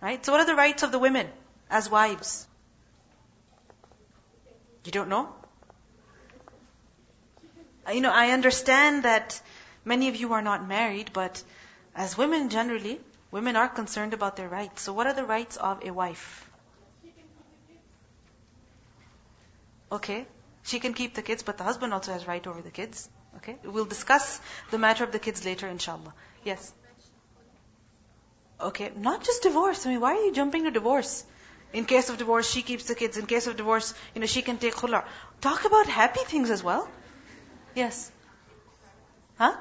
Right? 0.00 0.24
So 0.24 0.32
what 0.32 0.42
are 0.42 0.50
the 0.50 0.56
rights 0.56 0.82
of 0.82 0.92
the 0.92 0.98
women 0.98 1.30
as 1.70 1.90
wives? 1.90 2.46
You 4.84 4.92
don't 4.92 5.08
know? 5.08 5.28
Uh, 7.86 7.92
you 7.92 8.00
know, 8.00 8.12
I 8.12 8.30
understand 8.30 9.04
that 9.04 9.40
many 9.84 10.08
of 10.08 10.16
you 10.16 10.32
are 10.32 10.42
not 10.42 10.66
married, 10.66 11.12
but 11.12 11.42
as 11.94 12.16
women 12.16 12.48
generally, 12.48 13.00
women 13.30 13.56
are 13.56 13.68
concerned 13.68 14.14
about 14.14 14.36
their 14.36 14.48
rights. 14.48 14.82
So 14.82 14.92
what 14.92 15.06
are 15.06 15.12
the 15.12 15.24
rights 15.24 15.56
of 15.56 15.84
a 15.84 15.90
wife? 15.90 16.50
Okay. 19.92 20.26
She 20.62 20.78
can 20.78 20.94
keep 20.94 21.14
the 21.14 21.22
kids, 21.22 21.42
but 21.42 21.56
the 21.58 21.64
husband 21.64 21.94
also 21.94 22.12
has 22.12 22.26
right 22.26 22.46
over 22.46 22.60
the 22.60 22.70
kids. 22.70 23.08
Okay? 23.36 23.56
We'll 23.64 23.86
discuss 23.86 24.40
the 24.70 24.78
matter 24.78 25.04
of 25.04 25.12
the 25.12 25.18
kids 25.18 25.44
later, 25.44 25.66
inshallah. 25.66 26.14
Yes. 26.44 26.72
Okay, 28.60 28.92
not 28.94 29.24
just 29.24 29.42
divorce. 29.42 29.86
I 29.86 29.90
mean, 29.90 30.00
why 30.00 30.12
are 30.16 30.24
you 30.24 30.32
jumping 30.32 30.64
to 30.64 30.70
divorce? 30.70 31.24
In 31.72 31.84
case 31.84 32.08
of 32.10 32.18
divorce, 32.18 32.50
she 32.50 32.62
keeps 32.62 32.84
the 32.84 32.94
kids. 32.94 33.16
In 33.16 33.26
case 33.26 33.46
of 33.46 33.56
divorce, 33.56 33.94
you 34.14 34.20
know, 34.20 34.26
she 34.26 34.42
can 34.42 34.58
take 34.58 34.74
khula. 34.74 35.04
Talk 35.40 35.64
about 35.64 35.86
happy 35.86 36.20
things 36.24 36.50
as 36.50 36.64
well. 36.64 36.88
Yes. 37.74 38.10
Huh? 39.38 39.54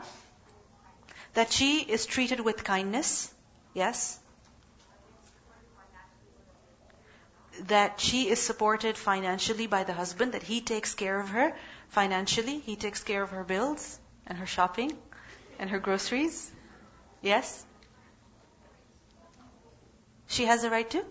That 1.35 1.51
she 1.51 1.81
is 1.81 2.05
treated 2.05 2.39
with 2.39 2.63
kindness. 2.63 3.31
Yes. 3.73 4.19
That 7.67 7.99
she 7.99 8.27
is 8.29 8.41
supported 8.41 8.97
financially 8.97 9.67
by 9.67 9.83
the 9.83 9.93
husband, 9.93 10.31
that 10.31 10.43
he 10.43 10.61
takes 10.61 10.95
care 10.95 11.19
of 11.19 11.29
her 11.29 11.55
financially. 11.89 12.59
He 12.59 12.75
takes 12.75 13.03
care 13.03 13.21
of 13.21 13.29
her 13.29 13.43
bills 13.43 13.99
and 14.25 14.37
her 14.37 14.47
shopping 14.47 14.97
and 15.59 15.69
her 15.69 15.79
groceries. 15.79 16.51
Yes? 17.21 17.65
She 20.27 20.45
has 20.45 20.63
a 20.63 20.69
right 20.69 20.89
to? 20.89 21.05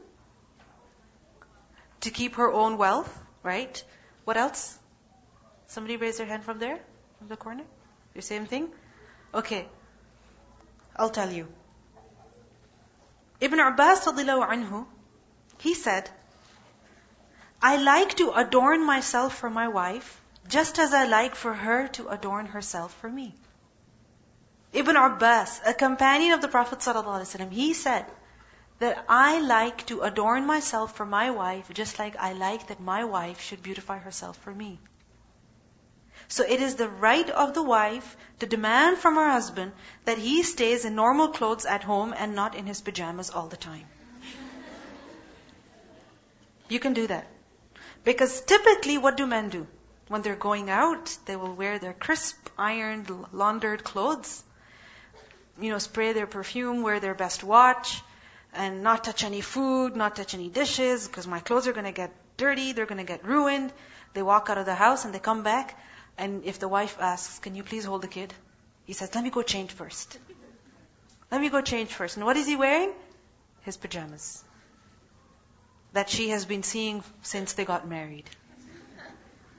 To 2.03 2.11
keep 2.11 2.37
her 2.37 2.53
own 2.53 2.79
wealth, 2.79 3.13
right? 3.43 3.83
What 4.25 4.37
else? 4.37 4.79
Somebody 5.67 5.97
raise 5.97 6.19
their 6.19 6.27
hand 6.27 6.45
from 6.45 6.59
there, 6.59 6.79
from 7.19 7.29
the 7.29 7.37
corner? 7.37 7.65
The 8.15 8.23
same 8.23 8.47
thing? 8.47 8.69
Okay. 9.35 9.67
I'll 10.97 11.11
tell 11.11 11.31
you. 11.31 11.49
Ibn 13.41 13.61
Abbas 13.61 14.07
anhu, 14.07 14.87
he 15.59 15.75
said, 15.75 16.11
I 17.63 17.77
like 17.77 18.17
to 18.17 18.33
adorn 18.33 18.85
myself 18.85 19.37
for 19.37 19.51
my 19.51 19.69
wife, 19.69 20.21
just 20.49 20.79
as 20.79 20.95
I 20.95 21.05
like 21.05 21.35
for 21.35 21.55
her 21.55 21.89
to 21.89 22.09
adorn 22.09 22.47
herself 22.47 22.95
for 23.01 23.09
me. 23.09 23.35
Ibn 24.73 24.97
Abbas, 24.97 25.61
a 25.67 25.75
companion 25.75 26.33
of 26.33 26.41
the 26.41 26.49
Prophet 26.49 26.83
he 27.51 27.75
said, 27.75 28.07
that 28.79 29.05
I 29.09 29.41
like 29.41 29.87
to 29.87 30.03
adorn 30.03 30.47
myself 30.47 30.95
for 30.97 31.05
my 31.05 31.31
wife 31.31 31.71
just 31.73 31.99
like 31.99 32.17
I 32.17 32.33
like 32.33 32.69
that 32.69 32.81
my 32.81 33.05
wife 33.05 33.41
should 33.41 33.63
beautify 33.63 33.99
herself 33.99 34.37
for 34.39 34.55
me. 34.55 34.79
So 36.29 36.45
it 36.45 36.61
is 36.61 36.77
the 36.77 36.89
right 36.89 37.29
of 37.31 37.55
the 37.55 37.63
wife 37.63 38.17
to 38.41 38.47
demand 38.47 38.99
from 38.99 39.15
her 39.15 39.31
husband 39.31 39.73
that 40.05 40.19
he 40.19 40.43
stays 40.43 40.85
in 40.85 40.95
normal 40.95 41.29
clothes 41.29 41.65
at 41.65 41.85
home 41.85 42.15
and 42.17 42.35
not 42.35 42.55
in 42.55 42.67
his 42.67 42.81
pajamas 42.81 43.31
all 43.31 43.49
the 43.49 43.57
time. 43.57 43.87
You 46.69 46.79
can 46.79 46.93
do 46.93 47.07
that. 47.07 47.27
Because 48.05 48.43
typically 48.43 48.99
what 48.99 49.17
do 49.17 49.27
men 49.27 49.49
do? 49.49 49.67
When 50.09 50.23
they're 50.23 50.37
going 50.37 50.71
out, 50.71 51.17
they 51.25 51.37
will 51.37 51.55
wear 51.55 51.79
their 51.79 51.95
crisp, 51.95 52.37
ironed, 52.59 53.11
laundered 53.33 53.85
clothes. 53.85 54.43
You 55.61 55.71
know, 55.71 55.79
spray 55.79 56.13
their 56.13 56.27
perfume, 56.27 56.83
wear 56.83 57.01
their 57.01 57.15
best 57.15 57.43
watch, 57.43 58.03
and 58.53 58.83
not 58.83 59.05
touch 59.05 59.25
any 59.25 59.41
food, 59.41 59.97
not 59.97 60.17
touch 60.17 60.35
any 60.35 60.49
dishes, 60.49 61.07
because 61.07 61.27
my 61.27 61.41
clothes 61.41 61.67
are 61.67 61.73
going 61.73 61.85
to 61.85 61.93
get 61.93 62.13
dirty, 62.37 62.73
they're 62.73 62.87
going 62.87 63.05
to 63.07 63.11
get 63.13 63.25
ruined. 63.25 63.73
They 64.15 64.23
walk 64.23 64.49
out 64.51 64.59
of 64.59 64.67
the 64.67 64.75
house 64.75 65.05
and 65.05 65.15
they 65.15 65.19
come 65.19 65.43
back, 65.43 65.79
and 66.17 66.45
if 66.45 66.59
the 66.59 66.69
wife 66.69 66.97
asks, 67.01 67.39
Can 67.39 67.55
you 67.55 67.63
please 67.63 67.85
hold 67.85 68.03
the 68.03 68.09
kid? 68.09 68.33
He 68.87 68.93
says, 68.93 69.15
Let 69.15 69.23
me 69.23 69.31
go 69.31 69.43
change 69.43 69.73
first. 69.73 70.19
Let 71.31 71.41
me 71.41 71.51
go 71.51 71.61
change 71.61 71.91
first. 71.91 72.17
And 72.17 72.25
what 72.25 72.37
is 72.37 72.47
he 72.47 72.57
wearing? 72.57 72.93
His 73.63 73.77
pajamas. 73.77 74.43
That 75.93 76.09
she 76.09 76.31
has 76.31 76.47
been 76.47 76.63
seeing 76.63 77.05
since 77.23 77.53
they 77.53 77.65
got 77.65 77.87
married. 77.87 78.29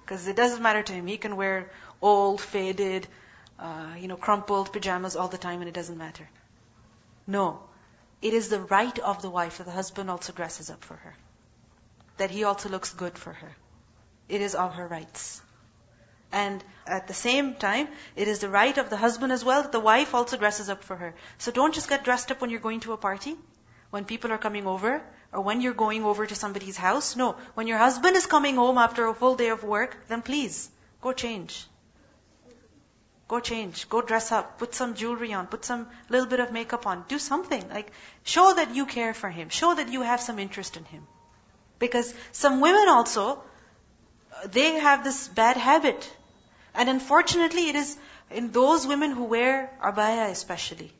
Because 0.01 0.27
it 0.27 0.35
doesn't 0.35 0.63
matter 0.63 0.81
to 0.81 0.93
him. 0.93 1.05
He 1.05 1.17
can 1.17 1.35
wear 1.35 1.69
old, 2.01 2.41
faded, 2.41 3.07
uh, 3.59 3.93
you 3.99 4.07
know, 4.07 4.17
crumpled 4.17 4.73
pajamas 4.73 5.15
all 5.15 5.27
the 5.27 5.37
time 5.37 5.59
and 5.59 5.67
it 5.67 5.73
doesn't 5.73 5.97
matter. 5.97 6.27
No. 7.27 7.59
It 8.21 8.33
is 8.33 8.49
the 8.49 8.59
right 8.59 8.99
of 8.99 9.21
the 9.21 9.29
wife 9.29 9.57
that 9.57 9.65
the 9.65 9.71
husband 9.71 10.09
also 10.09 10.33
dresses 10.33 10.69
up 10.69 10.83
for 10.83 10.95
her. 10.95 11.15
That 12.17 12.31
he 12.31 12.43
also 12.43 12.69
looks 12.69 12.93
good 12.93 13.17
for 13.17 13.33
her. 13.33 13.51
It 14.27 14.41
is 14.41 14.55
of 14.55 14.73
her 14.73 14.87
rights. 14.87 15.41
And 16.31 16.63
at 16.85 17.07
the 17.07 17.13
same 17.13 17.55
time, 17.55 17.87
it 18.15 18.27
is 18.27 18.39
the 18.39 18.49
right 18.49 18.77
of 18.77 18.89
the 18.89 18.97
husband 18.97 19.31
as 19.31 19.43
well 19.43 19.63
that 19.63 19.71
the 19.71 19.79
wife 19.79 20.13
also 20.13 20.37
dresses 20.37 20.69
up 20.69 20.83
for 20.83 20.95
her. 20.95 21.15
So 21.37 21.51
don't 21.51 21.73
just 21.73 21.89
get 21.89 22.03
dressed 22.03 22.31
up 22.31 22.41
when 22.41 22.49
you're 22.49 22.59
going 22.59 22.81
to 22.81 22.93
a 22.93 22.97
party, 22.97 23.35
when 23.89 24.05
people 24.05 24.31
are 24.31 24.37
coming 24.37 24.67
over, 24.67 25.01
or 25.31 25.41
when 25.41 25.61
you're 25.61 25.73
going 25.73 26.03
over 26.03 26.27
to 26.27 26.35
somebody's 26.35 26.77
house. 26.77 27.15
No, 27.15 27.35
when 27.55 27.67
your 27.67 27.77
husband 27.77 28.15
is 28.15 28.27
coming 28.27 28.55
home 28.55 28.77
after 28.77 29.07
a 29.07 29.13
full 29.13 29.35
day 29.35 29.49
of 29.49 29.63
work, 29.63 29.97
then 30.07 30.21
please, 30.21 30.69
go 31.01 31.13
change. 31.13 31.65
Go 33.29 33.39
change. 33.39 33.87
Go 33.89 34.01
dress 34.01 34.31
up. 34.31 34.57
Put 34.57 34.73
some 34.73 34.95
jewelry 34.95 35.33
on. 35.33 35.45
Put 35.47 35.63
some 35.63 35.87
little 36.09 36.27
bit 36.27 36.39
of 36.39 36.51
makeup 36.51 36.87
on. 36.87 37.05
Do 37.07 37.19
something. 37.19 37.63
Like, 37.69 37.91
show 38.23 38.53
that 38.55 38.73
you 38.75 38.87
care 38.87 39.13
for 39.13 39.29
him. 39.29 39.49
Show 39.49 39.75
that 39.75 39.89
you 39.89 40.01
have 40.01 40.19
some 40.19 40.39
interest 40.39 40.77
in 40.77 40.85
him. 40.85 41.03
Because 41.77 42.13
some 42.31 42.59
women 42.59 42.89
also, 42.89 43.43
they 44.45 44.71
have 44.87 45.03
this 45.03 45.27
bad 45.27 45.57
habit. 45.57 46.11
And 46.73 46.89
unfortunately, 46.89 47.69
it 47.69 47.75
is 47.75 47.95
in 48.31 48.51
those 48.51 48.87
women 48.87 49.11
who 49.11 49.25
wear 49.25 49.69
abaya 49.79 50.29
especially. 50.31 50.91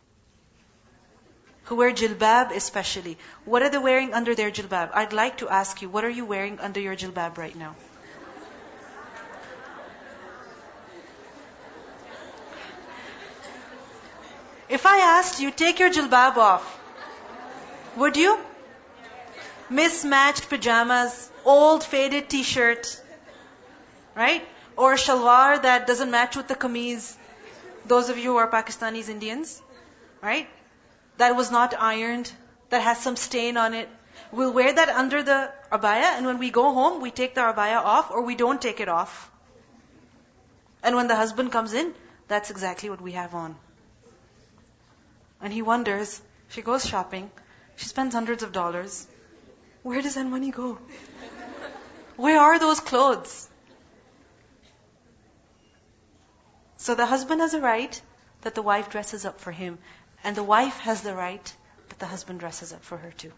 Who 1.64 1.78
wear 1.78 1.92
jilbab 1.92 2.56
especially. 2.56 3.18
What 3.46 3.64
are 3.64 3.70
they 3.70 3.80
wearing 3.80 4.14
under 4.14 4.36
their 4.36 4.52
jilbab? 4.52 4.92
I'd 4.94 5.14
like 5.14 5.38
to 5.38 5.50
ask 5.50 5.82
you, 5.82 5.90
what 5.90 6.04
are 6.04 6.16
you 6.22 6.26
wearing 6.26 6.60
under 6.60 6.80
your 6.80 6.96
jilbab 6.96 7.40
right 7.40 7.56
now? 7.56 7.76
If 14.70 14.86
I 14.86 14.98
asked 15.00 15.40
you, 15.42 15.50
take 15.50 15.80
your 15.80 15.90
jilbab 15.90 16.38
off, 16.38 16.80
would 17.98 18.18
you? 18.18 18.38
Mismatched 19.70 20.48
pajamas, 20.48 21.32
old 21.44 21.84
faded 21.84 22.30
t-shirt, 22.30 23.02
right? 24.16 24.48
Or 24.78 24.94
a 24.94 24.96
shalwar 24.96 25.62
that 25.64 25.88
doesn't 25.88 26.12
match 26.12 26.36
with 26.36 26.48
the 26.48 26.56
kameez. 26.56 27.16
Those 27.86 28.10
of 28.10 28.20
you 28.20 28.32
who 28.32 28.38
are 28.38 28.50
Pakistanis, 28.50 29.10
Indians, 29.10 29.60
right? 30.22 30.48
That 31.18 31.36
was 31.36 31.50
not 31.50 31.74
ironed, 31.80 32.32
that 32.70 32.84
has 32.84 33.00
some 33.00 33.16
stain 33.16 33.58
on 33.58 33.74
it. 33.74 33.90
We'll 34.32 34.54
wear 34.54 34.72
that 34.74 34.90
under 34.90 35.24
the 35.24 35.52
abaya, 35.72 36.12
and 36.18 36.28
when 36.28 36.38
we 36.38 36.52
go 36.52 36.74
home, 36.74 37.02
we 37.02 37.10
take 37.10 37.34
the 37.34 37.42
abaya 37.42 37.78
off, 37.78 38.12
or 38.12 38.22
we 38.22 38.36
don't 38.36 38.62
take 38.62 38.80
it 38.80 38.88
off. 38.88 39.32
And 40.84 40.96
when 40.96 41.08
the 41.08 41.16
husband 41.16 41.52
comes 41.52 41.74
in, 41.74 41.96
that's 42.28 42.52
exactly 42.52 42.92
what 42.92 43.02
we 43.02 43.14
have 43.14 43.34
on. 43.34 43.56
And 45.42 45.54
he 45.54 45.62
wonders, 45.62 46.22
she 46.50 46.62
goes 46.62 46.86
shopping, 46.86 47.32
she 47.76 47.86
spends 47.86 48.14
hundreds 48.14 48.44
of 48.44 48.52
dollars. 48.52 49.08
Where 49.84 50.02
does 50.02 50.16
that 50.16 50.26
money 50.26 50.52
go? 50.52 50.78
Where 52.18 52.40
are 52.40 52.60
those 52.60 52.80
clothes? 52.82 53.48
So 56.78 56.96
the 56.96 57.06
husband 57.06 57.42
has 57.42 57.54
a 57.54 57.62
right 57.62 58.02
that 58.42 58.56
the 58.56 58.62
wife 58.62 58.90
dresses 58.90 59.26
up 59.26 59.40
for 59.40 59.52
him, 59.52 59.78
and 60.24 60.36
the 60.36 60.44
wife 60.44 60.78
has 60.80 61.02
the 61.02 61.16
right 61.16 61.54
that 61.90 62.00
the 62.00 62.06
husband 62.06 62.40
dresses 62.40 62.74
up 62.74 62.84
for 62.84 62.98
her 62.98 63.12
too. 63.12 63.32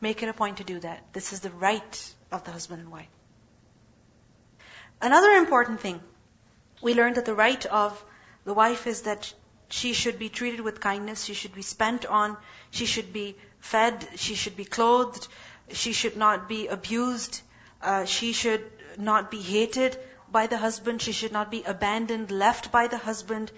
Make 0.00 0.22
it 0.22 0.28
a 0.28 0.32
point 0.32 0.58
to 0.58 0.64
do 0.64 0.80
that. 0.80 1.02
This 1.12 1.32
is 1.32 1.40
the 1.40 1.50
right 1.50 2.14
of 2.30 2.44
the 2.44 2.50
husband 2.50 2.80
and 2.80 2.90
wife. 2.90 3.08
Another 5.00 5.30
important 5.32 5.80
thing, 5.80 6.00
we 6.82 6.94
learned 6.94 7.16
that 7.16 7.24
the 7.24 7.34
right 7.34 7.64
of 7.66 8.04
the 8.44 8.54
wife 8.54 8.86
is 8.86 9.02
that 9.02 9.32
she 9.74 9.92
should 9.92 10.18
be 10.18 10.28
treated 10.28 10.60
with 10.60 10.80
kindness. 10.80 11.24
She 11.24 11.34
should 11.34 11.54
be 11.54 11.62
spent 11.68 12.06
on. 12.06 12.36
She 12.70 12.86
should 12.86 13.12
be 13.12 13.36
fed. 13.60 14.06
She 14.24 14.34
should 14.42 14.56
be 14.56 14.64
clothed. 14.64 15.26
She 15.80 15.92
should 16.00 16.16
not 16.16 16.48
be 16.48 16.68
abused. 16.68 17.40
Uh, 17.82 18.04
she 18.04 18.32
should 18.32 18.64
not 18.96 19.30
be 19.32 19.40
hated 19.40 19.98
by 20.30 20.46
the 20.46 20.58
husband. 20.58 21.02
She 21.02 21.12
should 21.20 21.32
not 21.32 21.50
be 21.50 21.62
abandoned, 21.64 22.30
left 22.30 22.70
by 22.76 22.86
the 22.86 23.00
husband. 23.06 23.50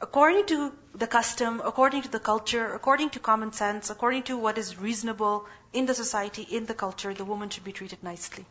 According 0.00 0.46
to 0.52 0.72
the 0.94 1.08
custom, 1.08 1.60
according 1.72 2.02
to 2.02 2.12
the 2.16 2.20
culture, 2.30 2.66
according 2.74 3.10
to 3.16 3.24
common 3.30 3.52
sense, 3.52 3.90
according 3.90 4.22
to 4.30 4.38
what 4.38 4.58
is 4.58 4.78
reasonable 4.78 5.46
in 5.72 5.86
the 5.86 5.94
society, 6.02 6.46
in 6.58 6.66
the 6.66 6.80
culture, 6.86 7.12
the 7.14 7.24
woman 7.24 7.50
should 7.50 7.64
be 7.64 7.72
treated 7.72 8.04
nicely. 8.10 8.46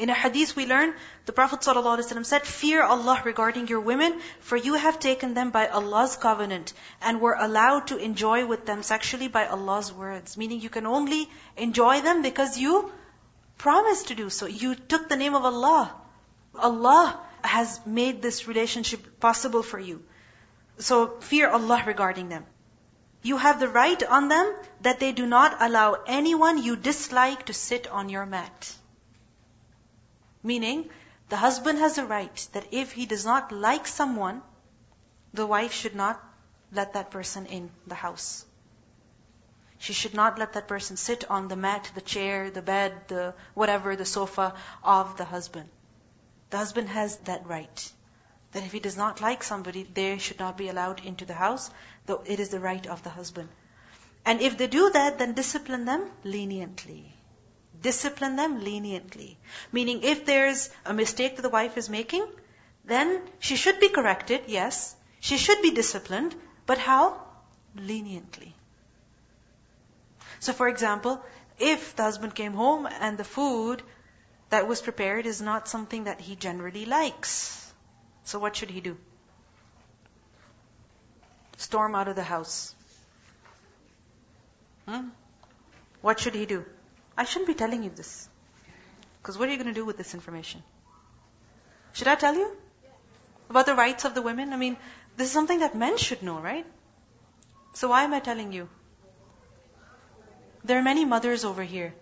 In 0.00 0.08
a 0.08 0.14
hadith 0.14 0.56
we 0.56 0.64
learn, 0.64 0.94
the 1.26 1.32
Prophet 1.32 1.60
ﷺ 1.60 2.24
said, 2.24 2.46
Fear 2.46 2.84
Allah 2.84 3.20
regarding 3.22 3.68
your 3.68 3.80
women, 3.80 4.18
for 4.40 4.56
you 4.56 4.72
have 4.72 4.98
taken 4.98 5.34
them 5.34 5.50
by 5.50 5.66
Allah's 5.68 6.16
covenant 6.16 6.72
and 7.02 7.20
were 7.20 7.36
allowed 7.38 7.88
to 7.88 7.98
enjoy 7.98 8.46
with 8.46 8.64
them 8.64 8.82
sexually 8.82 9.28
by 9.28 9.46
Allah's 9.46 9.92
words. 9.92 10.38
Meaning 10.38 10.62
you 10.62 10.70
can 10.70 10.86
only 10.86 11.28
enjoy 11.54 12.00
them 12.00 12.22
because 12.22 12.56
you 12.56 12.90
promised 13.58 14.08
to 14.08 14.14
do 14.14 14.30
so. 14.30 14.46
You 14.46 14.74
took 14.74 15.10
the 15.10 15.20
name 15.24 15.34
of 15.34 15.44
Allah. 15.44 15.92
Allah 16.54 17.20
has 17.44 17.78
made 17.84 18.22
this 18.22 18.48
relationship 18.48 19.20
possible 19.20 19.62
for 19.62 19.78
you. 19.78 20.02
So 20.78 21.20
fear 21.20 21.50
Allah 21.50 21.82
regarding 21.86 22.30
them. 22.30 22.46
You 23.20 23.36
have 23.36 23.60
the 23.60 23.68
right 23.68 24.02
on 24.02 24.28
them 24.28 24.50
that 24.80 24.98
they 24.98 25.12
do 25.12 25.26
not 25.26 25.60
allow 25.60 25.96
anyone 26.06 26.62
you 26.62 26.76
dislike 26.76 27.44
to 27.46 27.52
sit 27.52 27.86
on 27.86 28.08
your 28.08 28.24
mat. 28.24 28.76
Meaning, 30.42 30.90
the 31.28 31.36
husband 31.36 31.78
has 31.78 31.98
a 31.98 32.04
right 32.04 32.48
that 32.52 32.66
if 32.72 32.92
he 32.92 33.06
does 33.06 33.24
not 33.24 33.52
like 33.52 33.86
someone, 33.86 34.42
the 35.32 35.46
wife 35.46 35.72
should 35.72 35.94
not 35.94 36.22
let 36.72 36.94
that 36.94 37.10
person 37.10 37.46
in 37.46 37.70
the 37.86 37.94
house. 37.94 38.44
She 39.78 39.92
should 39.92 40.14
not 40.14 40.38
let 40.38 40.52
that 40.52 40.68
person 40.68 40.96
sit 40.96 41.30
on 41.30 41.48
the 41.48 41.56
mat, 41.56 41.90
the 41.94 42.00
chair, 42.00 42.50
the 42.50 42.62
bed, 42.62 43.08
the 43.08 43.34
whatever, 43.54 43.96
the 43.96 44.04
sofa 44.04 44.54
of 44.84 45.16
the 45.16 45.24
husband. 45.24 45.68
The 46.50 46.58
husband 46.58 46.88
has 46.88 47.16
that 47.28 47.46
right. 47.46 47.92
That 48.52 48.64
if 48.64 48.72
he 48.72 48.80
does 48.80 48.96
not 48.96 49.20
like 49.20 49.42
somebody, 49.42 49.84
they 49.84 50.18
should 50.18 50.38
not 50.38 50.58
be 50.58 50.68
allowed 50.68 51.04
into 51.04 51.24
the 51.24 51.34
house, 51.34 51.70
though 52.06 52.22
it 52.26 52.40
is 52.40 52.50
the 52.50 52.60
right 52.60 52.86
of 52.86 53.02
the 53.02 53.10
husband. 53.10 53.48
And 54.26 54.40
if 54.40 54.58
they 54.58 54.66
do 54.66 54.90
that, 54.90 55.18
then 55.18 55.34
discipline 55.34 55.84
them 55.84 56.10
leniently. 56.24 57.14
Discipline 57.80 58.36
them 58.36 58.62
leniently. 58.62 59.38
Meaning, 59.72 60.02
if 60.02 60.26
there's 60.26 60.70
a 60.84 60.92
mistake 60.92 61.36
that 61.36 61.42
the 61.42 61.48
wife 61.48 61.76
is 61.76 61.88
making, 61.88 62.26
then 62.84 63.22
she 63.38 63.56
should 63.56 63.80
be 63.80 63.88
corrected, 63.88 64.42
yes. 64.46 64.94
She 65.20 65.36
should 65.36 65.62
be 65.62 65.70
disciplined, 65.70 66.34
but 66.66 66.78
how? 66.78 67.22
Leniently. 67.76 68.54
So, 70.40 70.52
for 70.52 70.68
example, 70.68 71.22
if 71.58 71.94
the 71.96 72.02
husband 72.02 72.34
came 72.34 72.54
home 72.54 72.86
and 72.86 73.18
the 73.18 73.24
food 73.24 73.82
that 74.48 74.66
was 74.66 74.80
prepared 74.80 75.26
is 75.26 75.40
not 75.40 75.68
something 75.68 76.04
that 76.04 76.20
he 76.20 76.36
generally 76.36 76.86
likes, 76.86 77.72
so 78.24 78.38
what 78.38 78.56
should 78.56 78.70
he 78.70 78.80
do? 78.80 78.96
Storm 81.58 81.94
out 81.94 82.08
of 82.08 82.16
the 82.16 82.22
house. 82.22 82.74
Hmm? 84.88 85.08
What 86.00 86.18
should 86.18 86.34
he 86.34 86.46
do? 86.46 86.64
I 87.20 87.24
shouldn't 87.24 87.48
be 87.48 87.54
telling 87.60 87.82
you 87.84 87.90
this. 87.94 88.28
Because 89.20 89.36
what 89.38 89.48
are 89.48 89.52
you 89.52 89.58
going 89.58 89.74
to 89.74 89.78
do 89.78 89.84
with 89.84 89.98
this 89.98 90.14
information? 90.14 90.62
Should 91.92 92.08
I 92.08 92.14
tell 92.14 92.34
you? 92.34 92.46
About 93.50 93.66
the 93.66 93.74
rights 93.74 94.06
of 94.06 94.14
the 94.14 94.22
women? 94.22 94.54
I 94.54 94.56
mean, 94.56 94.78
this 95.18 95.26
is 95.26 95.32
something 95.34 95.58
that 95.60 95.74
men 95.74 95.98
should 95.98 96.22
know, 96.22 96.38
right? 96.40 96.64
So 97.74 97.90
why 97.90 98.04
am 98.04 98.14
I 98.14 98.20
telling 98.20 98.54
you? 98.54 98.68
There 100.64 100.78
are 100.78 100.86
many 100.86 101.04
mothers 101.04 101.44
over 101.44 101.62
here 101.62 101.92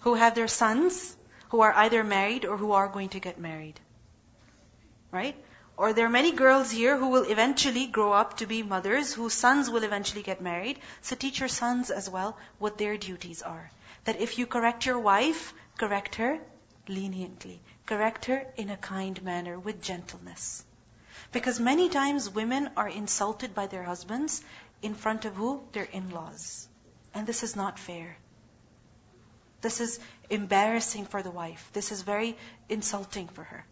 who 0.00 0.14
have 0.14 0.34
their 0.34 0.48
sons 0.48 1.16
who 1.50 1.60
are 1.60 1.72
either 1.84 2.02
married 2.02 2.46
or 2.46 2.56
who 2.56 2.72
are 2.72 2.88
going 2.88 3.10
to 3.10 3.20
get 3.20 3.38
married. 3.38 3.78
Right? 5.12 5.36
Or 5.76 5.92
there 5.92 6.06
are 6.06 6.10
many 6.10 6.32
girls 6.32 6.70
here 6.70 6.96
who 6.96 7.08
will 7.08 7.30
eventually 7.30 7.86
grow 7.86 8.12
up 8.12 8.36
to 8.38 8.46
be 8.46 8.62
mothers, 8.62 9.14
whose 9.14 9.34
sons 9.34 9.70
will 9.70 9.84
eventually 9.84 10.22
get 10.22 10.42
married. 10.42 10.78
So 11.00 11.16
teach 11.16 11.40
your 11.40 11.48
sons 11.48 11.90
as 11.90 12.08
well 12.08 12.36
what 12.58 12.76
their 12.76 12.96
duties 12.96 13.42
are. 13.42 13.70
That 14.04 14.20
if 14.20 14.38
you 14.38 14.46
correct 14.46 14.86
your 14.86 14.98
wife, 14.98 15.54
correct 15.78 16.16
her 16.16 16.38
leniently. 16.88 17.60
Correct 17.86 18.26
her 18.26 18.46
in 18.56 18.70
a 18.70 18.76
kind 18.76 19.22
manner, 19.22 19.58
with 19.58 19.82
gentleness. 19.82 20.64
Because 21.32 21.60
many 21.60 21.88
times 21.88 22.28
women 22.28 22.70
are 22.76 22.88
insulted 22.88 23.54
by 23.54 23.66
their 23.66 23.82
husbands 23.82 24.42
in 24.82 24.94
front 24.94 25.24
of 25.24 25.34
who? 25.34 25.62
Their 25.72 25.84
in-laws. 25.84 26.68
And 27.14 27.26
this 27.26 27.42
is 27.42 27.56
not 27.56 27.78
fair. 27.78 28.16
This 29.60 29.80
is 29.80 30.00
embarrassing 30.30 31.06
for 31.06 31.22
the 31.22 31.30
wife. 31.30 31.70
This 31.72 31.92
is 31.92 32.02
very 32.02 32.36
insulting 32.68 33.28
for 33.28 33.44
her. 33.44 33.64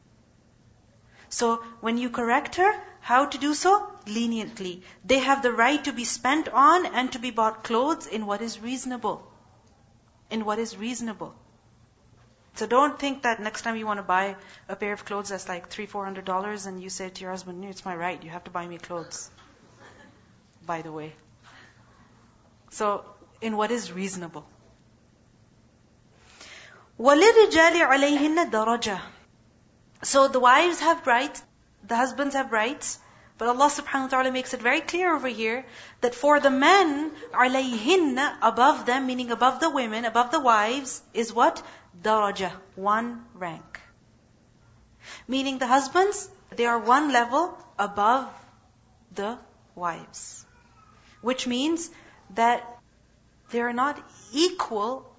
So 1.30 1.58
when 1.82 1.98
you 1.98 2.10
correct 2.10 2.56
her, 2.56 2.74
how 3.02 3.26
to 3.26 3.38
do 3.38 3.54
so? 3.54 3.92
Leniently. 4.08 4.84
They 5.04 5.20
have 5.20 5.42
the 5.42 5.52
right 5.52 5.84
to 5.86 5.92
be 5.92 6.06
spent 6.06 6.50
on 6.50 6.86
and 6.86 7.12
to 7.14 7.20
be 7.20 7.32
bought 7.32 7.64
clothes 7.64 8.08
in 8.08 8.26
what 8.26 8.42
is 8.42 8.60
reasonable. 8.60 9.28
In 10.30 10.46
what 10.46 10.60
is 10.60 10.78
reasonable. 10.78 11.34
So 12.56 12.68
don't 12.68 13.00
think 13.00 13.24
that 13.24 13.42
next 13.42 13.64
time 13.64 13.76
you 13.78 13.88
want 13.88 13.98
to 13.98 14.04
buy 14.04 14.36
a 14.70 14.76
pair 14.76 14.94
of 14.94 15.06
clothes 15.06 15.30
that's 15.30 15.50
like 15.50 15.70
three, 15.70 15.88
four 15.88 16.06
hundred 16.06 16.26
dollars 16.26 16.68
and 16.68 16.82
you 16.82 16.90
say 16.90 17.10
to 17.10 17.22
your 17.22 17.32
husband, 17.32 17.66
it's 17.66 17.84
my 17.84 17.96
right, 17.96 18.24
you 18.24 18.30
have 18.30 18.44
to 18.44 18.52
buy 18.52 18.68
me 18.68 18.78
clothes. 18.78 19.32
By 20.66 20.82
the 20.84 20.92
way. 20.92 21.14
So 22.70 23.06
in 23.42 23.58
what 23.58 23.72
is 23.72 23.92
reasonable. 23.92 24.46
وَلِلرِّجَالِ 27.00 27.82
عَلَيْهِنَّ 27.82 28.52
دَرَجَةٌ 28.52 29.02
So 30.04 30.28
the 30.28 30.40
wives 30.40 30.80
have 30.82 31.08
rights, 31.08 31.42
the 31.88 31.96
husbands 31.96 32.36
have 32.36 32.52
rights, 32.52 33.00
but 33.38 33.48
Allah 33.48 33.70
subhanahu 33.70 34.04
wa 34.04 34.08
ta'ala 34.08 34.32
makes 34.32 34.54
it 34.54 34.62
very 34.62 34.82
clear 34.82 35.16
over 35.16 35.28
here 35.28 35.66
that 36.02 36.14
for 36.14 36.40
the 36.40 36.50
men, 36.50 37.12
عَلَيْهِنَّ 37.32 38.38
above 38.42 38.86
them, 38.86 39.08
meaning 39.08 39.32
above 39.32 39.60
the 39.60 39.70
women, 39.70 40.06
above 40.06 40.32
the 40.32 40.40
wives, 40.40 41.02
is 41.14 41.34
what? 41.34 41.64
Daraja, 42.02 42.52
one 42.76 43.26
rank. 43.34 43.80
Meaning 45.28 45.58
the 45.58 45.68
husbands, 45.68 46.30
they 46.52 46.66
are 46.66 46.80
one 46.80 47.12
level 47.12 47.58
above 47.80 48.30
the 49.14 49.38
wives. 49.76 50.46
Which 51.22 51.48
means 51.48 51.90
that 52.36 52.64
they 53.52 53.62
are 53.62 53.74
not 53.74 54.02
equal, 54.34 55.10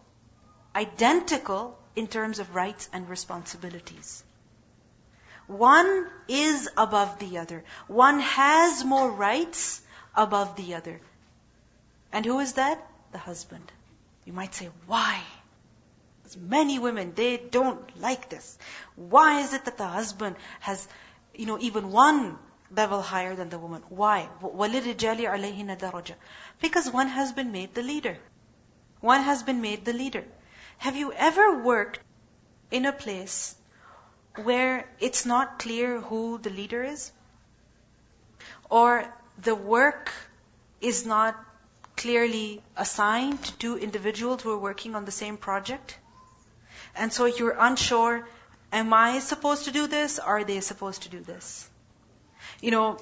identical 0.77 1.79
in 1.97 2.07
terms 2.07 2.39
of 2.39 2.55
rights 2.55 2.89
and 2.93 3.09
responsibilities. 3.09 4.23
One 5.49 6.09
is 6.29 6.69
above 6.77 7.19
the 7.19 7.39
other. 7.39 7.65
One 7.87 8.21
has 8.21 8.85
more 8.85 9.11
rights 9.11 9.83
above 10.15 10.57
the 10.57 10.75
other. 10.75 11.01
And 12.13 12.25
who 12.25 12.39
is 12.41 12.55
that? 12.55 12.87
The 13.13 13.19
husband. 13.19 13.71
You 14.25 14.33
might 14.33 14.55
say, 14.55 14.71
why? 14.87 15.23
many 16.37 16.81
women, 16.81 17.13
they 17.15 17.37
don't 17.37 18.01
like 18.01 18.29
this. 18.29 18.59
Why 18.97 19.43
is 19.43 19.53
it 19.53 19.67
that 19.67 19.79
the 19.79 19.87
husband 19.87 20.35
has, 20.59 20.89
you 21.33 21.47
know, 21.47 21.59
even 21.61 21.93
one 21.93 22.39
level 22.71 23.01
higher 23.03 23.35
than 23.35 23.49
the 23.49 23.59
woman. 23.59 23.83
Why? 23.89 24.29
وَلِلْرِجَالِ 24.43 25.21
عَلَيْهِنَ 25.21 25.79
دَرَجَةٌ 25.79 26.15
Because 26.61 26.91
one 26.91 27.09
has 27.09 27.33
been 27.33 27.53
made 27.53 27.75
the 27.75 27.83
leader. 27.83 28.17
One 29.01 29.23
has 29.23 29.43
been 29.43 29.61
made 29.61 29.85
the 29.85 29.93
leader. 29.93 30.25
Have 30.79 30.97
you 30.97 31.13
ever 31.13 31.63
worked 31.63 32.01
in 32.71 32.87
a 32.87 32.93
place 32.93 33.55
where 34.40 34.90
it's 35.00 35.26
not 35.26 35.60
clear 35.60 36.00
who 36.02 36.38
the 36.38 36.50
leader 36.50 36.84
is? 36.84 37.12
Or 38.70 39.06
the 39.42 39.56
work 39.56 40.12
is 40.82 41.06
not 41.06 41.38
clearly 41.96 42.62
assigned 42.78 43.44
to 43.44 43.58
two 43.58 43.78
individuals 43.78 44.42
who 44.42 44.52
are 44.52 44.58
working 44.58 44.96
on 44.96 45.06
the 45.06 45.12
same 45.12 45.38
project? 45.38 45.98
And 46.96 47.12
so 47.14 47.26
you're 47.26 47.58
unsure, 47.60 48.28
am 48.72 48.94
I 48.94 49.20
supposed 49.20 49.66
to 49.66 49.72
do 49.72 49.88
this? 49.88 50.20
Are 50.20 50.44
they 50.44 50.60
supposed 50.62 51.04
to 51.04 51.10
do 51.10 51.20
this? 51.20 51.70
you 52.62 52.72
know, 52.72 52.98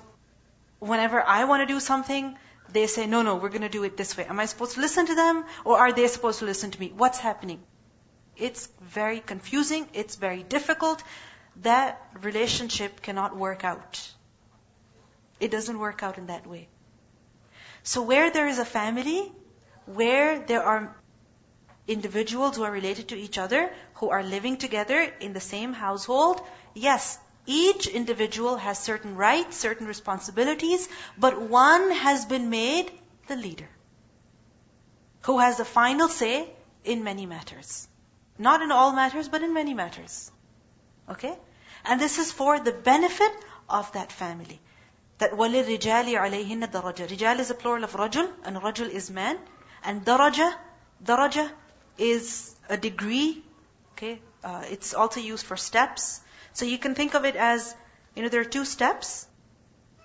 whenever 0.80 1.22
I 1.22 1.46
want 1.46 1.68
to 1.68 1.74
do 1.74 1.80
something, 1.80 2.38
they 2.72 2.88
say, 2.88 3.08
no, 3.08 3.22
no, 3.22 3.36
we're 3.36 3.50
going 3.50 3.62
to 3.62 3.70
do 3.70 3.84
it 3.84 3.98
this 3.98 4.18
way. 4.18 4.26
Am 4.26 4.40
I 4.40 4.46
supposed 4.46 4.76
to 4.76 4.82
listen 4.82 5.06
to 5.08 5.16
them 5.16 5.46
or 5.64 5.78
are 5.78 5.92
they 5.92 6.08
supposed 6.08 6.40
to 6.40 6.46
listen 6.46 6.72
to 6.72 6.80
me? 6.80 6.94
What's 6.96 7.18
happening? 7.18 7.60
It's 8.36 8.68
very 8.82 9.20
confusing. 9.20 9.88
It's 9.94 10.16
very 10.16 10.44
difficult. 10.44 11.02
That 11.64 12.02
relationship 12.22 13.02
cannot 13.02 13.36
work 13.36 13.64
out. 13.64 14.02
It 15.40 15.52
doesn't 15.52 15.80
work 15.80 16.04
out 16.04 16.18
in 16.18 16.28
that 16.28 16.48
way. 16.48 16.68
So 17.84 18.02
where 18.02 18.32
there 18.32 18.48
is 18.48 18.60
a 18.60 18.66
family, 18.66 19.32
where 19.86 20.40
there 20.40 20.64
are 20.64 20.96
individuals 21.88 22.58
who 22.58 22.64
are 22.64 22.72
related 22.72 23.10
to 23.10 23.16
each 23.16 23.38
other, 23.38 23.72
who 23.96 24.10
are 24.10 24.24
living 24.24 24.58
together 24.58 25.02
in 25.22 25.34
the 25.34 25.40
same 25.40 25.74
household, 25.74 26.42
yes, 26.74 27.18
each 27.46 27.88
individual 27.88 28.58
has 28.58 28.78
certain 28.78 29.16
rights, 29.16 29.56
certain 29.56 29.88
responsibilities, 29.88 30.88
but 31.18 31.42
one 31.42 31.92
has 31.92 32.26
been 32.26 32.50
made 32.50 32.92
the 33.28 33.38
leader. 33.38 33.70
Who 35.22 35.40
has 35.40 35.58
the 35.58 35.66
final 35.66 36.10
say 36.10 36.50
in 36.84 37.04
many 37.04 37.26
matters. 37.26 37.88
Not 38.38 38.62
in 38.62 38.72
all 38.72 38.92
matters, 38.94 39.30
but 39.30 39.44
in 39.44 39.54
many 39.54 39.74
matters. 39.74 40.32
Okay? 41.10 41.38
And 41.87 42.01
this 42.01 42.19
is 42.19 42.33
for 42.33 42.59
the 42.61 42.73
benefit 42.73 43.33
of 43.69 43.91
that 43.93 44.13
family. 44.13 44.61
That 45.19 45.33
وَلِلْرِجَالِ 45.33 46.09
عَلَيْهِنَّ 46.15 46.71
دَرَجَةٌ 46.71 47.09
Rijal 47.09 47.39
is 47.39 47.51
a 47.51 47.55
plural 47.55 47.85
of 47.85 47.93
rajul, 47.93 48.31
and 48.45 48.57
rajul 48.57 48.89
is 48.89 49.11
man. 49.11 49.39
And 49.85 50.05
daraja, 50.05 50.55
daraja 51.05 51.51
is 51.99 52.55
a 52.69 52.77
degree. 52.77 53.45
Okay? 53.93 54.21
Uh, 54.45 54.65
it's 54.71 54.95
also 54.95 55.21
used 55.21 55.45
for 55.47 55.57
steps. 55.57 56.21
So 56.53 56.65
you 56.65 56.79
can 56.79 56.95
think 56.95 57.15
of 57.15 57.25
it 57.25 57.37
as, 57.37 57.75
you 58.15 58.23
know, 58.23 58.29
there 58.29 58.41
are 58.41 58.53
two 58.57 58.65
steps. 58.65 59.27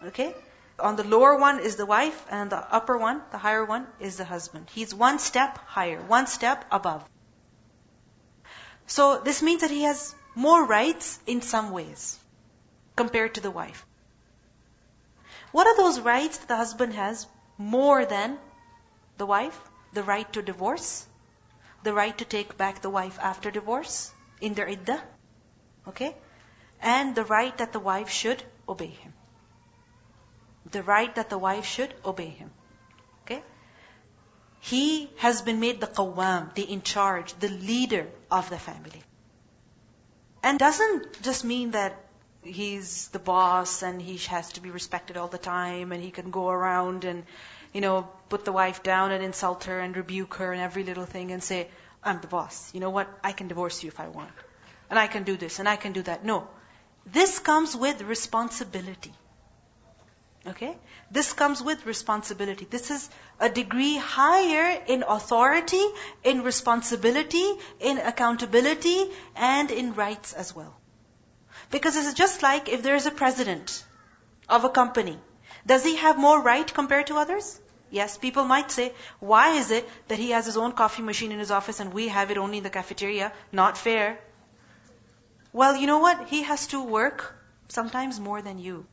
Okay? 0.03 0.35
On 0.79 0.95
the 0.95 1.03
lower 1.03 1.37
one 1.37 1.59
is 1.59 1.75
the 1.75 1.85
wife, 1.85 2.25
and 2.29 2.51
the 2.51 2.57
upper 2.57 2.97
one, 2.97 3.21
the 3.31 3.37
higher 3.37 3.65
one, 3.65 3.87
is 3.99 4.17
the 4.17 4.25
husband. 4.25 4.69
He's 4.71 4.93
one 4.93 5.17
step 5.17 5.57
higher, 5.65 6.01
one 6.01 6.27
step 6.27 6.65
above. 6.71 7.03
So 8.85 9.19
this 9.19 9.41
means 9.41 9.61
that 9.61 9.71
he 9.71 9.83
has 9.83 10.13
more 10.34 10.64
rights 10.64 11.18
in 11.26 11.42
some 11.42 11.70
ways 11.70 12.18
compared 12.96 13.34
to 13.34 13.40
the 13.40 13.50
wife. 13.50 13.86
What 15.52 15.66
are 15.66 15.76
those 15.76 16.00
rights 16.00 16.38
that 16.38 16.48
the 16.48 16.56
husband 16.56 16.94
has 16.94 17.26
more 17.58 18.04
than 18.04 18.38
the 19.18 19.26
wife? 19.26 19.58
The 19.92 20.02
right 20.02 20.32
to 20.32 20.42
divorce, 20.42 21.06
the 21.82 21.92
right 21.92 22.16
to 22.16 22.24
take 22.24 22.56
back 22.56 22.80
the 22.80 22.90
wife 22.90 23.18
after 23.20 23.50
divorce 23.50 24.12
in 24.40 24.54
their 24.54 24.68
iddah. 24.68 25.02
Okay? 25.88 26.16
and 26.82 27.14
the 27.14 27.24
right 27.24 27.56
that 27.58 27.72
the 27.72 27.80
wife 27.80 28.10
should 28.10 28.42
obey 28.68 28.88
him. 28.88 29.14
The 30.70 30.82
right 30.82 31.14
that 31.14 31.30
the 31.30 31.38
wife 31.38 31.64
should 31.64 31.94
obey 32.04 32.28
him. 32.28 32.50
Okay? 33.24 33.42
he 34.60 35.10
has 35.18 35.42
been 35.42 35.58
made 35.60 35.80
the 35.80 35.86
qawwam, 35.86 36.54
the 36.54 36.62
in 36.62 36.82
charge, 36.82 37.32
the 37.34 37.48
leader 37.48 38.06
of 38.30 38.48
the 38.50 38.58
family. 38.58 39.02
And 40.42 40.58
doesn't 40.58 41.22
just 41.22 41.44
mean 41.44 41.72
that 41.72 41.96
he's 42.42 43.08
the 43.08 43.18
boss 43.18 43.82
and 43.82 44.02
he 44.02 44.16
has 44.28 44.52
to 44.52 44.60
be 44.60 44.70
respected 44.70 45.16
all 45.16 45.28
the 45.28 45.38
time 45.38 45.92
and 45.92 46.02
he 46.02 46.10
can 46.10 46.30
go 46.30 46.48
around 46.48 47.04
and, 47.04 47.24
you 47.72 47.80
know, 47.80 48.08
put 48.28 48.44
the 48.44 48.52
wife 48.52 48.82
down 48.82 49.12
and 49.12 49.22
insult 49.22 49.64
her 49.64 49.78
and 49.78 49.96
rebuke 49.96 50.34
her 50.34 50.52
and 50.52 50.60
every 50.60 50.82
little 50.82 51.04
thing 51.04 51.30
and 51.30 51.42
say, 51.42 51.68
I'm 52.02 52.20
the 52.20 52.26
boss. 52.26 52.74
You 52.74 52.80
know 52.80 52.90
what? 52.90 53.08
I 53.22 53.32
can 53.32 53.48
divorce 53.48 53.82
you 53.82 53.88
if 53.88 54.00
I 54.00 54.08
want. 54.08 54.32
And 54.90 54.98
I 54.98 55.06
can 55.06 55.22
do 55.22 55.36
this 55.36 55.60
and 55.60 55.68
I 55.68 55.76
can 55.76 55.92
do 55.92 56.02
that. 56.02 56.24
No. 56.24 56.48
This 57.06 57.38
comes 57.38 57.76
with 57.76 58.02
responsibility. 58.02 59.12
Okay? 60.46 60.76
This 61.10 61.32
comes 61.32 61.62
with 61.62 61.86
responsibility. 61.86 62.66
This 62.68 62.90
is 62.90 63.08
a 63.38 63.48
degree 63.48 63.96
higher 63.96 64.82
in 64.86 65.04
authority, 65.06 65.84
in 66.24 66.42
responsibility, 66.42 67.48
in 67.80 67.98
accountability, 67.98 69.10
and 69.36 69.70
in 69.70 69.94
rights 69.94 70.32
as 70.32 70.54
well. 70.54 70.74
Because 71.70 71.96
it's 71.96 72.14
just 72.14 72.42
like 72.42 72.68
if 72.68 72.82
there 72.82 72.96
is 72.96 73.06
a 73.06 73.10
president 73.10 73.84
of 74.48 74.64
a 74.64 74.68
company. 74.68 75.18
Does 75.64 75.84
he 75.84 75.96
have 75.96 76.18
more 76.18 76.40
right 76.40 76.72
compared 76.74 77.06
to 77.06 77.16
others? 77.16 77.60
Yes, 77.90 78.16
people 78.18 78.44
might 78.44 78.70
say, 78.70 78.92
why 79.20 79.50
is 79.58 79.70
it 79.70 79.88
that 80.08 80.18
he 80.18 80.30
has 80.30 80.46
his 80.46 80.56
own 80.56 80.72
coffee 80.72 81.02
machine 81.02 81.30
in 81.30 81.38
his 81.38 81.50
office 81.50 81.78
and 81.78 81.92
we 81.92 82.08
have 82.08 82.30
it 82.30 82.38
only 82.38 82.58
in 82.58 82.64
the 82.64 82.70
cafeteria? 82.70 83.32
Not 83.52 83.78
fair. 83.78 84.18
Well, 85.52 85.76
you 85.76 85.86
know 85.86 85.98
what? 85.98 86.28
He 86.28 86.42
has 86.42 86.66
to 86.68 86.82
work 86.82 87.34
sometimes 87.68 88.18
more 88.18 88.40
than 88.40 88.58
you. 88.58 88.86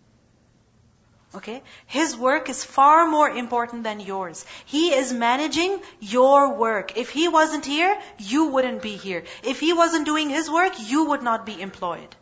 Okay? 1.35 1.61
His 1.85 2.17
work 2.17 2.49
is 2.49 2.63
far 2.63 3.05
more 3.05 3.29
important 3.29 3.83
than 3.83 3.99
yours. 3.99 4.45
He 4.65 4.93
is 4.93 5.13
managing 5.13 5.79
your 5.99 6.55
work. 6.55 6.97
If 6.97 7.11
he 7.11 7.27
wasn't 7.27 7.65
here, 7.65 7.95
you 8.17 8.47
wouldn't 8.47 8.81
be 8.81 8.95
here. 8.95 9.23
If 9.43 9.59
he 9.59 9.73
wasn't 9.73 10.05
doing 10.05 10.29
his 10.29 10.49
work, 10.49 10.73
you 10.79 11.05
would 11.05 11.21
not 11.21 11.45
be 11.45 11.61
employed. 11.61 12.15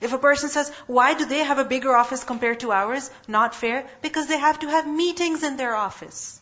If 0.00 0.12
a 0.12 0.18
person 0.18 0.48
says, 0.48 0.70
why 0.88 1.14
do 1.14 1.24
they 1.24 1.44
have 1.44 1.60
a 1.60 1.64
bigger 1.64 1.96
office 1.96 2.24
compared 2.24 2.60
to 2.60 2.72
ours? 2.72 3.08
Not 3.28 3.54
fair. 3.54 3.86
Because 4.02 4.26
they 4.26 4.38
have 4.38 4.58
to 4.58 4.68
have 4.68 4.88
meetings 4.88 5.44
in 5.44 5.56
their 5.56 5.76
office. 5.76 6.41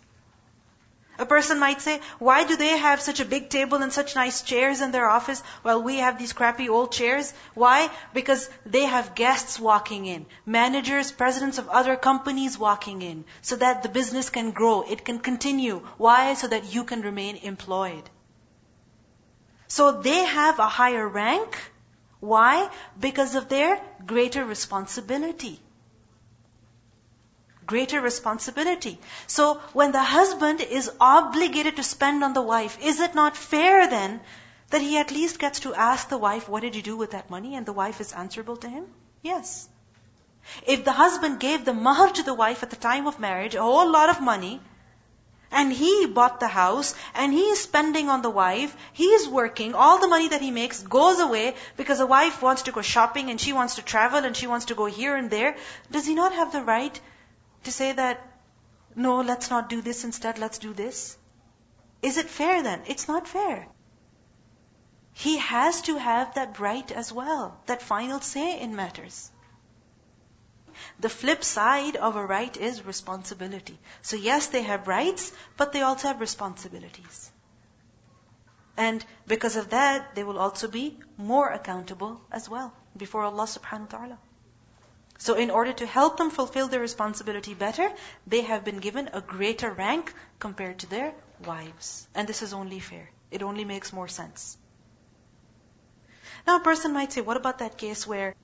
A 1.21 1.27
person 1.27 1.59
might 1.59 1.83
say, 1.83 2.01
why 2.19 2.45
do 2.45 2.57
they 2.57 2.79
have 2.79 3.03
such 3.03 3.21
a 3.21 3.27
big 3.27 3.51
table 3.51 3.83
and 3.83 3.93
such 3.93 4.15
nice 4.15 4.41
chairs 4.41 4.81
in 4.81 4.91
their 4.91 5.07
office 5.07 5.43
while 5.61 5.83
we 5.83 5.97
have 5.97 6.19
these 6.19 6.33
crappy 6.33 6.71
old 6.71 6.93
chairs? 6.93 7.35
Why? 7.53 7.91
Because 8.15 8.49
they 8.65 8.87
have 8.87 9.15
guests 9.15 9.61
walking 9.61 10.07
in, 10.07 10.25
managers, 10.47 11.13
presidents 11.13 11.59
of 11.59 11.69
other 11.69 11.95
companies 11.95 12.59
walking 12.59 13.03
in, 13.03 13.27
so 13.43 13.57
that 13.57 13.83
the 13.83 13.91
business 13.91 14.31
can 14.31 14.53
grow, 14.53 14.81
it 14.81 15.05
can 15.05 15.19
continue. 15.19 15.81
Why? 15.99 16.33
So 16.33 16.49
that 16.49 16.73
you 16.75 16.85
can 16.85 17.03
remain 17.03 17.37
employed. 17.37 18.09
So 19.69 19.93
they 20.01 20.25
have 20.25 20.59
a 20.59 20.75
higher 20.81 21.07
rank. 21.07 21.59
Why? 22.21 22.71
Because 22.99 23.35
of 23.35 23.51
their 23.51 23.79
greater 24.07 24.43
responsibility 24.45 25.61
greater 27.71 28.01
responsibility. 28.01 28.99
So 29.27 29.55
when 29.81 29.93
the 29.93 30.03
husband 30.03 30.61
is 30.61 30.91
obligated 31.01 31.77
to 31.77 31.89
spend 31.89 32.25
on 32.25 32.33
the 32.39 32.47
wife, 32.53 32.79
is 32.93 33.01
it 33.09 33.15
not 33.15 33.37
fair 33.37 33.89
then 33.89 34.21
that 34.71 34.81
he 34.81 34.97
at 34.99 35.11
least 35.11 35.39
gets 35.39 35.61
to 35.61 35.75
ask 35.75 36.09
the 36.09 36.19
wife, 36.19 36.49
what 36.49 36.63
did 36.63 36.77
you 36.77 36.83
do 36.83 36.97
with 36.97 37.13
that 37.13 37.31
money? 37.31 37.55
And 37.57 37.67
the 37.67 37.73
wife 37.73 38.01
is 38.01 38.13
answerable 38.13 38.57
to 38.65 38.69
him? 38.69 38.87
Yes. 39.23 39.69
If 40.67 40.85
the 40.85 40.93
husband 40.93 41.39
gave 41.39 41.65
the 41.65 41.75
mahar 41.75 42.09
to 42.19 42.23
the 42.23 42.35
wife 42.35 42.63
at 42.63 42.71
the 42.71 42.83
time 42.85 43.07
of 43.07 43.21
marriage, 43.21 43.55
a 43.55 43.63
whole 43.63 43.91
lot 43.91 44.11
of 44.11 44.21
money, 44.29 44.61
and 45.53 45.73
he 45.73 46.07
bought 46.07 46.41
the 46.41 46.49
house, 46.49 46.95
and 47.15 47.33
he 47.33 47.45
is 47.55 47.61
spending 47.61 48.09
on 48.09 48.23
the 48.23 48.31
wife, 48.31 48.75
he 48.93 49.09
is 49.19 49.29
working, 49.29 49.75
all 49.75 49.99
the 49.99 50.09
money 50.09 50.29
that 50.29 50.41
he 50.41 50.51
makes 50.51 50.83
goes 50.97 51.21
away 51.21 51.55
because 51.77 51.99
the 51.99 52.11
wife 52.15 52.41
wants 52.49 52.63
to 52.63 52.73
go 52.73 52.83
shopping 52.83 53.31
and 53.31 53.41
she 53.41 53.53
wants 53.53 53.75
to 53.77 53.83
travel 53.83 54.25
and 54.31 54.37
she 54.37 54.47
wants 54.47 54.67
to 54.67 54.79
go 54.83 54.87
here 54.87 55.17
and 55.17 55.31
there, 55.31 55.57
does 55.91 56.07
he 56.07 56.15
not 56.15 56.39
have 56.41 56.53
the 56.53 56.63
right 56.63 57.01
to 57.65 57.73
say 57.73 57.93
that, 57.93 58.21
no, 58.95 59.21
let's 59.21 59.51
not 59.51 59.69
do 59.69 59.81
this 59.81 60.05
instead, 60.05 60.39
let's 60.39 60.59
do 60.59 60.73
this? 60.73 61.17
Is 62.03 62.17
it 62.17 62.29
fair 62.29 62.63
then? 62.63 62.83
It's 62.87 63.09
not 63.09 63.29
fair. 63.29 63.69
He 65.13 65.39
has 65.39 65.83
to 65.83 65.97
have 65.97 66.35
that 66.35 66.59
right 66.59 66.91
as 66.91 67.13
well, 67.13 67.61
that 67.67 67.83
final 67.83 68.21
say 68.21 68.61
in 68.61 68.75
matters. 68.75 69.31
The 70.99 71.11
flip 71.11 71.45
side 71.45 71.97
of 71.97 72.17
a 72.17 72.25
right 72.25 72.57
is 72.57 72.87
responsibility. 72.87 73.79
So 74.03 74.17
yes, 74.17 74.47
they 74.47 74.63
have 74.63 74.89
rights, 74.89 75.33
but 75.57 75.73
they 75.73 75.83
also 75.83 76.09
have 76.09 76.21
responsibilities. 76.21 77.31
And 78.77 79.05
because 79.27 79.57
of 79.57 79.71
that, 79.71 80.15
they 80.15 80.25
will 80.25 80.39
also 80.39 80.69
be 80.69 80.99
more 81.19 81.49
accountable 81.51 82.21
as 82.33 82.49
well 82.49 82.73
before 82.97 83.25
Allah 83.25 83.45
subhanahu 83.45 83.93
wa 83.93 83.99
ta'ala. 83.99 84.19
So 85.21 85.35
in 85.35 85.51
order 85.51 85.75
to 85.75 85.87
help 85.87 86.17
them 86.17 86.31
fulfill 86.31 86.69
their 86.69 86.81
responsibility 86.81 87.53
better, 87.53 87.93
they 88.27 88.41
have 88.41 88.65
been 88.65 88.79
given 88.79 89.11
a 89.13 89.21
greater 89.21 89.71
rank 89.71 90.15
compared 90.39 90.79
to 90.79 90.87
their 90.89 91.13
wives. 91.45 92.09
And 92.15 92.27
this 92.27 92.41
is 92.41 92.55
only 92.55 92.81
fair. 92.81 93.11
It 93.31 93.43
only 93.43 93.67
makes 93.67 93.93
more 93.93 94.09
sense. 94.09 94.57
Now 96.47 96.57
a 96.57 96.61
person 96.61 96.95
might 96.95 97.13
say, 97.13 97.21
what 97.21 97.37
about 97.37 97.59
that 97.59 97.77
case 97.77 98.07
where, 98.07 98.35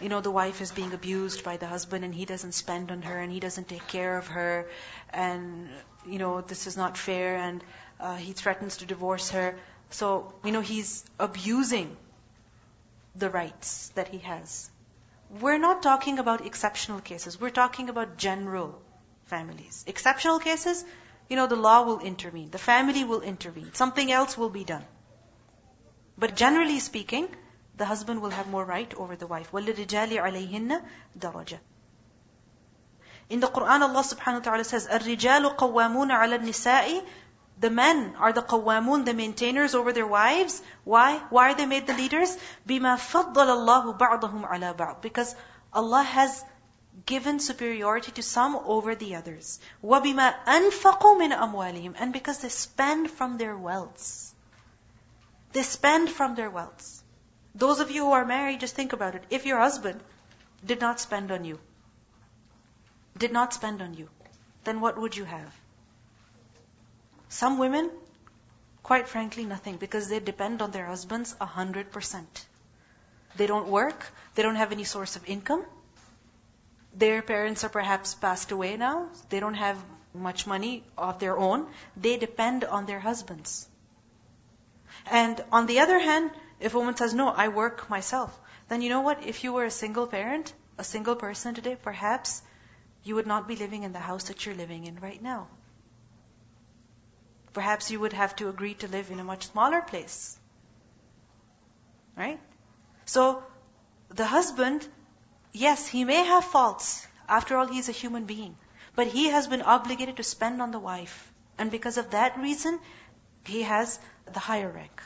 you 0.00 0.08
know, 0.08 0.22
the 0.22 0.30
wife 0.30 0.62
is 0.62 0.72
being 0.72 0.94
abused 0.94 1.44
by 1.44 1.58
the 1.58 1.66
husband 1.66 2.02
and 2.02 2.14
he 2.14 2.24
doesn't 2.24 2.52
spend 2.52 2.90
on 2.90 3.02
her 3.02 3.18
and 3.20 3.30
he 3.30 3.38
doesn't 3.38 3.68
take 3.68 3.86
care 3.86 4.16
of 4.16 4.28
her 4.28 4.70
and, 5.10 5.68
you 6.06 6.18
know, 6.18 6.40
this 6.40 6.66
is 6.66 6.78
not 6.78 6.96
fair 6.96 7.36
and 7.36 7.62
uh, 8.00 8.16
he 8.16 8.32
threatens 8.32 8.78
to 8.78 8.86
divorce 8.86 9.28
her. 9.32 9.54
So, 9.90 10.32
you 10.42 10.52
know, 10.52 10.62
he's 10.62 11.04
abusing 11.20 11.94
the 13.14 13.28
rights 13.28 13.88
that 13.96 14.08
he 14.08 14.18
has 14.20 14.70
We're 15.39 15.57
not 15.57 15.81
talking 15.81 16.19
about 16.19 16.45
exceptional 16.45 16.99
cases. 16.99 17.39
We're 17.39 17.57
talking 17.57 17.89
about 17.89 18.17
general 18.17 18.81
families. 19.25 19.83
Exceptional 19.87 20.39
cases, 20.39 20.83
you 21.29 21.37
know, 21.37 21.47
the 21.47 21.55
law 21.55 21.83
will 21.83 21.99
intervene. 21.99 22.49
The 22.49 22.57
family 22.57 23.05
will 23.05 23.21
intervene. 23.21 23.73
Something 23.73 24.11
else 24.11 24.37
will 24.37 24.49
be 24.49 24.65
done. 24.65 24.83
But 26.17 26.35
generally 26.35 26.79
speaking, 26.79 27.29
the 27.77 27.85
husband 27.85 28.21
will 28.21 28.29
have 28.31 28.47
more 28.47 28.65
right 28.65 28.93
over 28.95 29.15
the 29.15 29.27
wife. 29.27 29.51
وَلِلْرِجَالِ 29.51 30.09
عَلَيْهِنَّ 30.09 30.81
دَرَجَةً 31.17 31.59
In 33.29 33.39
the 33.39 33.47
Quran, 33.47 33.81
Allah 33.81 34.03
subhanahu 34.03 34.39
wa 34.39 34.39
ta'ala 34.39 34.63
says, 34.65 34.87
الرِّجَالُ 34.87 35.55
قَوَّامُونَ 35.55 36.11
عَلَى 36.11 36.39
النِّسَاءِ 36.39 37.03
the 37.61 37.69
men 37.69 38.15
are 38.17 38.33
the 38.33 38.41
qawwamun, 38.41 39.05
the 39.05 39.13
maintainers 39.13 39.75
over 39.75 39.93
their 39.93 40.07
wives. 40.07 40.61
Why? 40.83 41.19
Why 41.29 41.51
are 41.51 41.55
they 41.55 41.67
made 41.67 41.85
the 41.85 41.93
leaders? 41.93 42.35
بِمَا 42.67 42.97
فَضَّلَ 42.97 43.35
اللَّهُ 43.35 43.97
بَعْضَهُمْ 43.99 44.49
عَلَى 44.49 44.75
بَعْضٍ 44.75 45.01
Because 45.01 45.35
Allah 45.71 46.01
has 46.01 46.43
given 47.05 47.39
superiority 47.39 48.11
to 48.13 48.23
some 48.23 48.55
over 48.55 48.95
the 48.95 49.15
others. 49.15 49.59
وَبِمَا 49.83 50.43
أَنفَقُوا 50.45 51.19
مِنْ 51.21 51.37
أَمْوَالِهِمْ 51.37 51.93
And 51.99 52.11
because 52.11 52.39
they 52.39 52.49
spend 52.49 53.11
from 53.11 53.37
their 53.37 53.55
wealths. 53.55 54.33
They 55.53 55.61
spend 55.61 56.09
from 56.09 56.33
their 56.33 56.49
wealths. 56.49 57.03
Those 57.53 57.79
of 57.79 57.91
you 57.91 58.05
who 58.05 58.11
are 58.13 58.25
married, 58.25 58.59
just 58.59 58.75
think 58.75 58.93
about 58.93 59.13
it. 59.13 59.23
If 59.29 59.45
your 59.45 59.59
husband 59.59 60.01
did 60.65 60.81
not 60.81 60.99
spend 60.99 61.31
on 61.31 61.45
you, 61.45 61.59
did 63.17 63.31
not 63.31 63.53
spend 63.53 63.81
on 63.81 63.93
you, 63.93 64.09
then 64.63 64.81
what 64.81 64.97
would 64.97 65.15
you 65.15 65.25
have? 65.25 65.53
Some 67.28 67.58
women, 67.58 67.90
quite 68.82 69.08
frankly, 69.08 69.44
nothing 69.44 69.76
because 69.76 70.08
they 70.08 70.20
depend 70.20 70.62
on 70.62 70.70
their 70.70 70.86
husbands 70.86 71.34
a 71.40 71.46
hundred 71.46 71.90
percent. 71.90 72.46
They 73.36 73.46
don't 73.46 73.68
work, 73.68 74.06
they 74.34 74.42
don't 74.42 74.56
have 74.56 74.72
any 74.72 74.84
source 74.84 75.16
of 75.16 75.28
income. 75.28 75.64
Their 76.94 77.20
parents 77.20 77.64
are 77.64 77.68
perhaps 77.68 78.14
passed 78.14 78.52
away 78.52 78.76
now, 78.76 79.08
they 79.28 79.40
don't 79.40 79.54
have 79.54 79.76
much 80.16 80.46
money 80.46 80.82
of 80.96 81.18
their 81.18 81.36
own. 81.36 81.66
They 81.96 82.16
depend 82.16 82.64
on 82.64 82.86
their 82.86 83.00
husbands. 83.00 83.68
And 85.10 85.42
on 85.52 85.66
the 85.66 85.80
other 85.80 85.98
hand, 85.98 86.30
if 86.58 86.74
a 86.74 86.78
woman 86.78 86.96
says, 86.96 87.14
no, 87.14 87.28
I 87.28 87.48
work 87.48 87.88
myself, 87.90 88.38
then 88.68 88.82
you 88.82 88.88
know 88.88 89.02
what? 89.02 89.24
If 89.24 89.44
you 89.44 89.52
were 89.52 89.64
a 89.64 89.70
single 89.70 90.06
parent, 90.06 90.52
a 90.78 90.84
single 90.84 91.16
person 91.16 91.54
today, 91.54 91.76
perhaps 91.80 92.42
you 93.04 93.14
would 93.14 93.26
not 93.26 93.46
be 93.46 93.56
living 93.56 93.82
in 93.82 93.92
the 93.92 93.98
house 93.98 94.24
that 94.24 94.44
you're 94.44 94.54
living 94.54 94.86
in 94.86 94.98
right 95.00 95.22
now 95.22 95.48
Perhaps 97.55 97.91
you 97.91 97.99
would 97.99 98.13
have 98.13 98.35
to 98.37 98.49
agree 98.49 98.73
to 98.75 98.87
live 98.87 99.11
in 99.11 99.19
a 99.19 99.23
much 99.23 99.47
smaller 99.51 99.81
place. 99.81 100.37
Right? 102.15 102.39
So, 103.05 103.43
the 104.09 104.25
husband, 104.25 104.87
yes, 105.51 105.87
he 105.87 106.03
may 106.05 106.23
have 106.25 106.45
faults. 106.45 107.07
After 107.27 107.57
all, 107.57 107.67
he's 107.67 107.89
a 107.89 107.93
human 107.93 108.25
being. 108.25 108.57
But 108.95 109.07
he 109.07 109.27
has 109.27 109.47
been 109.47 109.61
obligated 109.61 110.17
to 110.17 110.23
spend 110.23 110.61
on 110.61 110.71
the 110.71 110.79
wife. 110.79 111.31
And 111.57 111.71
because 111.71 111.97
of 111.97 112.11
that 112.11 112.37
reason, 112.37 112.79
he 113.45 113.63
has 113.63 113.99
the 114.31 114.39
higher 114.39 114.69
rank. 114.69 115.01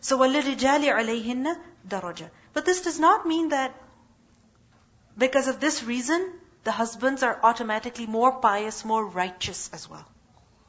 So, 0.00 0.18
وَلِلْرِجَالِ 0.18 0.84
عَلَيْهِنَّ 0.84 1.56
دَرَجَةً 1.88 2.30
But 2.52 2.64
this 2.64 2.82
does 2.82 2.98
not 2.98 3.26
mean 3.26 3.50
that 3.50 3.74
because 5.16 5.48
of 5.48 5.60
this 5.60 5.82
reason, 5.82 6.32
the 6.65 6.71
husbands 6.71 7.23
are 7.23 7.39
automatically 7.43 8.07
more 8.07 8.31
pious, 8.43 8.83
more 8.83 9.05
righteous 9.05 9.69
as 9.71 9.87
well. 9.87 10.05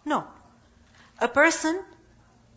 No. 0.05 0.25
A 1.19 1.27
person 1.27 1.83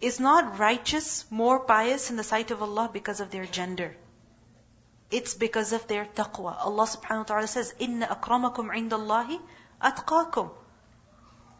is 0.01 0.19
not 0.19 0.59
righteous, 0.59 1.25
more 1.31 1.59
pious 1.61 2.09
in 2.09 2.17
the 2.17 2.23
sight 2.23 2.51
of 2.51 2.61
Allah 2.61 2.89
because 2.91 3.21
of 3.21 3.31
their 3.31 3.45
gender. 3.45 3.95
It's 5.09 5.33
because 5.33 5.71
of 5.73 5.87
their 5.87 6.05
taqwa. 6.05 6.55
Allah 6.65 6.85
subhanahu 6.85 7.19
wa 7.19 7.29
ta'ala 7.29 7.47
says, 7.47 7.73
Inna 7.79 8.07
akramakum 8.07 8.73
indallahi 8.79 9.39
atqakum. 9.81 10.51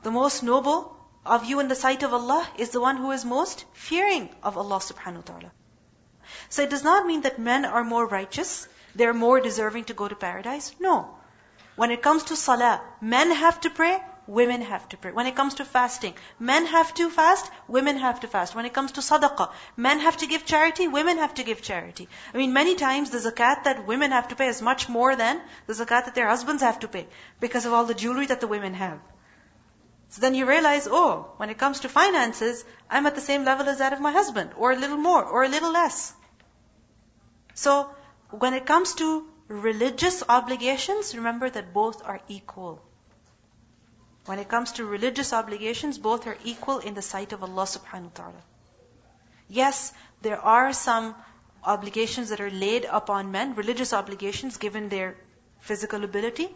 The 0.04 0.12
most 0.12 0.44
noble 0.44 0.98
of 1.26 1.46
you 1.46 1.62
in 1.62 1.70
the 1.70 1.76
sight 1.76 2.04
of 2.04 2.14
Allah 2.14 2.48
is 2.58 2.72
the 2.72 2.82
one 2.82 2.98
who 2.98 3.12
is 3.12 3.24
most 3.24 3.64
fearing 3.74 4.30
of 4.44 4.58
Allah 4.58 4.80
subhanahu 4.80 5.24
wa 5.24 5.30
ta'ala. 5.32 5.52
So 6.50 6.62
it 6.64 6.70
does 6.70 6.84
not 6.84 7.08
mean 7.08 7.22
that 7.22 7.40
men 7.40 7.64
are 7.64 7.86
more 7.86 8.06
righteous, 8.06 8.68
they're 8.96 9.14
more 9.14 9.40
deserving 9.40 9.86
to 9.86 9.94
go 9.94 10.10
to 10.10 10.16
paradise. 10.16 10.76
No. 10.80 11.16
When 11.80 11.92
it 11.92 12.02
comes 12.02 12.24
to 12.24 12.36
salah, 12.36 12.82
men 13.00 13.32
have 13.32 13.62
to 13.62 13.70
pray, 13.70 14.04
women 14.28 14.64
have 14.64 14.90
to 14.90 14.98
pray. 14.98 15.14
When 15.14 15.28
it 15.28 15.36
comes 15.38 15.54
to 15.60 15.66
fasting, 15.66 16.16
men 16.38 16.66
have 16.66 16.94
to 16.96 17.10
fast, 17.10 17.50
women 17.70 17.96
have 18.00 18.20
to 18.24 18.28
fast. 18.28 18.54
When 18.54 18.66
it 18.66 18.74
comes 18.74 18.92
to 18.98 19.02
sadaqah, 19.02 19.48
men 19.78 20.02
have 20.02 20.18
to 20.18 20.28
give 20.28 20.46
charity, 20.46 20.90
women 20.90 21.20
have 21.20 21.36
to 21.36 21.46
give 21.46 21.62
charity. 21.62 22.10
I 22.34 22.38
mean, 22.38 22.52
many 22.52 22.76
times 22.76 23.12
the 23.12 23.20
zakat 23.20 23.64
that 23.64 23.88
women 23.88 24.12
have 24.12 24.28
to 24.28 24.36
pay 24.36 24.50
is 24.50 24.62
much 24.62 24.90
more 24.90 25.16
than 25.16 25.42
the 25.68 25.78
zakat 25.80 26.04
that 26.10 26.16
their 26.16 26.28
husbands 26.28 26.64
have 26.64 26.82
to 26.82 26.90
pay 26.90 27.08
because 27.40 27.66
of 27.66 27.72
all 27.72 27.86
the 27.86 28.00
jewelry 28.04 28.26
that 28.26 28.42
the 28.42 28.52
women 28.56 28.74
have. 28.74 29.00
So 30.10 30.20
then 30.20 30.36
you 30.36 30.46
realize, 30.52 30.86
oh, 30.92 31.32
when 31.38 31.50
it 31.50 31.58
comes 31.66 31.80
to 31.86 31.96
finances, 31.98 32.66
I'm 32.90 33.06
at 33.06 33.16
the 33.16 33.28
same 33.32 33.46
level 33.46 33.70
as 33.70 33.78
that 33.78 33.94
of 33.94 34.02
my 34.02 34.12
husband, 34.12 34.52
or 34.58 34.74
a 34.74 34.76
little 34.86 35.04
more, 35.10 35.24
or 35.24 35.44
a 35.46 35.56
little 35.58 35.72
less. 35.72 36.14
So, 37.54 37.90
when 38.32 38.54
it 38.54 38.66
comes 38.66 38.96
to 38.96 39.12
religious 39.50 40.24
obligations, 40.30 41.16
remember 41.16 41.50
that 41.50 41.74
both 41.74 42.06
are 42.06 42.22
equal. 42.30 42.82
When 44.26 44.40
it 44.40 44.48
comes 44.48 44.74
to 44.74 44.86
religious 44.86 45.34
obligations, 45.34 45.98
both 45.98 46.28
are 46.28 46.38
equal 46.44 46.78
in 46.78 46.94
the 46.94 47.02
sight 47.02 47.34
of 47.34 47.44
Allah 47.44 47.64
subhanahu 47.64 48.12
wa 48.12 48.18
ta'ala. 48.22 48.44
Yes, 49.50 49.92
there 50.22 50.40
are 50.40 50.72
some 50.72 51.16
obligations 51.64 52.30
that 52.30 52.40
are 52.40 52.52
laid 52.52 52.86
upon 52.86 53.32
men, 53.32 53.56
religious 53.56 53.92
obligations 53.92 54.58
given 54.58 54.88
their 54.90 55.16
physical 55.62 56.04
ability, 56.04 56.48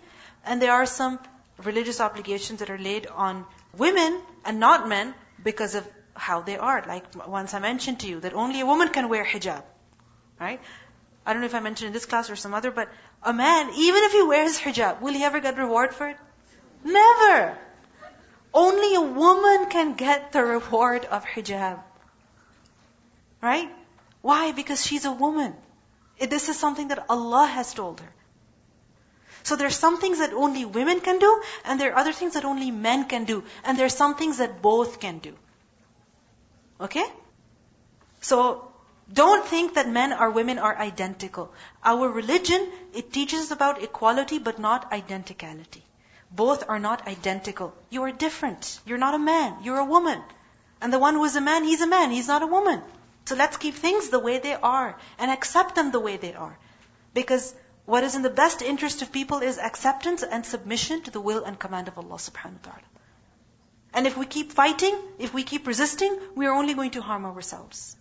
and 0.46 0.62
there 0.62 0.72
are 0.72 0.86
some 0.86 1.20
religious 1.64 2.00
obligations 2.00 2.60
that 2.60 2.70
are 2.70 2.78
laid 2.78 3.08
on 3.08 3.46
women 3.76 4.22
and 4.46 4.60
not 4.60 4.88
men 4.88 5.14
because 5.44 5.74
of 5.76 5.88
how 6.14 6.42
they 6.42 6.58
are. 6.58 6.84
Like 6.88 7.28
once 7.28 7.54
I 7.56 7.60
mentioned 7.60 8.02
to 8.02 8.08
you 8.08 8.20
that 8.20 8.34
only 8.34 8.60
a 8.62 8.66
woman 8.66 8.90
can 8.90 9.10
wear 9.10 9.26
hijab. 9.26 9.64
Right? 10.40 10.62
I 11.26 11.34
don't 11.34 11.42
know 11.42 11.46
if 11.46 11.56
I 11.56 11.60
mentioned 11.62 11.88
in 11.88 11.94
this 11.94 12.06
class 12.06 12.30
or 12.30 12.36
some 12.36 12.54
other, 12.54 12.72
but 12.72 12.90
a 13.22 13.34
man, 13.34 13.70
even 13.76 14.04
if 14.04 14.12
he 14.12 14.24
wears 14.24 14.60
hijab, 14.60 15.02
will 15.02 15.14
he 15.14 15.24
ever 15.24 15.40
get 15.40 15.58
reward 15.58 15.94
for 15.94 16.10
it? 16.10 16.18
Never. 16.84 17.58
Only 18.54 18.96
a 18.96 19.02
woman 19.02 19.70
can 19.70 19.94
get 19.94 20.32
the 20.32 20.44
reward 20.44 21.06
of 21.06 21.24
hijab. 21.26 21.80
Right? 23.42 23.70
Why? 24.22 24.52
Because 24.52 24.86
she's 24.86 25.06
a 25.06 25.12
woman. 25.12 25.56
This 26.20 26.50
is 26.50 26.60
something 26.60 26.90
that 26.90 27.06
Allah 27.10 27.46
has 27.46 27.74
told 27.74 28.00
her. 28.02 28.14
So 29.44 29.56
there 29.56 29.68
are 29.68 29.78
some 29.78 30.00
things 30.00 30.20
that 30.20 30.34
only 30.34 30.66
women 30.66 31.02
can 31.02 31.20
do, 31.20 31.42
and 31.66 31.80
there 31.80 31.92
are 31.94 31.98
other 31.98 32.14
things 32.14 32.34
that 32.34 32.46
only 32.46 32.72
men 32.72 33.06
can 33.06 33.26
do, 33.26 33.44
and 33.64 33.78
there 33.78 33.86
are 33.86 33.98
some 33.98 34.16
things 34.16 34.38
that 34.38 34.62
both 34.62 35.00
can 35.00 35.20
do. 35.20 35.34
Okay? 36.80 37.06
So, 38.22 38.73
don't 39.14 39.46
think 39.46 39.76
that 39.76 39.88
men 39.88 40.14
or 40.14 40.32
women 40.32 40.60
are 40.60 40.76
identical. 40.76 41.54
Our 41.84 42.10
religion, 42.10 42.68
it 42.94 43.14
teaches 43.14 43.52
about 43.52 43.84
equality 43.84 44.40
but 44.40 44.60
not 44.60 44.92
identicality. 44.92 45.82
Both 46.32 46.64
are 46.68 46.80
not 46.80 47.08
identical. 47.08 47.74
You 47.90 48.04
are 48.04 48.12
different. 48.12 48.80
You're 48.86 48.98
not 48.98 49.14
a 49.14 49.20
man. 49.20 49.58
You're 49.64 49.78
a 49.78 49.86
woman. 49.86 50.22
And 50.82 50.92
the 50.92 51.00
one 51.00 51.16
who 51.16 51.26
is 51.26 51.36
a 51.36 51.42
man, 51.42 51.64
he's 51.64 51.82
a 51.82 51.88
man. 51.88 52.12
He's 52.12 52.28
not 52.28 52.42
a 52.42 52.48
woman. 52.48 52.82
So 53.26 53.36
let's 53.36 53.58
keep 53.58 53.76
things 53.76 54.10
the 54.10 54.20
way 54.20 54.40
they 54.40 54.54
are 54.54 54.98
and 55.18 55.32
accept 55.32 55.76
them 55.76 55.92
the 55.92 56.00
way 56.00 56.18
they 56.18 56.34
are. 56.34 56.58
Because 57.14 57.54
what 57.86 58.04
is 58.04 58.16
in 58.16 58.22
the 58.22 58.30
best 58.30 58.62
interest 58.62 59.02
of 59.02 59.12
people 59.12 59.40
is 59.40 59.58
acceptance 59.58 60.24
and 60.24 60.46
submission 60.46 61.02
to 61.04 61.12
the 61.12 61.22
will 61.22 61.44
and 61.44 61.60
command 61.60 61.88
of 61.88 61.98
Allah 61.98 62.16
subhanahu 62.16 62.66
wa 62.66 62.72
ta'ala. 62.72 62.90
And 63.94 64.08
if 64.08 64.18
we 64.18 64.26
keep 64.26 64.52
fighting, 64.52 64.98
if 65.20 65.34
we 65.34 65.44
keep 65.44 65.68
resisting, 65.68 66.18
we 66.36 66.48
are 66.48 66.56
only 66.56 66.74
going 66.74 66.92
to 66.92 67.02
harm 67.02 67.26
ourselves. 67.26 67.96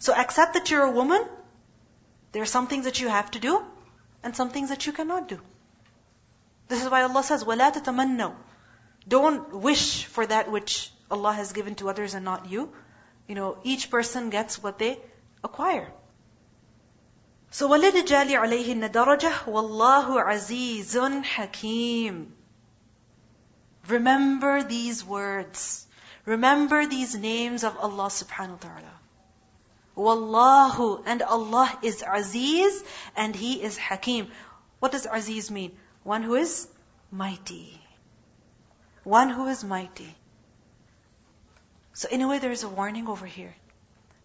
So 0.00 0.14
accept 0.14 0.54
that 0.54 0.70
you're 0.70 0.82
a 0.82 0.90
woman. 0.90 1.24
There 2.32 2.42
are 2.42 2.52
some 2.54 2.66
things 2.66 2.84
that 2.84 3.00
you 3.00 3.08
have 3.08 3.30
to 3.32 3.38
do 3.38 3.62
and 4.22 4.36
some 4.36 4.50
things 4.50 4.68
that 4.70 4.86
you 4.86 4.92
cannot 4.92 5.28
do. 5.28 5.40
This 6.68 6.82
is 6.82 6.90
why 6.90 7.02
Allah 7.02 7.22
says, 7.22 7.44
وَلَا 7.44 7.72
تَتَمَنَّوْا 7.72 8.34
Don't 9.08 9.54
wish 9.54 10.04
for 10.04 10.26
that 10.26 10.50
which 10.50 10.90
Allah 11.10 11.32
has 11.32 11.52
given 11.52 11.76
to 11.76 11.88
others 11.88 12.14
and 12.14 12.24
not 12.24 12.50
you. 12.50 12.72
You 13.28 13.34
know, 13.34 13.58
each 13.62 13.90
person 13.90 14.30
gets 14.30 14.62
what 14.62 14.78
they 14.78 14.98
acquire. 15.44 15.92
So 17.50 17.68
وَلِلْرِجَالِ 17.68 18.28
عَلَيْهِنَّ 18.30 18.90
دَرَجَةٌ 18.90 19.44
وَاللَّهُ 19.44 20.24
عَزِيزٌ 20.26 21.24
حَكِيمٌ 21.24 22.26
Remember 23.88 24.62
these 24.64 25.04
words. 25.04 25.86
Remember 26.24 26.86
these 26.86 27.14
names 27.14 27.62
of 27.62 27.78
Allah 27.78 28.08
subhanahu 28.08 28.50
wa 28.50 28.68
ta'ala. 28.68 28.99
Wallahu, 29.95 31.03
and 31.05 31.21
Allah 31.21 31.77
is 31.81 32.03
Aziz, 32.07 32.83
and 33.15 33.35
He 33.35 33.61
is 33.61 33.77
Hakim. 33.77 34.27
What 34.79 34.91
does 34.91 35.05
Aziz 35.05 35.51
mean? 35.51 35.71
One 36.03 36.23
who 36.23 36.35
is 36.35 36.67
mighty. 37.11 37.79
One 39.03 39.29
who 39.29 39.47
is 39.47 39.63
mighty. 39.63 40.15
So 41.93 42.07
in 42.09 42.21
a 42.21 42.27
way 42.27 42.39
there 42.39 42.51
is 42.51 42.63
a 42.63 42.69
warning 42.69 43.07
over 43.07 43.25
here. 43.25 43.53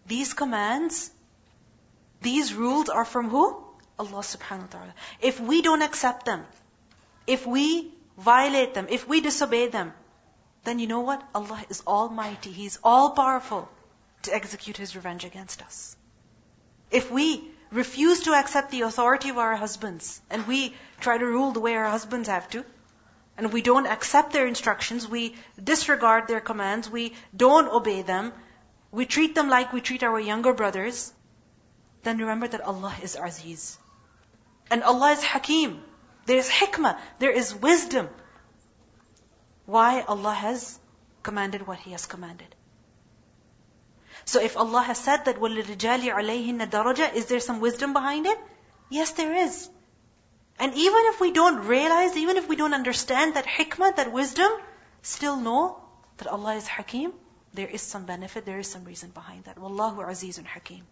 These 0.07 0.33
commands, 0.33 1.11
these 2.21 2.53
rules 2.53 2.89
are 2.89 3.05
from 3.05 3.29
who? 3.29 3.63
Allah 3.99 4.21
subhanahu 4.21 4.61
wa 4.61 4.79
ta'ala. 4.79 4.93
If 5.21 5.39
we 5.39 5.61
don't 5.61 5.81
accept 5.81 6.25
them, 6.25 6.45
if 7.25 7.45
we 7.45 7.91
violate 8.17 8.73
them, 8.73 8.87
if 8.89 9.07
we 9.07 9.21
disobey 9.21 9.67
them, 9.67 9.93
then 10.63 10.79
you 10.79 10.87
know 10.87 11.01
what? 11.01 11.21
Allah 11.35 11.63
is 11.69 11.83
almighty. 11.85 12.51
He's 12.51 12.79
all 12.83 13.11
powerful 13.11 13.69
to 14.23 14.33
execute 14.33 14.77
His 14.77 14.95
revenge 14.95 15.25
against 15.25 15.61
us. 15.61 15.95
If 16.91 17.11
we 17.11 17.43
refuse 17.71 18.21
to 18.23 18.33
accept 18.33 18.71
the 18.71 18.81
authority 18.81 19.29
of 19.29 19.37
our 19.37 19.55
husbands 19.55 20.21
and 20.29 20.47
we 20.47 20.75
try 20.99 21.17
to 21.17 21.25
rule 21.25 21.51
the 21.51 21.59
way 21.59 21.75
our 21.75 21.89
husbands 21.89 22.29
have 22.29 22.49
to, 22.51 22.63
and 23.37 23.53
we 23.53 23.61
don't 23.61 23.85
accept 23.85 24.33
their 24.33 24.47
instructions, 24.47 25.07
we 25.07 25.35
disregard 25.63 26.27
their 26.27 26.41
commands, 26.41 26.89
we 26.89 27.13
don't 27.35 27.67
obey 27.67 28.01
them, 28.01 28.33
we 28.91 29.05
treat 29.05 29.35
them 29.35 29.49
like 29.49 29.73
we 29.73 29.81
treat 29.81 30.03
our 30.03 30.19
younger 30.19 30.53
brothers, 30.53 31.13
then 32.03 32.17
remember 32.17 32.47
that 32.47 32.61
Allah 32.61 32.95
is 33.03 33.15
Aziz. 33.15 33.77
And 34.71 34.83
Allah 34.83 35.11
is 35.11 35.23
Hakim. 35.23 35.83
There 36.25 36.37
is 36.37 36.49
hikmah, 36.49 36.99
there 37.19 37.31
is 37.31 37.53
wisdom. 37.55 38.09
Why 39.65 40.01
Allah 40.01 40.33
has 40.33 40.79
commanded 41.23 41.67
what 41.67 41.79
He 41.79 41.91
has 41.91 42.05
commanded. 42.05 42.55
So 44.26 44.40
if 44.40 44.56
Allah 44.56 44.82
has 44.82 44.98
said 44.98 45.24
that 45.24 45.36
وَلِلْرِجَالِ 45.36 46.02
عَلَيْهِنَّ 46.02 46.70
دَرَجَةً 46.70 47.14
Is 47.14 47.26
there 47.26 47.40
some 47.40 47.60
wisdom 47.60 47.92
behind 47.92 48.26
it? 48.26 48.38
Yes, 48.88 49.12
there 49.12 49.34
is. 49.34 49.68
And 50.58 50.74
even 50.74 51.02
if 51.06 51.20
we 51.20 51.32
don't 51.32 51.66
realize, 51.66 52.16
even 52.16 52.36
if 52.36 52.48
we 52.48 52.56
don't 52.56 52.74
understand 52.74 53.34
that 53.34 53.46
hikmah, 53.46 53.96
that 53.96 54.12
wisdom, 54.12 54.50
still 55.02 55.36
know 55.36 55.82
that 56.18 56.28
Allah 56.28 56.54
is 56.54 56.68
Hakim, 56.68 57.12
there 57.54 57.66
is 57.66 57.82
some 57.82 58.04
benefit, 58.04 58.46
there 58.46 58.58
is 58.58 58.68
some 58.68 58.84
reason 58.84 59.10
behind 59.10 59.44
that. 59.44 59.56
Wallahu 59.56 60.06
Azizun 60.06 60.46
Hakim. 60.46 60.82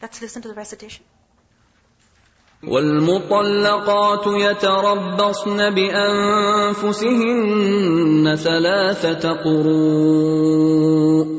Let's 0.00 0.22
listen 0.22 0.42
to 0.42 0.48
the 0.48 0.54
recitation. 0.54 1.04
والمطلقات 2.62 4.26
يتربصن 4.26 5.70
بانفسهن 5.70 7.06
ثلاثه 8.36 9.32
قروء 9.32 11.38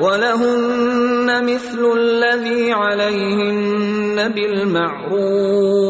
ولهن 0.00 1.44
مثل 1.44 1.92
الذي 1.96 2.72
عليهن 2.72 4.28
بالمعروف 4.32 5.80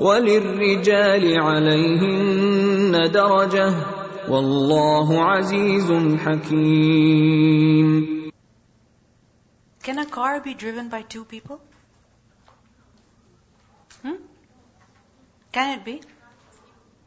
وللرجال 0.00 1.40
عليهن 1.40 3.10
درجة 3.12 3.74
والله 4.28 5.24
عزيز 5.24 5.92
حكيم 6.24 8.10
Can 9.82 9.98
a 9.98 10.04
car 10.04 10.40
be 10.40 10.52
driven 10.54 10.90
by 10.90 11.02
two 11.02 11.24
people? 11.24 11.58
Hmm? 14.02 14.16
Can 15.52 15.78
it 15.78 15.84
be? 15.84 16.02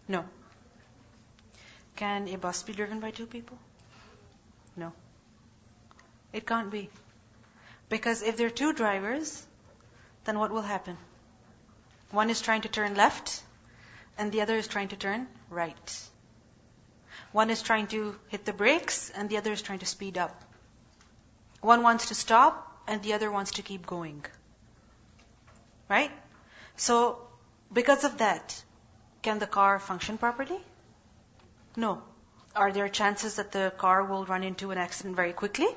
No. 0.07 0.25
Can 1.95 2.27
a 2.27 2.37
bus 2.37 2.63
be 2.63 2.73
driven 2.73 2.99
by 2.99 3.11
two 3.11 3.27
people? 3.27 3.57
No. 4.75 4.91
It 6.32 6.46
can't 6.46 6.70
be. 6.70 6.90
Because 7.88 8.22
if 8.22 8.36
there 8.36 8.46
are 8.48 8.50
two 8.50 8.72
drivers, 8.72 9.46
then 10.24 10.38
what 10.38 10.50
will 10.50 10.62
happen? 10.62 10.96
One 12.10 12.30
is 12.30 12.40
trying 12.40 12.62
to 12.62 12.68
turn 12.68 12.94
left, 12.94 13.42
and 14.18 14.32
the 14.32 14.42
other 14.42 14.56
is 14.56 14.68
trying 14.68 14.88
to 14.88 14.96
turn 14.96 15.26
right. 15.50 16.08
One 17.32 17.50
is 17.50 17.62
trying 17.62 17.86
to 17.88 18.18
hit 18.28 18.44
the 18.44 18.52
brakes, 18.52 19.10
and 19.10 19.28
the 19.28 19.36
other 19.36 19.52
is 19.52 19.62
trying 19.62 19.80
to 19.80 19.86
speed 19.86 20.18
up. 20.18 20.44
One 21.60 21.82
wants 21.82 22.08
to 22.08 22.14
stop, 22.14 22.82
and 22.86 23.02
the 23.02 23.14
other 23.14 23.30
wants 23.30 23.52
to 23.52 23.62
keep 23.62 23.86
going. 23.86 24.24
Right? 25.88 26.10
So, 26.76 27.26
because 27.72 28.04
of 28.04 28.18
that, 28.18 28.62
can 29.22 29.38
the 29.38 29.46
car 29.46 29.78
function 29.78 30.18
properly? 30.18 30.60
No. 31.76 32.02
Are 32.56 32.72
there 32.72 32.88
chances 32.88 33.36
that 33.36 33.52
the 33.52 33.72
car 33.76 34.04
will 34.04 34.24
run 34.24 34.42
into 34.42 34.70
an 34.70 34.78
accident 34.78 35.16
very 35.16 35.32
quickly? 35.32 35.68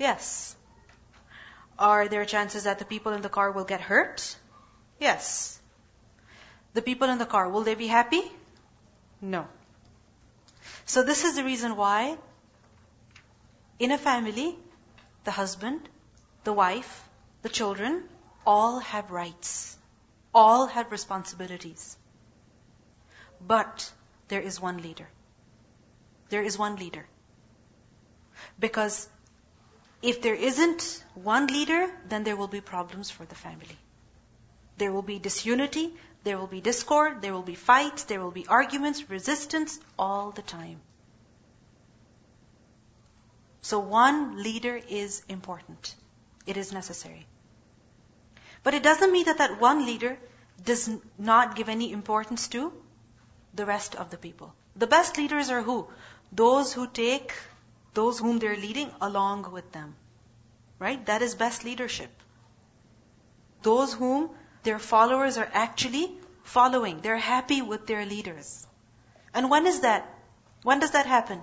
Yes. 0.00 0.56
Are 1.78 2.08
there 2.08 2.24
chances 2.24 2.64
that 2.64 2.78
the 2.78 2.86
people 2.86 3.12
in 3.12 3.20
the 3.20 3.28
car 3.28 3.52
will 3.52 3.64
get 3.64 3.82
hurt? 3.82 4.36
Yes. 4.98 5.60
The 6.72 6.82
people 6.82 7.10
in 7.10 7.18
the 7.18 7.26
car, 7.26 7.48
will 7.50 7.64
they 7.64 7.74
be 7.74 7.86
happy? 7.86 8.22
No. 9.20 9.46
So 10.86 11.02
this 11.02 11.24
is 11.24 11.36
the 11.36 11.44
reason 11.44 11.76
why 11.76 12.16
in 13.78 13.92
a 13.92 13.98
family, 13.98 14.56
the 15.24 15.30
husband, 15.30 15.88
the 16.44 16.52
wife, 16.52 17.04
the 17.42 17.50
children, 17.50 18.02
all 18.46 18.78
have 18.78 19.10
rights. 19.10 19.76
All 20.32 20.66
have 20.66 20.90
responsibilities. 20.90 21.96
But 23.54 23.90
there 24.28 24.40
is 24.40 24.60
one 24.60 24.82
leader. 24.82 25.08
There 26.30 26.42
is 26.42 26.58
one 26.58 26.76
leader. 26.76 27.06
Because 28.58 29.08
if 30.02 30.22
there 30.22 30.34
isn't 30.34 31.04
one 31.14 31.46
leader, 31.46 31.90
then 32.08 32.24
there 32.24 32.36
will 32.36 32.48
be 32.48 32.60
problems 32.60 33.10
for 33.10 33.24
the 33.26 33.34
family. 33.34 33.78
There 34.78 34.92
will 34.92 35.02
be 35.02 35.18
disunity, 35.18 35.94
there 36.24 36.38
will 36.38 36.46
be 36.46 36.60
discord, 36.60 37.20
there 37.20 37.32
will 37.32 37.42
be 37.42 37.54
fights, 37.54 38.04
there 38.04 38.20
will 38.20 38.30
be 38.30 38.46
arguments, 38.46 39.10
resistance 39.10 39.78
all 39.98 40.30
the 40.30 40.42
time. 40.42 40.80
So 43.62 43.78
one 43.78 44.42
leader 44.42 44.80
is 44.88 45.22
important. 45.28 45.94
It 46.46 46.56
is 46.56 46.72
necessary. 46.72 47.26
But 48.62 48.74
it 48.74 48.82
doesn't 48.82 49.12
mean 49.12 49.26
that 49.26 49.38
that 49.38 49.60
one 49.60 49.84
leader 49.86 50.18
does 50.64 50.90
not 51.18 51.56
give 51.56 51.68
any 51.68 51.92
importance 51.92 52.48
to 52.48 52.72
the 53.54 53.66
rest 53.66 53.94
of 53.94 54.10
the 54.10 54.16
people. 54.16 54.54
The 54.76 54.86
best 54.86 55.18
leaders 55.18 55.50
are 55.50 55.62
who? 55.62 55.88
Those 56.32 56.72
who 56.72 56.86
take 56.86 57.32
those 57.94 58.18
whom 58.18 58.38
they're 58.38 58.56
leading 58.56 58.90
along 59.00 59.50
with 59.50 59.72
them. 59.72 59.94
Right? 60.78 61.04
That 61.06 61.22
is 61.22 61.34
best 61.34 61.64
leadership. 61.64 62.10
Those 63.62 63.92
whom 63.92 64.30
their 64.62 64.78
followers 64.78 65.36
are 65.36 65.48
actually 65.52 66.10
following. 66.42 67.00
They're 67.00 67.16
happy 67.16 67.62
with 67.62 67.86
their 67.86 68.06
leaders. 68.06 68.66
And 69.34 69.50
when 69.50 69.66
is 69.66 69.80
that? 69.80 70.08
When 70.62 70.80
does 70.80 70.92
that 70.92 71.06
happen? 71.06 71.42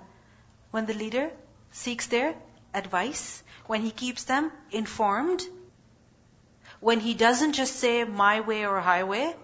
When 0.70 0.86
the 0.86 0.94
leader 0.94 1.30
seeks 1.72 2.06
their 2.06 2.34
advice, 2.74 3.42
when 3.66 3.82
he 3.82 3.90
keeps 3.90 4.24
them 4.24 4.52
informed, 4.70 5.42
when 6.80 7.00
he 7.00 7.14
doesn't 7.14 7.54
just 7.54 7.76
say 7.76 8.04
my 8.04 8.40
way 8.40 8.66
or 8.66 8.80
highway, 8.80 9.34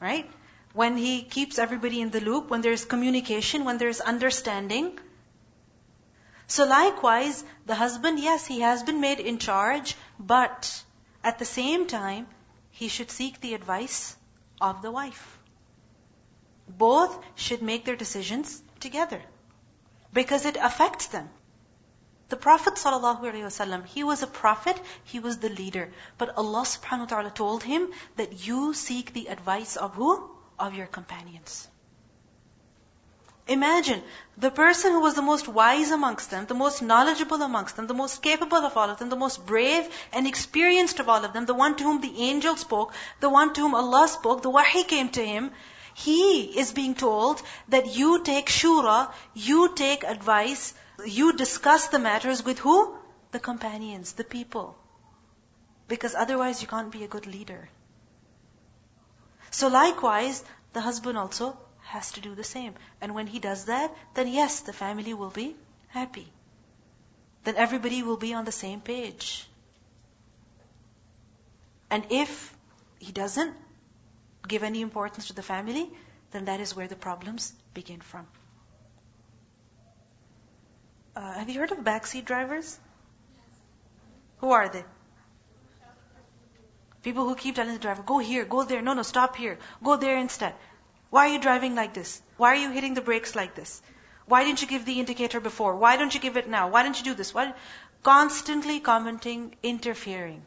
right? 0.00 0.30
When 0.72 0.96
he 0.96 1.22
keeps 1.22 1.58
everybody 1.58 2.00
in 2.00 2.10
the 2.10 2.20
loop, 2.20 2.48
when 2.50 2.62
there's 2.62 2.84
communication, 2.84 3.64
when 3.64 3.78
there's 3.78 4.00
understanding. 4.00 4.98
So 6.50 6.64
likewise, 6.64 7.44
the 7.64 7.76
husband, 7.76 8.18
yes, 8.18 8.44
he 8.44 8.60
has 8.60 8.82
been 8.82 9.00
made 9.00 9.20
in 9.20 9.38
charge, 9.38 9.96
but 10.18 10.82
at 11.22 11.38
the 11.38 11.44
same 11.44 11.86
time, 11.86 12.26
he 12.72 12.88
should 12.88 13.12
seek 13.12 13.40
the 13.40 13.54
advice 13.54 14.16
of 14.60 14.82
the 14.82 14.90
wife. 14.90 15.38
Both 16.68 17.16
should 17.36 17.62
make 17.62 17.84
their 17.84 17.94
decisions 17.94 18.60
together 18.80 19.22
because 20.12 20.44
it 20.44 20.56
affects 20.56 21.06
them. 21.06 21.30
The 22.30 22.42
Prophet 22.48 22.74
ﷺ, 22.74 23.86
he 23.86 24.02
was 24.02 24.24
a 24.24 24.26
prophet, 24.40 24.80
he 25.04 25.20
was 25.20 25.38
the 25.38 25.50
leader. 25.50 25.92
But 26.18 26.36
Allah 26.36 26.62
subhanahu 26.62 27.06
wa 27.06 27.12
ta'ala 27.14 27.30
told 27.30 27.62
him 27.62 27.90
that 28.16 28.44
you 28.44 28.74
seek 28.74 29.12
the 29.12 29.28
advice 29.28 29.76
of 29.76 29.94
who? 29.94 30.28
Of 30.58 30.74
your 30.74 30.88
companions. 30.88 31.68
Imagine 33.54 34.02
the 34.38 34.50
person 34.50 34.92
who 34.92 35.00
was 35.00 35.14
the 35.14 35.26
most 35.28 35.48
wise 35.60 35.90
amongst 35.90 36.30
them, 36.30 36.46
the 36.46 36.58
most 36.62 36.82
knowledgeable 36.82 37.42
amongst 37.42 37.76
them, 37.76 37.86
the 37.86 38.00
most 38.00 38.22
capable 38.22 38.68
of 38.68 38.76
all 38.76 38.90
of 38.90 38.98
them, 38.98 39.10
the 39.10 39.22
most 39.22 39.44
brave 39.44 39.88
and 40.12 40.26
experienced 40.26 41.00
of 41.00 41.08
all 41.08 41.24
of 41.24 41.32
them, 41.32 41.46
the 41.46 41.60
one 41.62 41.76
to 41.76 41.84
whom 41.84 42.00
the 42.00 42.22
angel 42.30 42.56
spoke, 42.56 42.94
the 43.20 43.28
one 43.38 43.52
to 43.54 43.60
whom 43.62 43.74
Allah 43.74 44.06
spoke, 44.08 44.42
the 44.42 44.56
wahi 44.58 44.84
came 44.84 45.10
to 45.18 45.26
him. 45.32 45.50
He 45.94 46.58
is 46.58 46.72
being 46.72 46.94
told 46.94 47.42
that 47.68 47.96
you 47.96 48.22
take 48.22 48.46
shura, 48.60 49.12
you 49.34 49.74
take 49.74 50.04
advice 50.04 50.72
you 51.06 51.32
discuss 51.32 51.88
the 51.88 51.98
matters 51.98 52.44
with 52.44 52.58
who? 52.58 52.96
The 53.32 53.40
companions, 53.40 54.12
the 54.12 54.24
people. 54.24 54.76
Because 55.88 56.14
otherwise 56.14 56.62
you 56.62 56.68
can't 56.68 56.90
be 56.90 57.04
a 57.04 57.08
good 57.08 57.26
leader. 57.26 57.68
So 59.50 59.68
likewise, 59.68 60.44
the 60.72 60.80
husband 60.80 61.18
also 61.18 61.58
has 61.90 62.12
to 62.12 62.20
do 62.20 62.34
the 62.34 62.44
same. 62.44 62.74
And 63.00 63.14
when 63.14 63.26
he 63.26 63.40
does 63.40 63.64
that, 63.66 63.94
then 64.14 64.28
yes, 64.28 64.60
the 64.60 64.72
family 64.72 65.14
will 65.14 65.30
be 65.30 65.56
happy. 65.88 66.26
Then 67.44 67.56
everybody 67.56 68.02
will 68.02 68.16
be 68.16 68.34
on 68.34 68.44
the 68.44 68.52
same 68.52 68.80
page. 68.80 69.46
And 71.90 72.06
if 72.10 72.54
he 72.98 73.12
doesn't 73.12 73.56
give 74.46 74.62
any 74.62 74.82
importance 74.82 75.26
to 75.28 75.34
the 75.40 75.42
family, 75.42 75.90
then 76.30 76.44
that 76.44 76.60
is 76.60 76.76
where 76.76 76.86
the 76.86 77.00
problems 77.08 77.52
begin 77.74 78.00
from. 78.00 78.26
Uh, 81.16 81.32
have 81.32 81.50
you 81.50 81.58
heard 81.58 81.72
of 81.72 81.78
backseat 81.78 82.24
drivers? 82.24 82.78
Who 84.38 84.52
are 84.52 84.68
they? 84.68 84.84
People 87.02 87.24
who 87.28 87.34
keep 87.34 87.56
telling 87.56 87.72
the 87.72 87.80
driver, 87.80 88.02
go 88.02 88.18
here, 88.18 88.44
go 88.44 88.62
there, 88.62 88.82
no, 88.82 88.92
no, 88.92 89.02
stop 89.02 89.36
here, 89.36 89.58
go 89.82 89.96
there 89.96 90.18
instead. 90.18 90.54
Why 91.10 91.28
are 91.28 91.32
you 91.32 91.40
driving 91.40 91.74
like 91.74 91.92
this? 91.92 92.22
Why 92.36 92.52
are 92.52 92.62
you 92.62 92.70
hitting 92.70 92.94
the 92.94 93.00
brakes 93.00 93.34
like 93.34 93.54
this? 93.54 93.82
Why 94.26 94.44
didn't 94.44 94.62
you 94.62 94.68
give 94.68 94.84
the 94.84 95.00
indicator 95.00 95.40
before? 95.40 95.74
Why 95.76 95.96
don't 95.96 96.14
you 96.14 96.20
give 96.20 96.36
it 96.36 96.48
now? 96.48 96.68
Why 96.68 96.84
don't 96.84 96.96
you 96.96 97.04
do 97.04 97.14
this? 97.14 97.34
Why? 97.34 97.52
Constantly 98.04 98.78
commenting, 98.78 99.56
interfering. 99.62 100.44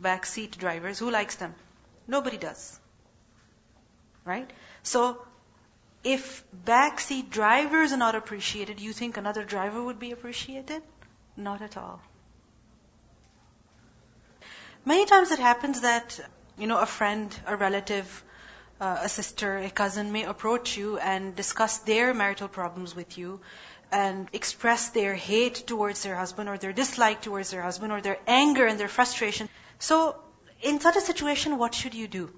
Backseat 0.00 0.58
drivers, 0.58 0.98
who 0.98 1.10
likes 1.10 1.36
them? 1.36 1.54
Nobody 2.06 2.36
does. 2.36 2.78
Right? 4.24 4.50
So, 4.82 5.24
if 6.02 6.44
backseat 6.66 7.30
drivers 7.30 7.92
are 7.92 7.96
not 7.96 8.14
appreciated, 8.14 8.80
you 8.80 8.92
think 8.92 9.16
another 9.16 9.44
driver 9.44 9.82
would 9.82 9.98
be 9.98 10.10
appreciated? 10.10 10.82
Not 11.36 11.62
at 11.62 11.78
all. 11.78 12.00
Many 14.84 15.06
times 15.06 15.30
it 15.30 15.38
happens 15.38 15.80
that, 15.80 16.20
you 16.58 16.66
know, 16.66 16.78
a 16.78 16.86
friend, 16.86 17.34
a 17.46 17.56
relative, 17.56 18.24
uh, 18.80 18.98
a 19.02 19.08
sister, 19.08 19.58
a 19.58 19.70
cousin 19.70 20.12
may 20.12 20.24
approach 20.24 20.76
you 20.76 20.98
and 20.98 21.34
discuss 21.34 21.78
their 21.78 22.14
marital 22.14 22.48
problems 22.48 22.94
with 22.94 23.18
you 23.18 23.40
and 23.90 24.28
express 24.32 24.90
their 24.90 25.14
hate 25.14 25.66
towards 25.66 26.02
their 26.02 26.16
husband 26.16 26.48
or 26.48 26.58
their 26.58 26.72
dislike 26.72 27.22
towards 27.22 27.50
their 27.50 27.62
husband 27.62 27.92
or 27.92 28.00
their 28.00 28.18
anger 28.26 28.66
and 28.66 28.78
their 28.78 28.88
frustration. 28.88 29.48
So, 29.78 30.16
in 30.62 30.80
such 30.80 30.96
a 30.96 31.00
situation, 31.00 31.58
what 31.58 31.74
should 31.74 31.94
you 31.94 32.08
do? 32.08 32.30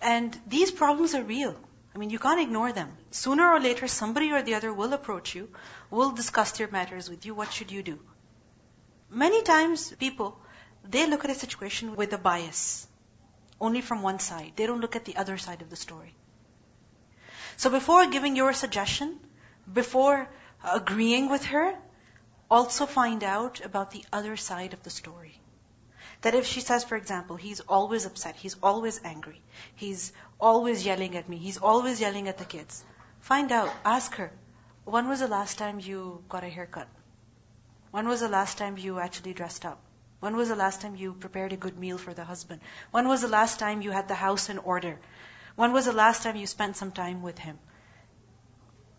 And 0.00 0.36
these 0.46 0.70
problems 0.70 1.14
are 1.14 1.22
real. 1.22 1.54
I 1.94 1.98
mean, 1.98 2.10
you 2.10 2.18
can't 2.18 2.40
ignore 2.40 2.72
them. 2.72 2.90
Sooner 3.10 3.46
or 3.52 3.60
later, 3.60 3.86
somebody 3.86 4.32
or 4.32 4.42
the 4.42 4.54
other 4.54 4.72
will 4.72 4.92
approach 4.92 5.34
you, 5.34 5.48
will 5.90 6.10
discuss 6.10 6.52
their 6.52 6.68
matters 6.68 7.10
with 7.10 7.26
you. 7.26 7.34
What 7.34 7.52
should 7.52 7.70
you 7.70 7.82
do? 7.82 7.98
Many 9.10 9.42
times, 9.42 9.92
people, 9.92 10.38
they 10.88 11.06
look 11.06 11.24
at 11.24 11.30
a 11.30 11.34
situation 11.34 11.94
with 11.96 12.12
a 12.14 12.18
bias, 12.18 12.86
only 13.62 13.80
from 13.80 14.02
one 14.02 14.18
side. 14.18 14.52
They 14.56 14.66
don't 14.66 14.80
look 14.80 14.96
at 14.96 15.04
the 15.04 15.16
other 15.16 15.38
side 15.38 15.62
of 15.62 15.70
the 15.70 15.76
story. 15.76 16.14
So 17.56 17.70
before 17.70 18.06
giving 18.06 18.36
your 18.36 18.52
suggestion, 18.52 19.18
before 19.72 20.28
agreeing 20.64 21.30
with 21.30 21.44
her, 21.46 21.74
also 22.50 22.86
find 22.86 23.24
out 23.24 23.64
about 23.64 23.92
the 23.92 24.04
other 24.12 24.36
side 24.36 24.74
of 24.74 24.82
the 24.82 24.90
story. 24.90 25.38
That 26.22 26.34
if 26.34 26.46
she 26.46 26.60
says, 26.60 26.84
for 26.84 26.96
example, 26.96 27.36
he's 27.36 27.60
always 27.60 28.04
upset, 28.06 28.36
he's 28.36 28.56
always 28.62 29.00
angry, 29.04 29.40
he's 29.76 30.12
always 30.40 30.84
yelling 30.84 31.16
at 31.16 31.28
me, 31.28 31.36
he's 31.36 31.58
always 31.58 32.00
yelling 32.00 32.28
at 32.28 32.38
the 32.38 32.44
kids. 32.44 32.84
Find 33.20 33.52
out, 33.52 33.72
ask 33.84 34.14
her, 34.16 34.32
when 34.84 35.08
was 35.08 35.20
the 35.20 35.28
last 35.28 35.58
time 35.58 35.80
you 35.80 36.22
got 36.28 36.44
a 36.44 36.48
haircut? 36.48 36.88
When 37.92 38.08
was 38.08 38.20
the 38.20 38.28
last 38.28 38.58
time 38.58 38.76
you 38.76 38.98
actually 38.98 39.34
dressed 39.34 39.64
up? 39.64 39.80
When 40.21 40.35
was 40.35 40.49
the 40.49 40.55
last 40.55 40.81
time 40.81 40.95
you 40.95 41.13
prepared 41.13 41.53
a 41.53 41.57
good 41.57 41.77
meal 41.77 41.97
for 41.97 42.13
the 42.13 42.23
husband? 42.23 42.61
When 42.91 43.07
was 43.07 43.21
the 43.21 43.27
last 43.27 43.59
time 43.59 43.81
you 43.81 43.91
had 43.91 44.07
the 44.07 44.15
house 44.15 44.49
in 44.49 44.57
order? 44.57 44.99
When 45.55 45.73
was 45.73 45.85
the 45.85 45.93
last 45.93 46.23
time 46.23 46.35
you 46.35 46.47
spent 46.47 46.75
some 46.75 46.91
time 46.91 47.21
with 47.21 47.37
him? 47.37 47.59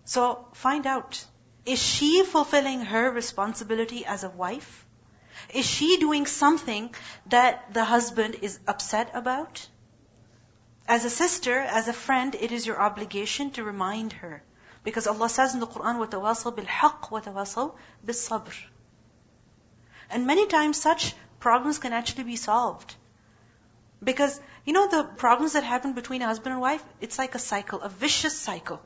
So 0.05 0.47
find 0.55 0.87
out. 0.87 1.25
Is 1.67 1.83
she 1.83 2.25
fulfilling 2.25 2.83
her 2.83 3.11
responsibility 3.11 4.07
as 4.07 4.25
a 4.25 4.31
wife? 4.31 4.87
Is 5.53 5.67
she 5.67 5.97
doing 5.99 6.25
something 6.27 6.95
that 7.27 7.75
the 7.75 7.85
husband 7.85 8.37
is 8.43 8.59
upset 8.67 9.11
about? 9.15 9.67
As 10.87 11.05
a 11.05 11.11
sister, 11.11 11.59
as 11.61 11.89
a 11.89 11.93
friend, 11.93 12.35
it 12.35 12.53
is 12.53 12.67
your 12.67 12.81
obligation 12.81 13.51
to 13.53 13.65
remind 13.65 14.15
her. 14.15 14.43
Because 14.85 15.07
Allah 15.07 15.29
says 15.29 15.53
in 15.53 15.61
the 15.61 15.67
Quran, 15.67 15.99
وَتَوَاصَوْا 16.07 16.57
بِالْحَقِّ 16.57 17.11
وَتَوَاصَوْا 17.11 17.75
بِالصَّبْرِ 18.07 18.55
and 20.10 20.28
many 20.28 20.48
times 20.48 20.78
such 20.78 21.14
problems 21.40 21.80
can 21.80 21.94
actually 21.94 22.24
be 22.24 22.36
solved. 22.36 22.96
Because, 24.04 24.40
you 24.66 24.74
know, 24.74 24.88
the 24.88 25.04
problems 25.04 25.54
that 25.54 25.64
happen 25.64 25.94
between 25.94 26.22
a 26.22 26.26
husband 26.26 26.54
and 26.54 26.62
wife, 26.62 26.84
it's 27.02 27.18
like 27.18 27.36
a 27.36 27.40
cycle, 27.40 27.82
a 27.82 27.90
vicious 27.90 28.38
cycle. 28.38 28.82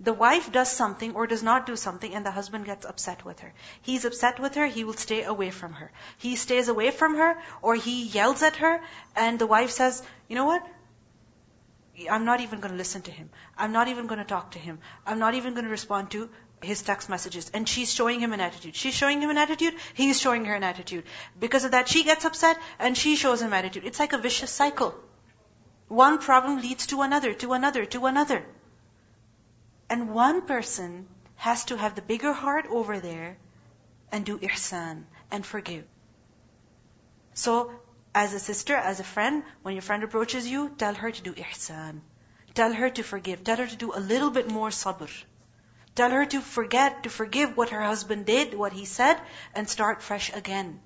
The 0.00 0.12
wife 0.12 0.50
does 0.50 0.70
something 0.70 1.14
or 1.14 1.26
does 1.26 1.42
not 1.42 1.66
do 1.66 1.76
something 1.76 2.14
and 2.14 2.26
the 2.26 2.30
husband 2.30 2.64
gets 2.64 2.84
upset 2.84 3.24
with 3.24 3.40
her. 3.40 3.52
He's 3.82 4.04
upset 4.04 4.40
with 4.40 4.56
her, 4.56 4.66
he 4.66 4.84
will 4.84 4.94
stay 4.94 5.22
away 5.22 5.50
from 5.50 5.72
her. 5.74 5.92
He 6.18 6.36
stays 6.36 6.68
away 6.68 6.90
from 6.90 7.16
her 7.16 7.36
or 7.62 7.74
he 7.74 8.04
yells 8.06 8.42
at 8.42 8.56
her 8.56 8.80
and 9.14 9.38
the 9.38 9.46
wife 9.46 9.70
says, 9.70 10.02
you 10.28 10.34
know 10.34 10.46
what? 10.46 10.66
I'm 12.10 12.24
not 12.24 12.40
even 12.40 12.58
going 12.58 12.72
to 12.72 12.78
listen 12.78 13.02
to 13.02 13.12
him. 13.12 13.30
I'm 13.56 13.72
not 13.72 13.86
even 13.86 14.08
going 14.08 14.18
to 14.18 14.24
talk 14.24 14.50
to 14.52 14.58
him. 14.58 14.80
I'm 15.06 15.20
not 15.20 15.34
even 15.34 15.54
going 15.54 15.64
to 15.64 15.70
respond 15.70 16.10
to 16.10 16.28
his 16.64 16.82
text 16.82 17.08
messages. 17.08 17.50
And 17.54 17.68
she's 17.68 17.92
showing 17.92 18.20
him 18.20 18.32
an 18.32 18.40
attitude. 18.40 18.74
She's 18.74 18.94
showing 18.94 19.20
him 19.20 19.30
an 19.30 19.38
attitude, 19.38 19.74
he's 19.94 20.20
showing 20.20 20.44
her 20.46 20.54
an 20.54 20.64
attitude. 20.64 21.04
Because 21.38 21.64
of 21.64 21.72
that, 21.72 21.88
she 21.88 22.04
gets 22.04 22.24
upset 22.24 22.58
and 22.78 22.96
she 22.96 23.16
shows 23.16 23.42
him 23.42 23.48
an 23.48 23.58
attitude. 23.64 23.84
It's 23.84 24.00
like 24.00 24.12
a 24.12 24.18
vicious 24.18 24.50
cycle. 24.50 24.94
One 25.88 26.18
problem 26.18 26.60
leads 26.60 26.86
to 26.88 27.02
another, 27.02 27.34
to 27.34 27.52
another, 27.52 27.84
to 27.86 28.06
another. 28.06 28.44
And 29.88 30.14
one 30.14 30.42
person 30.42 31.06
has 31.36 31.64
to 31.66 31.76
have 31.76 31.94
the 31.94 32.02
bigger 32.02 32.32
heart 32.32 32.66
over 32.70 33.00
there 33.00 33.36
and 34.10 34.24
do 34.24 34.38
ihsan 34.38 35.04
and 35.30 35.44
forgive. 35.44 35.84
So, 37.34 37.72
as 38.14 38.32
a 38.32 38.38
sister, 38.38 38.76
as 38.76 39.00
a 39.00 39.04
friend, 39.04 39.42
when 39.62 39.74
your 39.74 39.82
friend 39.82 40.04
approaches 40.04 40.46
you, 40.48 40.70
tell 40.78 40.94
her 40.94 41.10
to 41.10 41.22
do 41.22 41.34
ihsan. 41.34 42.00
Tell 42.54 42.72
her 42.72 42.88
to 42.90 43.02
forgive. 43.02 43.42
Tell 43.42 43.56
her 43.56 43.66
to 43.66 43.76
do 43.76 43.92
a 43.92 44.00
little 44.00 44.30
bit 44.30 44.48
more 44.48 44.68
sabr. 44.70 45.10
Tell 45.94 46.10
her 46.10 46.26
to 46.26 46.40
forget, 46.40 47.04
to 47.04 47.10
forgive 47.10 47.56
what 47.56 47.70
her 47.70 47.80
husband 47.80 48.26
did, 48.26 48.54
what 48.54 48.72
he 48.72 48.84
said, 48.84 49.20
and 49.54 49.68
start 49.68 50.02
fresh 50.02 50.32
again. 50.32 50.80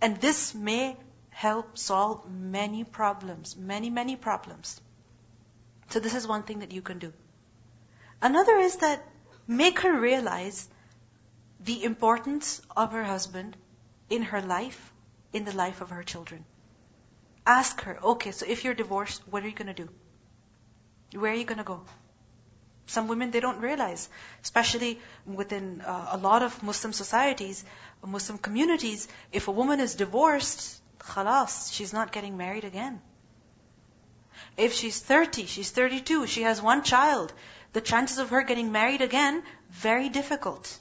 And 0.00 0.20
this 0.20 0.54
may 0.54 0.96
help 1.30 1.78
solve 1.78 2.30
many 2.30 2.84
problems, 2.84 3.56
many, 3.56 3.90
many 3.90 4.16
problems. 4.16 4.80
So 5.88 6.00
this 6.00 6.14
is 6.14 6.26
one 6.26 6.42
thing 6.42 6.58
that 6.60 6.72
you 6.72 6.82
can 6.82 6.98
do. 6.98 7.12
Another 8.20 8.56
is 8.56 8.76
that 8.76 9.02
make 9.46 9.80
her 9.80 9.98
realize 9.98 10.68
the 11.60 11.84
importance 11.84 12.60
of 12.76 12.92
her 12.92 13.04
husband 13.04 13.56
in 14.10 14.22
her 14.22 14.42
life, 14.42 14.92
in 15.32 15.44
the 15.44 15.56
life 15.56 15.80
of 15.80 15.90
her 15.90 16.02
children. 16.02 16.44
Ask 17.46 17.80
her, 17.82 17.98
okay, 18.02 18.32
so 18.32 18.44
if 18.46 18.64
you're 18.64 18.74
divorced, 18.74 19.22
what 19.30 19.44
are 19.44 19.48
you 19.48 19.54
going 19.54 19.74
to 19.74 19.84
do? 19.84 19.88
Where 21.18 21.32
are 21.32 21.36
you 21.36 21.44
going 21.44 21.58
to 21.58 21.64
go? 21.64 21.82
Some 22.86 23.08
women, 23.08 23.32
they 23.32 23.40
don't 23.40 23.60
realize, 23.60 24.08
especially 24.42 25.00
within 25.26 25.80
uh, 25.80 26.08
a 26.12 26.16
lot 26.16 26.42
of 26.42 26.62
Muslim 26.62 26.92
societies, 26.92 27.64
Muslim 28.04 28.38
communities, 28.38 29.08
if 29.32 29.48
a 29.48 29.52
woman 29.52 29.80
is 29.80 29.96
divorced, 29.96 30.80
khalas, 31.00 31.72
she's 31.72 31.92
not 31.92 32.12
getting 32.12 32.36
married 32.36 32.64
again. 32.64 33.00
If 34.56 34.72
she's 34.72 35.00
30, 35.00 35.46
she's 35.46 35.70
32, 35.70 36.26
she 36.26 36.42
has 36.42 36.62
one 36.62 36.82
child, 36.82 37.32
the 37.72 37.80
chances 37.80 38.18
of 38.18 38.30
her 38.30 38.42
getting 38.42 38.70
married 38.72 39.02
again, 39.02 39.42
very 39.70 40.08
difficult. 40.08 40.78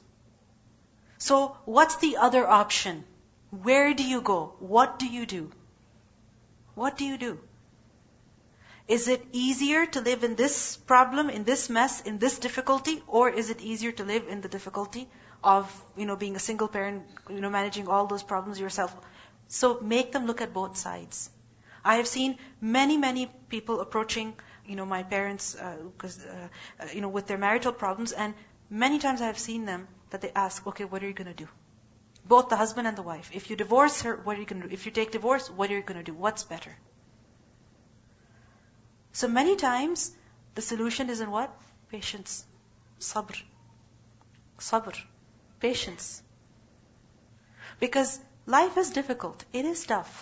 So, 1.18 1.58
what's 1.66 1.96
the 1.98 2.18
other 2.18 2.48
option? 2.48 3.04
Where 3.50 3.94
do 3.94 4.04
you 4.04 4.22
go? 4.22 4.54
What 4.60 5.00
do 5.00 5.08
you 5.08 5.26
do? 5.26 5.52
What 6.76 6.98
do 6.98 7.06
you 7.06 7.18
do? 7.18 7.40
Is 8.88 9.08
it 9.08 9.26
easier 9.32 9.86
to 9.88 10.02
live 10.02 10.24
in 10.24 10.36
this 10.36 10.78
problem, 10.78 11.30
in 11.30 11.44
this 11.44 11.70
mess, 11.70 12.02
in 12.02 12.20
this 12.20 12.38
difficulty, 12.38 13.02
or 13.08 13.30
is 13.30 13.50
it 13.50 13.62
easier 13.62 13.92
to 13.94 14.04
live 14.04 14.28
in 14.28 14.42
the 14.42 14.48
difficulty 14.48 15.08
of, 15.44 15.72
you 15.98 16.06
know, 16.06 16.16
being 16.16 16.36
a 16.36 16.40
single 16.40 16.68
parent, 16.68 17.04
you 17.30 17.42
know, 17.42 17.50
managing 17.50 17.88
all 17.88 18.06
those 18.06 18.22
problems 18.22 18.60
yourself? 18.60 18.96
So 19.48 19.80
make 19.82 20.12
them 20.12 20.28
look 20.28 20.42
at 20.42 20.54
both 20.54 20.78
sides. 20.78 21.32
I 21.84 21.96
have 21.96 22.08
seen 22.08 22.38
many, 22.62 22.98
many 22.98 23.26
people 23.50 23.80
approaching, 23.80 24.34
you 24.66 24.76
know, 24.76 24.86
my 24.86 25.02
parents, 25.02 25.56
because, 25.92 26.24
uh, 26.24 26.48
uh, 26.80 26.88
you 26.94 27.02
know, 27.02 27.10
with 27.10 27.26
their 27.26 27.38
marital 27.40 27.72
problems, 27.72 28.12
and 28.12 28.34
many 28.70 29.00
times 29.00 29.22
I 29.22 29.28
have 29.28 29.40
seen 29.40 29.66
them 29.66 29.88
that 30.12 30.22
they 30.22 30.32
ask, 30.36 30.66
okay, 30.68 30.86
what 30.86 31.04
are 31.04 31.08
you 31.08 31.14
going 31.14 31.28
to 31.28 31.34
do? 31.34 31.48
Both 32.28 32.50
the 32.50 32.56
husband 32.56 32.88
and 32.88 32.98
the 32.98 33.04
wife. 33.04 33.30
If 33.34 33.50
you 33.50 33.56
divorce 33.56 34.02
her, 34.02 34.16
what 34.16 34.38
are 34.38 34.40
you 34.40 34.46
going 34.46 34.62
to 34.62 34.68
do? 34.68 34.74
If 34.74 34.86
you 34.86 34.92
take 34.92 35.12
divorce, 35.12 35.50
what 35.50 35.72
are 35.72 35.76
you 35.76 35.82
going 35.82 35.98
to 35.98 36.04
do? 36.04 36.14
What's 36.14 36.44
better? 36.44 36.76
So 39.16 39.30
many 39.30 39.56
times, 39.56 40.12
the 40.56 40.62
solution 40.62 41.10
is 41.10 41.22
in 41.22 41.32
what? 41.32 41.50
Patience. 41.90 42.46
Sabr. 43.00 43.38
Sabr. 44.60 44.98
Patience. 45.62 46.22
Because 47.80 48.20
life 48.46 48.78
is 48.78 48.90
difficult. 48.90 49.46
It 49.54 49.64
is 49.64 49.86
tough. 49.86 50.18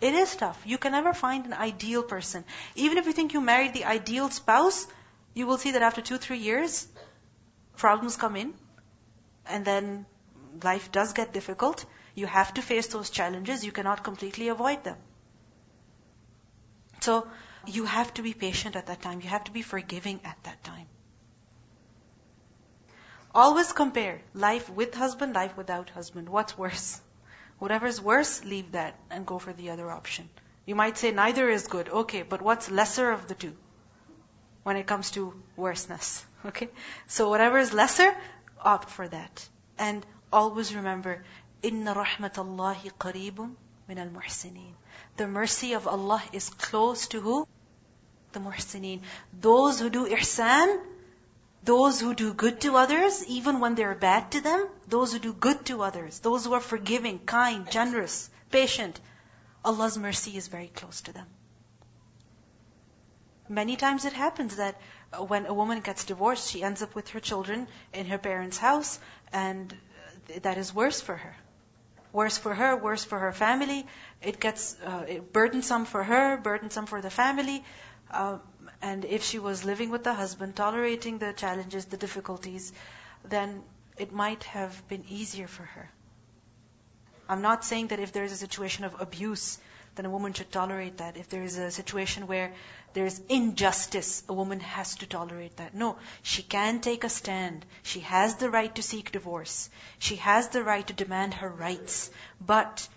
It 0.00 0.14
is 0.14 0.36
tough. 0.36 0.62
You 0.64 0.78
can 0.78 0.92
never 0.92 1.12
find 1.12 1.46
an 1.46 1.52
ideal 1.52 2.04
person. 2.04 2.44
Even 2.76 2.96
if 2.96 3.06
you 3.06 3.12
think 3.12 3.34
you 3.34 3.40
married 3.40 3.74
the 3.74 3.84
ideal 3.96 4.30
spouse, 4.30 4.86
you 5.34 5.48
will 5.48 5.58
see 5.58 5.72
that 5.72 5.82
after 5.82 6.00
two, 6.00 6.18
three 6.18 6.38
years, 6.38 6.86
problems 7.76 8.16
come 8.16 8.36
in. 8.36 8.54
And 9.46 9.64
then 9.64 10.06
life 10.62 10.92
does 10.92 11.12
get 11.12 11.32
difficult. 11.32 11.84
You 12.14 12.26
have 12.38 12.54
to 12.54 12.62
face 12.62 12.86
those 12.86 13.10
challenges. 13.10 13.64
You 13.64 13.72
cannot 13.72 14.04
completely 14.04 14.46
avoid 14.46 14.84
them. 14.84 14.98
So, 17.00 17.26
you 17.65 17.85
have 17.85 18.13
to 18.15 18.21
be 18.21 18.33
patient 18.33 18.75
at 18.75 18.87
that 18.87 19.01
time. 19.01 19.21
You 19.21 19.29
have 19.29 19.45
to 19.45 19.51
be 19.51 19.61
forgiving 19.61 20.19
at 20.23 20.37
that 20.43 20.63
time. 20.63 20.87
Always 23.33 23.73
compare 23.73 24.21
life 24.33 24.69
with 24.69 24.93
husband, 24.93 25.33
life 25.33 25.57
without 25.57 25.89
husband. 25.89 26.29
What's 26.29 26.57
worse? 26.57 27.01
Whatever's 27.59 28.01
worse, 28.01 28.43
leave 28.45 28.71
that 28.73 28.97
and 29.09 29.25
go 29.25 29.39
for 29.39 29.53
the 29.53 29.71
other 29.71 29.89
option. 29.91 30.29
You 30.65 30.75
might 30.75 30.97
say 30.97 31.11
neither 31.11 31.49
is 31.49 31.67
good. 31.67 31.89
Okay, 31.89 32.21
but 32.23 32.41
what's 32.41 32.71
lesser 32.71 33.11
of 33.11 33.27
the 33.27 33.35
two? 33.35 33.55
When 34.63 34.77
it 34.77 34.87
comes 34.87 35.11
to 35.11 35.33
worseness. 35.55 36.25
Okay? 36.45 36.69
So 37.07 37.29
whatever 37.29 37.57
is 37.57 37.73
lesser, 37.73 38.15
opt 38.61 38.89
for 38.89 39.07
that. 39.07 39.47
And 39.77 40.05
always 40.31 40.73
remember, 40.75 41.23
إِنَّ 41.61 41.85
رَحْمَةَ 41.93 42.33
اللَّهِ 42.33 42.93
قَرِيبٌ 42.99 43.55
min 43.90 43.98
al 43.98 44.10
muhsinin. 44.14 44.74
The 45.16 45.26
mercy 45.26 45.72
of 45.76 45.88
Allah 45.88 46.22
is 46.32 46.48
close 46.66 47.08
to 47.08 47.20
who? 47.20 47.46
The 48.32 48.40
muhsinin. 48.40 49.00
Those 49.46 49.80
who 49.80 49.90
do 49.96 50.06
ihsan, 50.18 50.76
those 51.70 52.00
who 52.00 52.14
do 52.20 52.32
good 52.42 52.60
to 52.66 52.76
others, 52.82 53.18
even 53.38 53.58
when 53.64 53.74
they're 53.74 53.96
bad 54.04 54.30
to 54.36 54.40
them, 54.40 54.68
those 54.86 55.12
who 55.12 55.18
do 55.18 55.32
good 55.48 55.66
to 55.72 55.82
others, 55.88 56.20
those 56.20 56.44
who 56.44 56.54
are 56.60 56.66
forgiving, 56.68 57.18
kind, 57.34 57.68
generous, 57.78 58.30
patient, 58.50 59.00
Allah's 59.64 59.98
mercy 59.98 60.36
is 60.36 60.48
very 60.54 60.68
close 60.68 61.02
to 61.02 61.12
them. 61.12 61.26
Many 63.48 63.76
times 63.76 64.04
it 64.04 64.12
happens 64.12 64.56
that 64.56 64.80
when 65.34 65.46
a 65.46 65.52
woman 65.52 65.80
gets 65.80 66.04
divorced, 66.04 66.48
she 66.48 66.62
ends 66.62 66.82
up 66.82 66.94
with 66.94 67.08
her 67.10 67.20
children 67.20 67.68
in 67.92 68.06
her 68.06 68.18
parents' 68.18 68.56
house, 68.56 68.98
and 69.32 69.76
that 70.42 70.58
is 70.58 70.72
worse 70.72 71.00
for 71.00 71.16
her. 71.16 71.36
Worse 72.12 72.38
for 72.38 72.54
her, 72.54 72.76
worse 72.76 73.04
for 73.04 73.18
her 73.18 73.32
family. 73.32 73.86
It 74.20 74.40
gets 74.40 74.76
uh, 74.84 75.20
burdensome 75.32 75.84
for 75.84 76.02
her, 76.02 76.36
burdensome 76.36 76.86
for 76.86 77.00
the 77.00 77.10
family. 77.10 77.64
Uh, 78.10 78.38
and 78.82 79.04
if 79.04 79.22
she 79.22 79.38
was 79.38 79.64
living 79.64 79.90
with 79.90 80.04
the 80.04 80.14
husband, 80.14 80.56
tolerating 80.56 81.18
the 81.18 81.32
challenges, 81.32 81.84
the 81.84 81.96
difficulties, 81.96 82.72
then 83.24 83.62
it 83.96 84.12
might 84.12 84.44
have 84.44 84.88
been 84.88 85.04
easier 85.08 85.46
for 85.46 85.62
her. 85.62 85.90
I'm 87.28 87.42
not 87.42 87.64
saying 87.64 87.88
that 87.88 88.00
if 88.00 88.12
there 88.12 88.24
is 88.24 88.32
a 88.32 88.36
situation 88.36 88.84
of 88.84 89.00
abuse, 89.00 89.58
then 89.94 90.06
a 90.06 90.10
woman 90.10 90.32
should 90.32 90.50
tolerate 90.50 90.98
that. 90.98 91.16
If 91.16 91.28
there 91.28 91.42
is 91.42 91.58
a 91.58 91.70
situation 91.70 92.26
where 92.26 92.52
there 92.92 93.06
is 93.06 93.20
injustice, 93.28 94.22
a 94.28 94.32
woman 94.32 94.60
has 94.60 94.94
to 94.96 95.06
tolerate 95.06 95.56
that. 95.56 95.74
No, 95.74 95.96
she 96.22 96.42
can 96.42 96.80
take 96.80 97.04
a 97.04 97.08
stand. 97.08 97.66
She 97.82 98.00
has 98.00 98.36
the 98.36 98.50
right 98.50 98.74
to 98.74 98.82
seek 98.82 99.12
divorce. 99.12 99.70
She 99.98 100.16
has 100.16 100.48
the 100.48 100.62
right 100.62 100.86
to 100.86 100.92
demand 100.92 101.34
her 101.34 101.48
rights. 101.48 102.10
But 102.40 102.88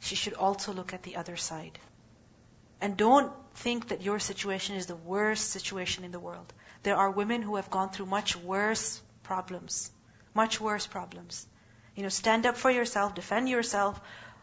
she 0.00 0.14
should 0.14 0.34
also 0.34 0.72
look 0.72 0.94
at 0.94 1.02
the 1.02 1.16
other 1.16 1.36
side. 1.36 1.78
And 2.80 2.96
don't 2.96 3.32
think 3.54 3.88
that 3.88 4.02
your 4.02 4.18
situation 4.18 4.76
is 4.76 4.86
the 4.86 4.96
worst 4.96 5.50
situation 5.50 6.04
in 6.04 6.12
the 6.12 6.20
world. 6.20 6.52
There 6.82 6.96
are 6.96 7.10
women 7.10 7.42
who 7.42 7.56
have 7.56 7.70
gone 7.70 7.90
through 7.90 8.06
much 8.06 8.36
worse 8.36 9.02
problems. 9.22 9.90
Much 10.34 10.60
worse 10.60 10.86
problems. 10.86 11.46
You 11.94 12.04
know, 12.04 12.08
stand 12.08 12.46
up 12.46 12.56
for 12.56 12.70
yourself, 12.70 13.14
defend 13.14 13.48
yourself. 13.48 14.00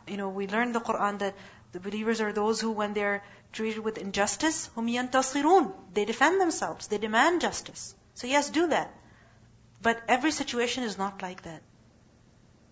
You 0.07 0.17
know, 0.17 0.29
we 0.29 0.47
learn 0.47 0.71
the 0.71 0.79
Quran 0.79 1.19
that 1.19 1.35
the 1.77 1.89
believers 1.91 2.21
are 2.21 2.33
those 2.33 2.59
who, 2.59 2.71
when 2.71 2.95
they're 2.95 3.23
treated 3.53 3.83
with 3.83 3.99
injustice, 3.99 4.67
hum 4.73 4.87
yantasirun. 4.87 5.71
They 5.93 6.05
defend 6.05 6.41
themselves. 6.41 6.87
They 6.87 6.97
demand 6.97 7.41
justice. 7.41 7.93
So 8.15 8.25
yes, 8.25 8.49
do 8.49 8.65
that. 8.69 8.91
But 9.83 10.01
every 10.07 10.31
situation 10.31 10.83
is 10.83 10.97
not 10.97 11.21
like 11.21 11.43
that. 11.43 11.61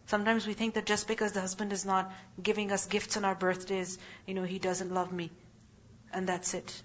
Sometimes 0.08 0.48
we 0.48 0.54
think 0.54 0.74
that 0.74 0.88
just 0.88 1.08
because 1.08 1.34
the 1.34 1.42
husband 1.42 1.72
is 1.72 1.86
not 1.86 2.12
giving 2.42 2.72
us 2.72 2.88
gifts 2.88 3.16
on 3.16 3.26
our 3.26 3.36
birthdays, 3.36 4.00
you 4.26 4.34
know, 4.34 4.44
he 4.44 4.58
doesn't 4.58 4.92
love 4.92 5.14
me. 5.14 5.30
And 6.12 6.28
that's 6.28 6.56
it. 6.56 6.82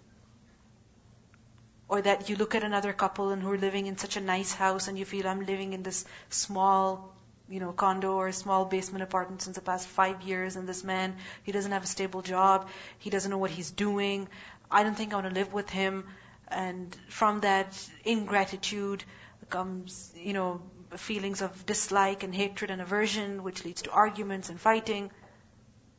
Or 1.88 2.02
that 2.02 2.28
you 2.28 2.36
look 2.36 2.54
at 2.54 2.64
another 2.64 2.92
couple 2.92 3.30
and 3.30 3.42
who 3.42 3.52
are 3.52 3.64
living 3.64 3.86
in 3.86 3.96
such 3.96 4.18
a 4.18 4.20
nice 4.20 4.52
house 4.52 4.88
and 4.88 4.98
you 4.98 5.06
feel 5.06 5.26
I'm 5.26 5.46
living 5.46 5.72
in 5.72 5.82
this 5.82 6.04
small, 6.28 7.14
you 7.51 7.61
know, 7.61 7.72
condo 7.72 8.12
or 8.12 8.28
a 8.28 8.32
small 8.32 8.64
basement 8.64 9.03
apartment 9.03 9.42
since 9.42 9.57
the 9.57 9.62
past 9.62 9.86
five 9.88 10.22
years 10.22 10.57
and 10.57 10.68
this 10.68 10.84
man, 10.84 11.16
he 11.42 11.53
doesn't 11.53 11.72
have 11.72 11.82
a 11.84 11.86
stable 11.86 12.22
job, 12.22 12.68
he 12.98 13.11
doesn't 13.11 13.30
know 13.30 13.38
what 13.38 13.51
he's 13.51 13.70
doing, 13.70 14.28
I 14.70 14.84
don't 14.84 14.94
think 14.94 15.12
I 15.12 15.16
want 15.16 15.28
to 15.28 15.34
live 15.34 15.53
with 15.53 15.68
him. 15.68 16.05
And 16.48 16.96
from 17.09 17.40
that 17.40 17.76
ingratitude 18.05 19.05
comes, 19.48 20.12
you 20.16 20.32
know, 20.32 20.61
feelings 20.96 21.42
of 21.42 21.66
dislike 21.66 22.22
and 22.22 22.34
hatred 22.34 22.70
and 22.70 22.80
aversion, 22.80 23.42
which 23.42 23.64
leads 23.64 23.82
to 23.82 23.90
arguments 23.90 24.48
and 24.48 24.61
fighting, 24.61 25.11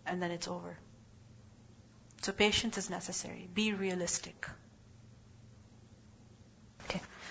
and 0.05 0.21
then 0.21 0.31
it's 0.31 0.47
over. 0.47 0.77
So 2.21 2.31
patience 2.31 2.77
is 2.77 2.89
necessary. 2.89 3.49
Be 3.53 3.73
realistic. 3.73 4.47